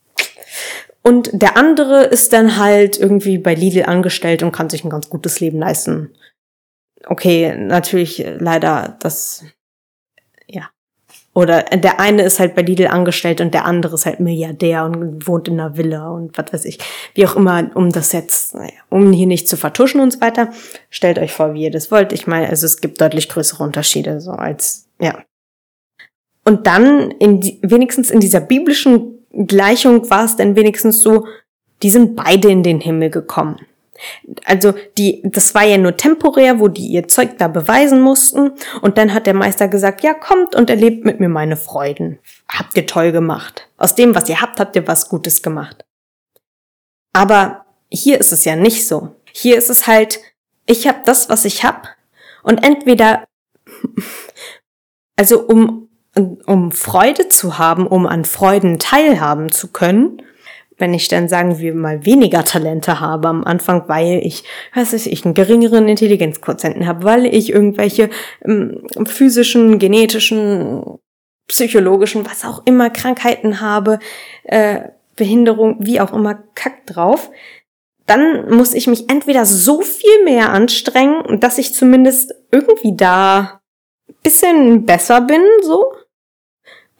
Und 1.01 1.29
der 1.33 1.57
andere 1.57 2.03
ist 2.03 2.33
dann 2.33 2.57
halt 2.57 2.99
irgendwie 2.99 3.37
bei 3.37 3.53
Lidl 3.53 3.83
angestellt 3.83 4.43
und 4.43 4.51
kann 4.51 4.69
sich 4.69 4.83
ein 4.83 4.89
ganz 4.89 5.09
gutes 5.09 5.39
Leben 5.39 5.59
leisten. 5.59 6.13
Okay, 7.05 7.55
natürlich 7.55 8.25
leider 8.39 8.97
das, 8.99 9.45
ja. 10.45 10.69
Oder 11.33 11.63
der 11.63 11.99
eine 11.99 12.23
ist 12.23 12.39
halt 12.39 12.53
bei 12.55 12.63
Lidl 12.63 12.87
angestellt 12.87 13.39
und 13.39 13.53
der 13.53 13.63
andere 13.63 13.95
ist 13.95 14.05
halt 14.05 14.19
Milliardär 14.19 14.83
und 14.83 15.25
wohnt 15.25 15.47
in 15.47 15.59
einer 15.59 15.77
Villa 15.77 16.09
und 16.09 16.37
was 16.37 16.51
weiß 16.51 16.65
ich. 16.65 16.79
Wie 17.13 17.25
auch 17.25 17.35
immer, 17.37 17.71
um 17.75 17.91
das 17.91 18.11
jetzt, 18.11 18.57
um 18.89 19.13
hier 19.13 19.27
nicht 19.27 19.47
zu 19.47 19.55
vertuschen 19.55 20.01
und 20.01 20.11
so 20.11 20.21
weiter. 20.21 20.51
Stellt 20.89 21.17
euch 21.17 21.31
vor, 21.31 21.53
wie 21.53 21.63
ihr 21.63 21.71
das 21.71 21.91
wollt. 21.91 22.11
Ich 22.11 22.27
meine, 22.27 22.49
also 22.49 22.65
es 22.65 22.81
gibt 22.81 22.99
deutlich 22.99 23.29
größere 23.29 23.63
Unterschiede, 23.63 24.19
so 24.19 24.31
als, 24.31 24.89
ja. 24.99 25.23
Und 26.43 26.67
dann 26.67 27.11
in 27.11 27.39
die, 27.39 27.59
wenigstens 27.61 28.09
in 28.09 28.19
dieser 28.19 28.41
biblischen 28.41 29.18
Gleichung 29.31 30.09
war 30.09 30.25
es 30.25 30.35
denn 30.35 30.55
wenigstens 30.55 31.01
so, 31.01 31.27
die 31.81 31.89
sind 31.89 32.15
beide 32.15 32.49
in 32.49 32.63
den 32.63 32.81
Himmel 32.81 33.09
gekommen. 33.09 33.59
Also 34.45 34.73
die, 34.97 35.21
das 35.25 35.53
war 35.55 35.65
ja 35.65 35.77
nur 35.77 35.97
temporär, 35.97 36.59
wo 36.59 36.69
die 36.69 36.87
ihr 36.87 37.07
Zeug 37.07 37.37
da 37.37 37.47
beweisen 37.47 38.01
mussten. 38.01 38.51
Und 38.81 38.97
dann 38.97 39.13
hat 39.13 39.27
der 39.27 39.33
Meister 39.33 39.67
gesagt, 39.67 40.03
ja, 40.03 40.13
kommt 40.13 40.55
und 40.55 40.69
erlebt 40.69 41.05
mit 41.05 41.19
mir 41.19 41.29
meine 41.29 41.57
Freuden. 41.57 42.19
Habt 42.47 42.77
ihr 42.77 42.85
toll 42.85 43.11
gemacht. 43.11 43.67
Aus 43.77 43.95
dem, 43.95 44.15
was 44.15 44.29
ihr 44.29 44.41
habt, 44.41 44.59
habt 44.59 44.75
ihr 44.75 44.87
was 44.87 45.09
Gutes 45.09 45.41
gemacht. 45.41 45.85
Aber 47.13 47.65
hier 47.89 48.19
ist 48.19 48.31
es 48.31 48.45
ja 48.45 48.55
nicht 48.55 48.87
so. 48.87 49.15
Hier 49.31 49.57
ist 49.57 49.69
es 49.69 49.87
halt, 49.87 50.19
ich 50.65 50.87
habe 50.87 50.99
das, 51.05 51.29
was 51.29 51.43
ich 51.45 51.63
hab. 51.63 51.89
Und 52.43 52.63
entweder, 52.63 53.25
also 55.17 55.45
um 55.45 55.88
um 56.19 56.71
Freude 56.71 57.27
zu 57.29 57.57
haben, 57.57 57.87
um 57.87 58.05
an 58.05 58.25
Freuden 58.25 58.79
teilhaben 58.79 59.51
zu 59.51 59.71
können, 59.71 60.21
wenn 60.77 60.93
ich 60.93 61.07
dann 61.09 61.27
sagen 61.27 61.59
wir 61.59 61.73
mal 61.73 62.05
weniger 62.05 62.43
Talente 62.43 62.99
habe 62.99 63.27
am 63.27 63.43
Anfang, 63.43 63.83
weil 63.87 64.21
ich, 64.23 64.43
was 64.73 64.93
weiß 64.93 65.07
ich, 65.07 65.25
einen 65.25 65.33
geringeren 65.33 65.87
Intelligenzquotienten 65.87 66.87
habe, 66.87 67.03
weil 67.03 67.25
ich 67.25 67.51
irgendwelche 67.51 68.09
ähm, 68.45 68.87
physischen, 69.05 69.77
genetischen, 69.77 70.99
psychologischen, 71.47 72.25
was 72.25 72.45
auch 72.45 72.61
immer 72.65 72.89
Krankheiten 72.89 73.59
habe, 73.59 73.99
äh, 74.43 74.81
Behinderung, 75.15 75.77
wie 75.79 75.99
auch 75.99 76.13
immer, 76.13 76.43
kack 76.55 76.85
drauf, 76.85 77.29
dann 78.05 78.55
muss 78.55 78.73
ich 78.73 78.87
mich 78.87 79.09
entweder 79.09 79.45
so 79.45 79.81
viel 79.81 80.23
mehr 80.23 80.51
anstrengen, 80.51 81.39
dass 81.39 81.57
ich 81.57 81.73
zumindest 81.73 82.33
irgendwie 82.51 82.95
da 82.95 83.59
bisschen 84.23 84.85
besser 84.85 85.21
bin, 85.21 85.41
so, 85.61 85.93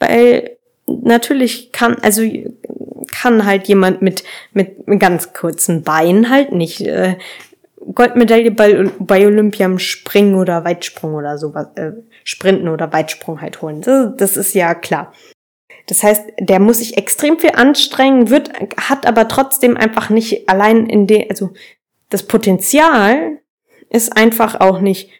weil 0.00 0.56
natürlich 0.86 1.72
kann, 1.72 1.96
also 2.02 2.22
kann 3.12 3.44
halt 3.44 3.68
jemand 3.68 4.02
mit, 4.02 4.24
mit 4.52 4.76
ganz 4.98 5.32
kurzen 5.32 5.82
Beinen 5.82 6.30
halt 6.30 6.52
nicht 6.52 6.80
äh, 6.80 7.16
Goldmedaille 7.94 8.50
bei, 8.50 8.90
bei 8.98 9.26
Olympia 9.26 9.66
im 9.66 9.78
Springen 9.78 10.34
oder 10.34 10.64
Weitsprung 10.64 11.14
oder 11.14 11.38
sowas, 11.38 11.68
äh, 11.76 11.92
Sprinten 12.24 12.68
oder 12.68 12.92
Weitsprung 12.92 13.40
halt 13.40 13.62
holen. 13.62 13.80
Das, 13.80 14.16
das 14.16 14.36
ist 14.36 14.54
ja 14.54 14.74
klar. 14.74 15.12
Das 15.86 16.02
heißt, 16.02 16.24
der 16.38 16.60
muss 16.60 16.78
sich 16.78 16.96
extrem 16.96 17.38
viel 17.38 17.50
anstrengen, 17.54 18.30
wird, 18.30 18.52
hat 18.76 19.06
aber 19.06 19.28
trotzdem 19.28 19.76
einfach 19.76 20.10
nicht 20.10 20.48
allein 20.48 20.86
in 20.86 21.06
den, 21.06 21.28
also 21.30 21.50
das 22.10 22.22
Potenzial 22.24 23.38
ist 23.88 24.16
einfach 24.16 24.60
auch 24.60 24.80
nicht 24.80 25.10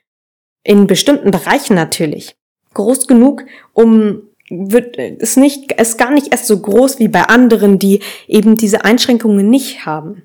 in 0.62 0.86
bestimmten 0.86 1.30
Bereichen 1.30 1.74
natürlich 1.74 2.36
groß 2.74 3.06
genug, 3.06 3.44
um 3.72 4.29
wird 4.50 4.96
ist 4.96 5.36
nicht 5.36 5.72
ist 5.72 5.96
gar 5.96 6.10
nicht 6.10 6.32
erst 6.32 6.46
so 6.46 6.58
groß 6.58 6.98
wie 6.98 7.08
bei 7.08 7.22
anderen, 7.22 7.78
die 7.78 8.00
eben 8.26 8.56
diese 8.56 8.84
Einschränkungen 8.84 9.48
nicht 9.48 9.86
haben. 9.86 10.22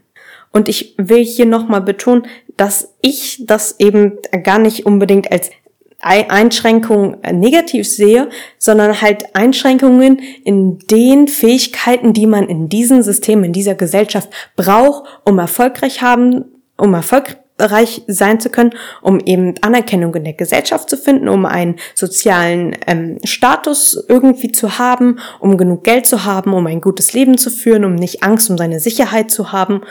Und 0.51 0.69
ich 0.69 0.95
will 0.97 1.23
hier 1.23 1.45
nochmal 1.45 1.81
betonen, 1.81 2.27
dass 2.57 2.93
ich 3.01 3.43
das 3.45 3.79
eben 3.79 4.17
gar 4.43 4.57
nicht 4.57 4.85
unbedingt 4.85 5.31
als 5.31 5.51
Einschränkung 5.99 7.17
negativ 7.31 7.87
sehe, 7.87 8.29
sondern 8.57 9.01
halt 9.01 9.35
Einschränkungen 9.35 10.19
in 10.43 10.77
den 10.79 11.27
Fähigkeiten, 11.27 12.13
die 12.13 12.27
man 12.27 12.47
in 12.47 12.69
diesem 12.69 13.01
System, 13.01 13.43
in 13.43 13.53
dieser 13.53 13.75
Gesellschaft 13.75 14.29
braucht, 14.55 15.09
um 15.25 15.39
erfolgreich 15.39 16.01
haben, 16.01 16.45
um 16.77 16.93
erfolgreich 16.93 17.37
reich 17.57 18.01
sein 18.07 18.39
zu 18.39 18.49
können, 18.49 18.73
um 19.01 19.19
eben 19.19 19.55
Anerkennung 19.61 20.13
in 20.15 20.25
der 20.25 20.33
Gesellschaft 20.33 20.89
zu 20.89 20.97
finden, 20.97 21.29
um 21.29 21.45
einen 21.45 21.75
sozialen 21.93 22.75
ähm, 22.87 23.17
Status 23.23 24.03
irgendwie 24.09 24.51
zu 24.51 24.77
haben, 24.77 25.19
um 25.39 25.57
genug 25.57 25.83
Geld 25.83 26.05
zu 26.05 26.25
haben, 26.25 26.53
um 26.53 26.67
ein 26.67 26.81
gutes 26.81 27.13
Leben 27.13 27.37
zu 27.37 27.49
führen, 27.49 27.85
um 27.85 27.95
nicht 27.95 28.23
Angst 28.23 28.49
um 28.49 28.57
seine 28.57 28.79
Sicherheit 28.79 29.31
zu 29.31 29.51
haben 29.51 29.81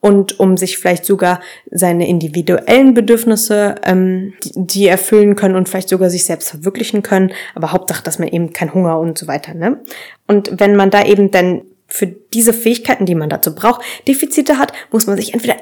und 0.00 0.38
um 0.38 0.56
sich 0.56 0.78
vielleicht 0.78 1.04
sogar 1.04 1.40
seine 1.70 2.06
individuellen 2.06 2.94
Bedürfnisse, 2.94 3.76
ähm, 3.82 4.34
die, 4.44 4.52
die 4.54 4.86
erfüllen 4.86 5.34
können 5.34 5.56
und 5.56 5.68
vielleicht 5.68 5.88
sogar 5.88 6.10
sich 6.10 6.24
selbst 6.24 6.50
verwirklichen 6.50 7.02
können. 7.02 7.32
Aber 7.54 7.72
Hauptsache, 7.72 8.04
dass 8.04 8.18
man 8.18 8.28
eben 8.28 8.52
kein 8.52 8.72
Hunger 8.74 9.00
und 9.00 9.18
so 9.18 9.26
weiter. 9.26 9.54
Ne? 9.54 9.80
Und 10.28 10.60
wenn 10.60 10.76
man 10.76 10.90
da 10.90 11.04
eben 11.04 11.30
dann 11.30 11.62
für 11.96 12.06
diese 12.06 12.52
Fähigkeiten, 12.52 13.06
die 13.06 13.14
man 13.14 13.30
dazu 13.30 13.54
braucht, 13.54 13.82
Defizite 14.06 14.58
hat, 14.58 14.72
muss 14.90 15.06
man 15.06 15.16
sich 15.16 15.32
entweder 15.32 15.56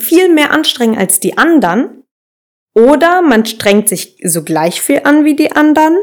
viel 0.00 0.28
mehr 0.28 0.50
anstrengen 0.50 0.98
als 0.98 1.20
die 1.20 1.38
anderen 1.38 2.02
oder 2.74 3.22
man 3.22 3.46
strengt 3.46 3.88
sich 3.88 4.18
so 4.24 4.42
gleich 4.42 4.82
viel 4.82 5.02
an 5.04 5.24
wie 5.24 5.36
die 5.36 5.52
anderen, 5.52 5.96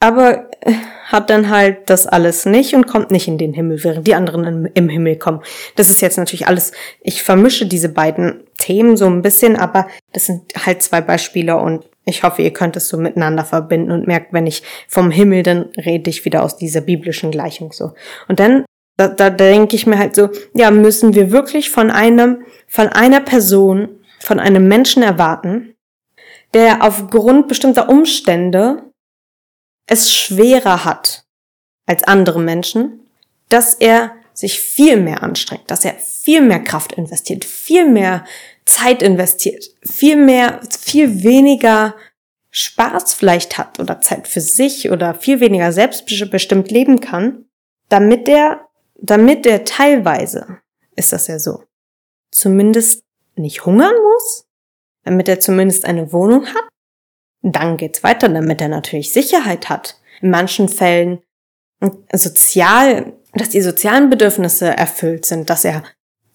aber 0.00 0.50
äh, 0.62 0.72
hat 1.04 1.28
dann 1.28 1.50
halt 1.50 1.90
das 1.90 2.06
alles 2.06 2.46
nicht 2.46 2.74
und 2.74 2.86
kommt 2.86 3.10
nicht 3.10 3.28
in 3.28 3.36
den 3.36 3.52
Himmel, 3.52 3.84
während 3.84 4.06
die 4.06 4.14
anderen 4.14 4.66
im 4.72 4.88
Himmel 4.88 5.16
kommen. 5.16 5.42
Das 5.76 5.90
ist 5.90 6.00
jetzt 6.00 6.16
natürlich 6.16 6.48
alles, 6.48 6.72
ich 7.02 7.22
vermische 7.22 7.66
diese 7.66 7.90
beiden 7.90 8.44
Themen 8.56 8.96
so 8.96 9.06
ein 9.06 9.20
bisschen, 9.20 9.56
aber 9.56 9.86
das 10.12 10.26
sind 10.26 10.54
halt 10.64 10.82
zwei 10.82 11.02
Beispiele 11.02 11.58
und 11.58 11.84
ich 12.04 12.22
hoffe, 12.22 12.42
ihr 12.42 12.52
könnt 12.52 12.76
es 12.76 12.88
so 12.88 12.96
miteinander 12.96 13.44
verbinden 13.44 13.92
und 13.92 14.06
merkt, 14.06 14.32
wenn 14.32 14.46
ich 14.46 14.62
vom 14.88 15.10
Himmel, 15.10 15.42
dann 15.42 15.70
rede 15.76 16.10
ich 16.10 16.24
wieder 16.24 16.42
aus 16.42 16.56
dieser 16.56 16.80
biblischen 16.80 17.30
Gleichung 17.30 17.72
so. 17.72 17.92
Und 18.28 18.40
dann, 18.40 18.64
da, 18.96 19.08
da 19.08 19.30
denke 19.30 19.76
ich 19.76 19.86
mir 19.86 19.98
halt 19.98 20.14
so, 20.14 20.30
ja, 20.54 20.70
müssen 20.70 21.14
wir 21.14 21.30
wirklich 21.30 21.70
von 21.70 21.90
einem, 21.90 22.44
von 22.66 22.88
einer 22.88 23.20
Person, 23.20 24.00
von 24.20 24.40
einem 24.40 24.66
Menschen 24.66 25.02
erwarten, 25.02 25.74
der 26.54 26.82
aufgrund 26.82 27.48
bestimmter 27.48 27.88
Umstände 27.88 28.82
es 29.86 30.12
schwerer 30.12 30.84
hat 30.84 31.24
als 31.86 32.04
andere 32.04 32.40
Menschen, 32.40 33.00
dass 33.48 33.74
er 33.74 34.12
sich 34.32 34.60
viel 34.60 34.96
mehr 34.96 35.22
anstrengt, 35.22 35.70
dass 35.70 35.84
er 35.84 35.94
viel 35.94 36.40
mehr 36.40 36.60
Kraft 36.60 36.92
investiert, 36.92 37.44
viel 37.44 37.86
mehr 37.86 38.24
Zeit 38.64 39.02
investiert, 39.02 39.64
viel 39.82 40.16
mehr, 40.16 40.60
viel 40.78 41.22
weniger 41.22 41.94
Spaß 42.50 43.14
vielleicht 43.14 43.58
hat 43.58 43.80
oder 43.80 44.00
Zeit 44.00 44.28
für 44.28 44.40
sich 44.40 44.90
oder 44.90 45.14
viel 45.14 45.40
weniger 45.40 45.72
selbstbestimmt 45.72 46.70
leben 46.70 47.00
kann, 47.00 47.46
damit 47.88 48.28
der, 48.28 48.68
damit 48.94 49.44
der 49.44 49.64
teilweise, 49.64 50.58
ist 50.94 51.12
das 51.12 51.26
ja 51.26 51.38
so, 51.38 51.64
zumindest 52.30 53.04
nicht 53.36 53.64
hungern 53.64 53.94
muss, 53.94 54.46
damit 55.04 55.28
er 55.28 55.40
zumindest 55.40 55.84
eine 55.84 56.12
Wohnung 56.12 56.46
hat. 56.46 56.68
Dann 57.42 57.76
geht's 57.76 58.04
weiter, 58.04 58.28
damit 58.28 58.60
er 58.60 58.68
natürlich 58.68 59.12
Sicherheit 59.12 59.68
hat. 59.68 59.98
In 60.20 60.30
manchen 60.30 60.68
Fällen 60.68 61.22
sozial, 62.12 63.14
dass 63.34 63.48
die 63.48 63.62
sozialen 63.62 64.10
Bedürfnisse 64.10 64.68
erfüllt 64.68 65.24
sind, 65.26 65.50
dass 65.50 65.64
er 65.64 65.82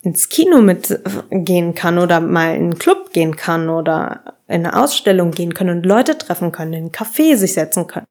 ins 0.07 0.29
Kino 0.29 0.61
mitgehen 0.61 1.75
kann 1.75 1.97
oder 1.99 2.21
mal 2.21 2.55
in 2.55 2.63
einen 2.63 2.79
Club 2.79 3.11
gehen 3.11 3.35
kann 3.35 3.69
oder 3.69 4.37
in 4.47 4.65
eine 4.65 4.81
Ausstellung 4.81 5.31
gehen 5.31 5.53
können 5.53 5.77
und 5.77 5.85
Leute 5.85 6.17
treffen 6.17 6.53
können, 6.53 6.71
in 6.71 6.79
einen 6.79 6.91
Café 6.91 7.35
sich 7.35 7.53
setzen 7.53 7.87
können. 7.87 8.05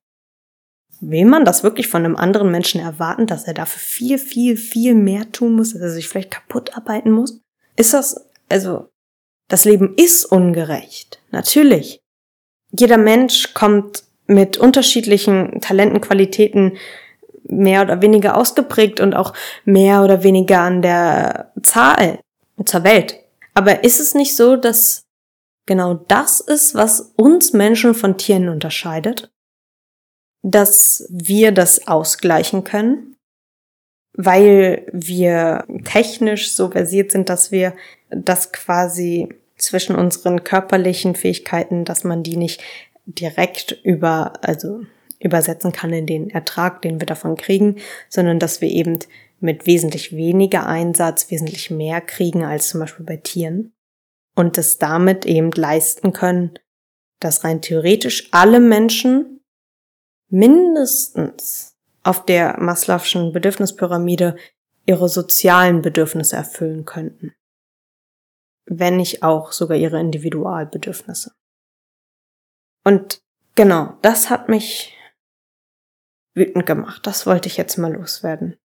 Will 1.00 1.24
man 1.24 1.46
das 1.46 1.62
wirklich 1.62 1.88
von 1.88 2.04
einem 2.04 2.16
anderen 2.16 2.50
Menschen 2.50 2.82
erwarten, 2.82 3.26
dass 3.26 3.44
er 3.44 3.54
dafür 3.54 3.80
viel, 3.80 4.18
viel, 4.18 4.58
viel 4.58 4.94
mehr 4.94 5.32
tun 5.32 5.54
muss, 5.54 5.72
dass 5.72 5.80
er 5.80 5.90
sich 5.90 6.06
vielleicht 6.08 6.30
kaputt 6.30 6.76
arbeiten 6.76 7.10
muss? 7.10 7.40
Ist 7.76 7.94
das, 7.94 8.28
also, 8.50 8.88
das 9.48 9.64
Leben 9.64 9.94
ist 9.96 10.26
ungerecht. 10.26 11.22
Natürlich. 11.30 12.00
Jeder 12.72 12.98
Mensch 12.98 13.54
kommt 13.54 14.04
mit 14.26 14.58
unterschiedlichen 14.58 15.62
Talenten, 15.62 16.02
Qualitäten 16.02 16.76
mehr 17.48 17.82
oder 17.82 18.02
weniger 18.02 18.36
ausgeprägt 18.36 19.00
und 19.00 19.14
auch 19.14 19.32
mehr 19.64 20.02
oder 20.02 20.22
weniger 20.22 20.60
an 20.60 20.82
der 20.82 21.52
Zahl 21.62 22.20
zur 22.64 22.84
Welt. 22.84 23.18
Aber 23.54 23.84
ist 23.84 24.00
es 24.00 24.14
nicht 24.14 24.36
so, 24.36 24.56
dass 24.56 25.04
genau 25.66 25.94
das 25.94 26.40
ist, 26.40 26.74
was 26.74 27.12
uns 27.16 27.52
Menschen 27.52 27.94
von 27.94 28.16
Tieren 28.16 28.48
unterscheidet? 28.48 29.30
Dass 30.42 31.06
wir 31.10 31.52
das 31.52 31.88
ausgleichen 31.88 32.64
können, 32.64 33.16
weil 34.14 34.86
wir 34.92 35.64
technisch 35.84 36.54
so 36.54 36.70
versiert 36.70 37.12
sind, 37.12 37.28
dass 37.28 37.50
wir 37.50 37.74
das 38.10 38.52
quasi 38.52 39.28
zwischen 39.56 39.96
unseren 39.96 40.44
körperlichen 40.44 41.14
Fähigkeiten, 41.14 41.84
dass 41.84 42.04
man 42.04 42.22
die 42.22 42.36
nicht 42.36 42.62
direkt 43.06 43.72
über, 43.84 44.34
also 44.42 44.82
übersetzen 45.18 45.72
kann 45.72 45.92
in 45.92 46.06
den 46.06 46.30
Ertrag, 46.30 46.82
den 46.82 47.00
wir 47.00 47.06
davon 47.06 47.36
kriegen, 47.36 47.76
sondern 48.08 48.38
dass 48.38 48.60
wir 48.60 48.68
eben 48.68 48.98
mit 49.40 49.66
wesentlich 49.66 50.14
weniger 50.14 50.66
Einsatz 50.66 51.30
wesentlich 51.30 51.70
mehr 51.70 52.00
kriegen 52.00 52.44
als 52.44 52.68
zum 52.68 52.80
Beispiel 52.80 53.04
bei 53.04 53.16
Tieren 53.16 53.72
und 54.34 54.58
es 54.58 54.78
damit 54.78 55.26
eben 55.26 55.50
leisten 55.52 56.12
können, 56.12 56.58
dass 57.20 57.44
rein 57.44 57.62
theoretisch 57.62 58.28
alle 58.32 58.60
Menschen 58.60 59.40
mindestens 60.28 61.76
auf 62.02 62.24
der 62.24 62.58
Maslow'schen 62.60 63.32
Bedürfnispyramide 63.32 64.36
ihre 64.84 65.08
sozialen 65.08 65.82
Bedürfnisse 65.82 66.36
erfüllen 66.36 66.84
könnten. 66.84 67.34
Wenn 68.66 68.96
nicht 68.96 69.22
auch 69.22 69.52
sogar 69.52 69.76
ihre 69.76 70.00
Individualbedürfnisse. 70.00 71.32
Und 72.84 73.20
genau, 73.54 73.96
das 74.02 74.30
hat 74.30 74.48
mich 74.48 74.95
wütend 76.36 76.66
gemacht. 76.66 77.06
Das 77.06 77.26
wollte 77.26 77.48
ich 77.48 77.56
jetzt 77.56 77.78
mal 77.78 77.92
loswerden. 77.92 78.56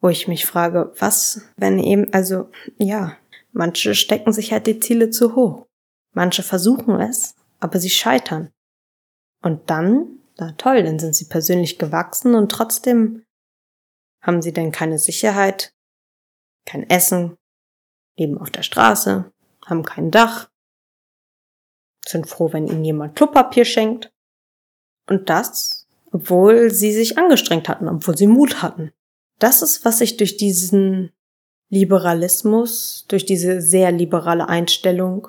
Wo 0.00 0.08
ich 0.08 0.26
mich 0.26 0.46
frage, 0.46 0.92
was, 0.98 1.42
wenn 1.56 1.78
eben, 1.78 2.12
also, 2.12 2.50
ja, 2.78 3.16
manche 3.52 3.94
stecken 3.94 4.32
sich 4.32 4.52
halt 4.52 4.66
die 4.66 4.80
Ziele 4.80 5.10
zu 5.10 5.36
hoch. 5.36 5.66
Manche 6.12 6.42
versuchen 6.42 6.98
es, 7.00 7.36
aber 7.60 7.78
sie 7.78 7.90
scheitern. 7.90 8.50
Und 9.42 9.70
dann, 9.70 10.20
na 10.38 10.52
toll, 10.52 10.82
dann 10.82 10.98
sind 10.98 11.14
sie 11.14 11.26
persönlich 11.26 11.78
gewachsen 11.78 12.34
und 12.34 12.50
trotzdem 12.50 13.24
haben 14.22 14.42
sie 14.42 14.52
denn 14.52 14.72
keine 14.72 14.98
Sicherheit, 14.98 15.74
kein 16.66 16.88
Essen, 16.88 17.36
leben 18.18 18.38
auf 18.38 18.50
der 18.50 18.62
Straße, 18.62 19.30
haben 19.66 19.84
kein 19.84 20.10
Dach, 20.10 20.50
sind 22.06 22.26
froh, 22.28 22.52
wenn 22.52 22.66
ihnen 22.66 22.84
jemand 22.84 23.16
Klopapier 23.16 23.64
schenkt. 23.64 24.12
Und 25.08 25.28
das 25.28 25.79
obwohl 26.12 26.70
sie 26.70 26.92
sich 26.92 27.18
angestrengt 27.18 27.68
hatten, 27.68 27.88
obwohl 27.88 28.16
sie 28.16 28.26
Mut 28.26 28.62
hatten. 28.62 28.92
Das 29.38 29.62
ist, 29.62 29.84
was 29.84 30.00
ich 30.00 30.16
durch 30.16 30.36
diesen 30.36 31.10
Liberalismus, 31.70 33.04
durch 33.08 33.24
diese 33.24 33.62
sehr 33.62 33.92
liberale 33.92 34.48
Einstellung 34.48 35.28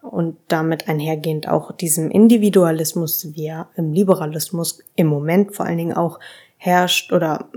und 0.00 0.36
damit 0.48 0.88
einhergehend 0.88 1.48
auch 1.48 1.72
diesem 1.72 2.10
Individualismus, 2.10 3.34
wie 3.34 3.46
er 3.46 3.70
im 3.76 3.92
Liberalismus 3.92 4.78
im 4.96 5.08
Moment 5.08 5.54
vor 5.54 5.66
allen 5.66 5.78
Dingen 5.78 5.96
auch 5.96 6.18
herrscht 6.56 7.12
oder 7.12 7.50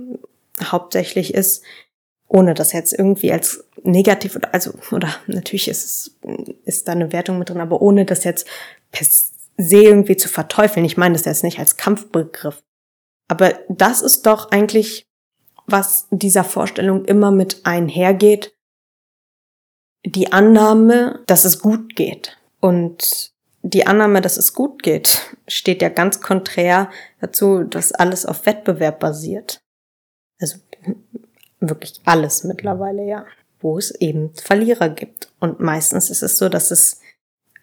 hauptsächlich 0.62 1.34
ist, 1.34 1.64
ohne 2.28 2.54
das 2.54 2.72
jetzt 2.74 2.94
irgendwie 2.94 3.32
als 3.32 3.64
negativ 3.84 4.36
oder 4.36 4.54
also 4.54 4.72
oder 4.92 5.10
natürlich 5.28 5.68
ist 5.68 5.86
es 5.86 6.16
ist 6.66 6.88
da 6.88 6.94
eine 6.94 7.12
Wertung 7.12 7.38
mit 7.40 7.50
drin, 7.50 7.62
aber 7.62 7.82
ohne 7.82 8.06
das 8.06 8.24
jetzt 8.24 8.48
See 9.58 9.86
irgendwie 9.86 10.18
zu 10.18 10.28
verteufeln. 10.28 10.86
Ich 10.86 10.98
meine 10.98 11.14
das 11.14 11.26
jetzt 11.26 11.44
nicht 11.44 11.60
als 11.60 11.78
Kampfbegriff. 11.78 12.64
Aber 13.28 13.54
das 13.70 14.02
ist 14.02 14.26
doch 14.26 14.52
eigentlich, 14.52 15.08
was 15.66 16.08
dieser 16.12 16.44
Vorstellung 16.44 17.06
immer 17.06 17.32
mit 17.32 17.66
einhergeht. 17.66 18.54
Die 20.06 20.32
Annahme, 20.32 21.24
dass 21.26 21.46
es 21.46 21.60
gut 21.60 21.96
geht. 21.96 22.38
Und 22.60 23.34
die 23.64 23.88
Annahme, 23.88 24.22
dass 24.22 24.38
es 24.38 24.54
gut 24.54 24.84
geht, 24.84 25.36
steht 25.48 25.82
ja 25.82 25.90
ganz 25.90 26.22
konträr 26.22 26.92
dazu, 27.20 27.64
dass 27.64 27.92
alles 27.92 28.26
auf 28.26 28.46
Wettbewerb 28.46 29.00
basiert. 29.00 29.62
Also 30.40 30.58
wirklich 31.60 32.02
alles 32.06 32.44
mittlerweile, 32.44 33.06
ja. 33.06 33.26
Wo 33.60 33.78
es 33.80 33.90
eben 33.90 34.36
Verlierer 34.36 34.90
gibt. 34.90 35.32
Und 35.40 35.60
meistens 35.60 36.10
ist 36.12 36.22
es 36.22 36.38
so, 36.38 36.50
dass 36.50 36.70
es 36.70 37.02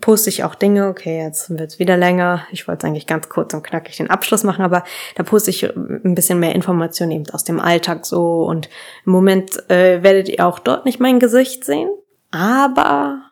poste 0.00 0.30
ich 0.30 0.44
auch 0.44 0.54
Dinge, 0.54 0.88
okay, 0.88 1.22
jetzt 1.22 1.50
wird's 1.50 1.78
wieder 1.78 1.96
länger. 1.96 2.46
Ich 2.52 2.68
wollte 2.68 2.86
eigentlich 2.86 3.06
ganz 3.06 3.28
kurz 3.28 3.54
und 3.54 3.62
knackig 3.62 3.96
den 3.96 4.10
Abschluss 4.10 4.44
machen, 4.44 4.64
aber 4.64 4.84
da 5.16 5.22
poste 5.22 5.50
ich 5.50 5.64
ein 5.64 6.14
bisschen 6.14 6.38
mehr 6.38 6.54
Informationen 6.54 7.12
eben 7.12 7.30
aus 7.30 7.44
dem 7.44 7.58
Alltag 7.58 8.04
so. 8.04 8.44
Und 8.44 8.68
im 9.06 9.12
Moment 9.12 9.68
äh, 9.70 10.02
werdet 10.02 10.28
ihr 10.28 10.46
auch 10.46 10.58
dort 10.58 10.84
nicht 10.84 11.00
mein 11.00 11.18
Gesicht 11.18 11.64
sehen, 11.64 11.90
aber 12.30 13.30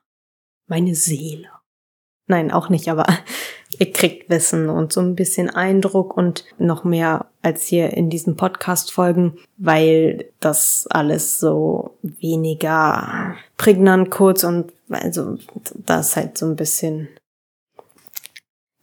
meine 0.66 0.95
Seele. 0.95 1.49
Nein, 2.26 2.51
auch 2.51 2.70
nicht, 2.70 2.89
aber 2.89 3.07
ihr 3.79 3.93
kriegt 3.93 4.31
Wissen 4.31 4.68
und 4.68 4.93
so 4.93 5.01
ein 5.01 5.14
bisschen 5.14 5.51
Eindruck 5.51 6.16
und 6.16 6.45
noch 6.59 6.85
mehr 6.85 7.27
als 7.43 7.66
hier 7.66 7.93
in 7.93 8.11
diesen 8.11 8.37
Podcast-Folgen, 8.37 9.39
weil 9.57 10.31
das 10.41 10.87
alles 10.91 11.39
so 11.39 11.97
weniger 12.03 13.37
prägnant 13.57 14.11
kurz 14.11 14.45
und 14.45 14.72
also 14.91 15.39
das 15.87 16.16
halt 16.16 16.39
so 16.39 16.47
ein 16.47 16.57
bisschen 16.57 17.09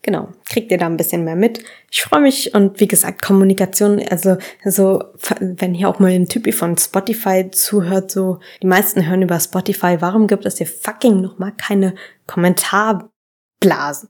Genau, 0.06 0.28
kriegt 0.46 0.70
ihr 0.70 0.78
da 0.78 0.86
ein 0.86 0.98
bisschen 0.98 1.24
mehr 1.24 1.38
mit. 1.38 1.64
Ich 1.90 2.04
freue 2.04 2.20
mich 2.20 2.54
und 2.54 2.82
wie 2.82 2.90
gesagt, 2.90 3.22
Kommunikation, 3.22 4.02
also 4.10 4.36
so, 4.66 5.02
wenn 5.40 5.74
hier 5.74 5.88
auch 5.88 6.00
mal 6.00 6.12
ein 6.12 6.28
Typi 6.28 6.52
von 6.52 6.78
Spotify 6.78 7.50
zuhört, 7.50 8.12
so, 8.12 8.40
die 8.62 8.68
meisten 8.68 9.08
hören 9.08 9.22
über 9.22 9.40
Spotify, 9.40 10.02
warum 10.02 10.28
gibt 10.28 10.46
es 10.46 10.58
hier 10.58 10.68
fucking 10.68 11.22
nochmal 11.22 11.54
keine 11.54 11.96
Kommentarblasen? 12.28 14.10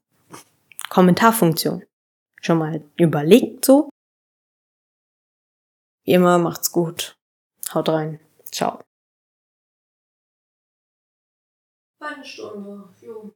Kommentarfunktion. 0.93 1.83
Schon 2.39 2.59
mal 2.59 2.87
überlegt 2.97 3.65
so? 3.65 3.89
Wie 6.05 6.13
immer 6.13 6.37
macht's 6.37 6.71
gut. 6.71 7.15
Haut 7.73 7.89
rein. 7.89 8.19
Ciao. 8.51 8.79
Eine 11.99 12.23
Stunde. 12.23 12.93
Jo. 13.01 13.33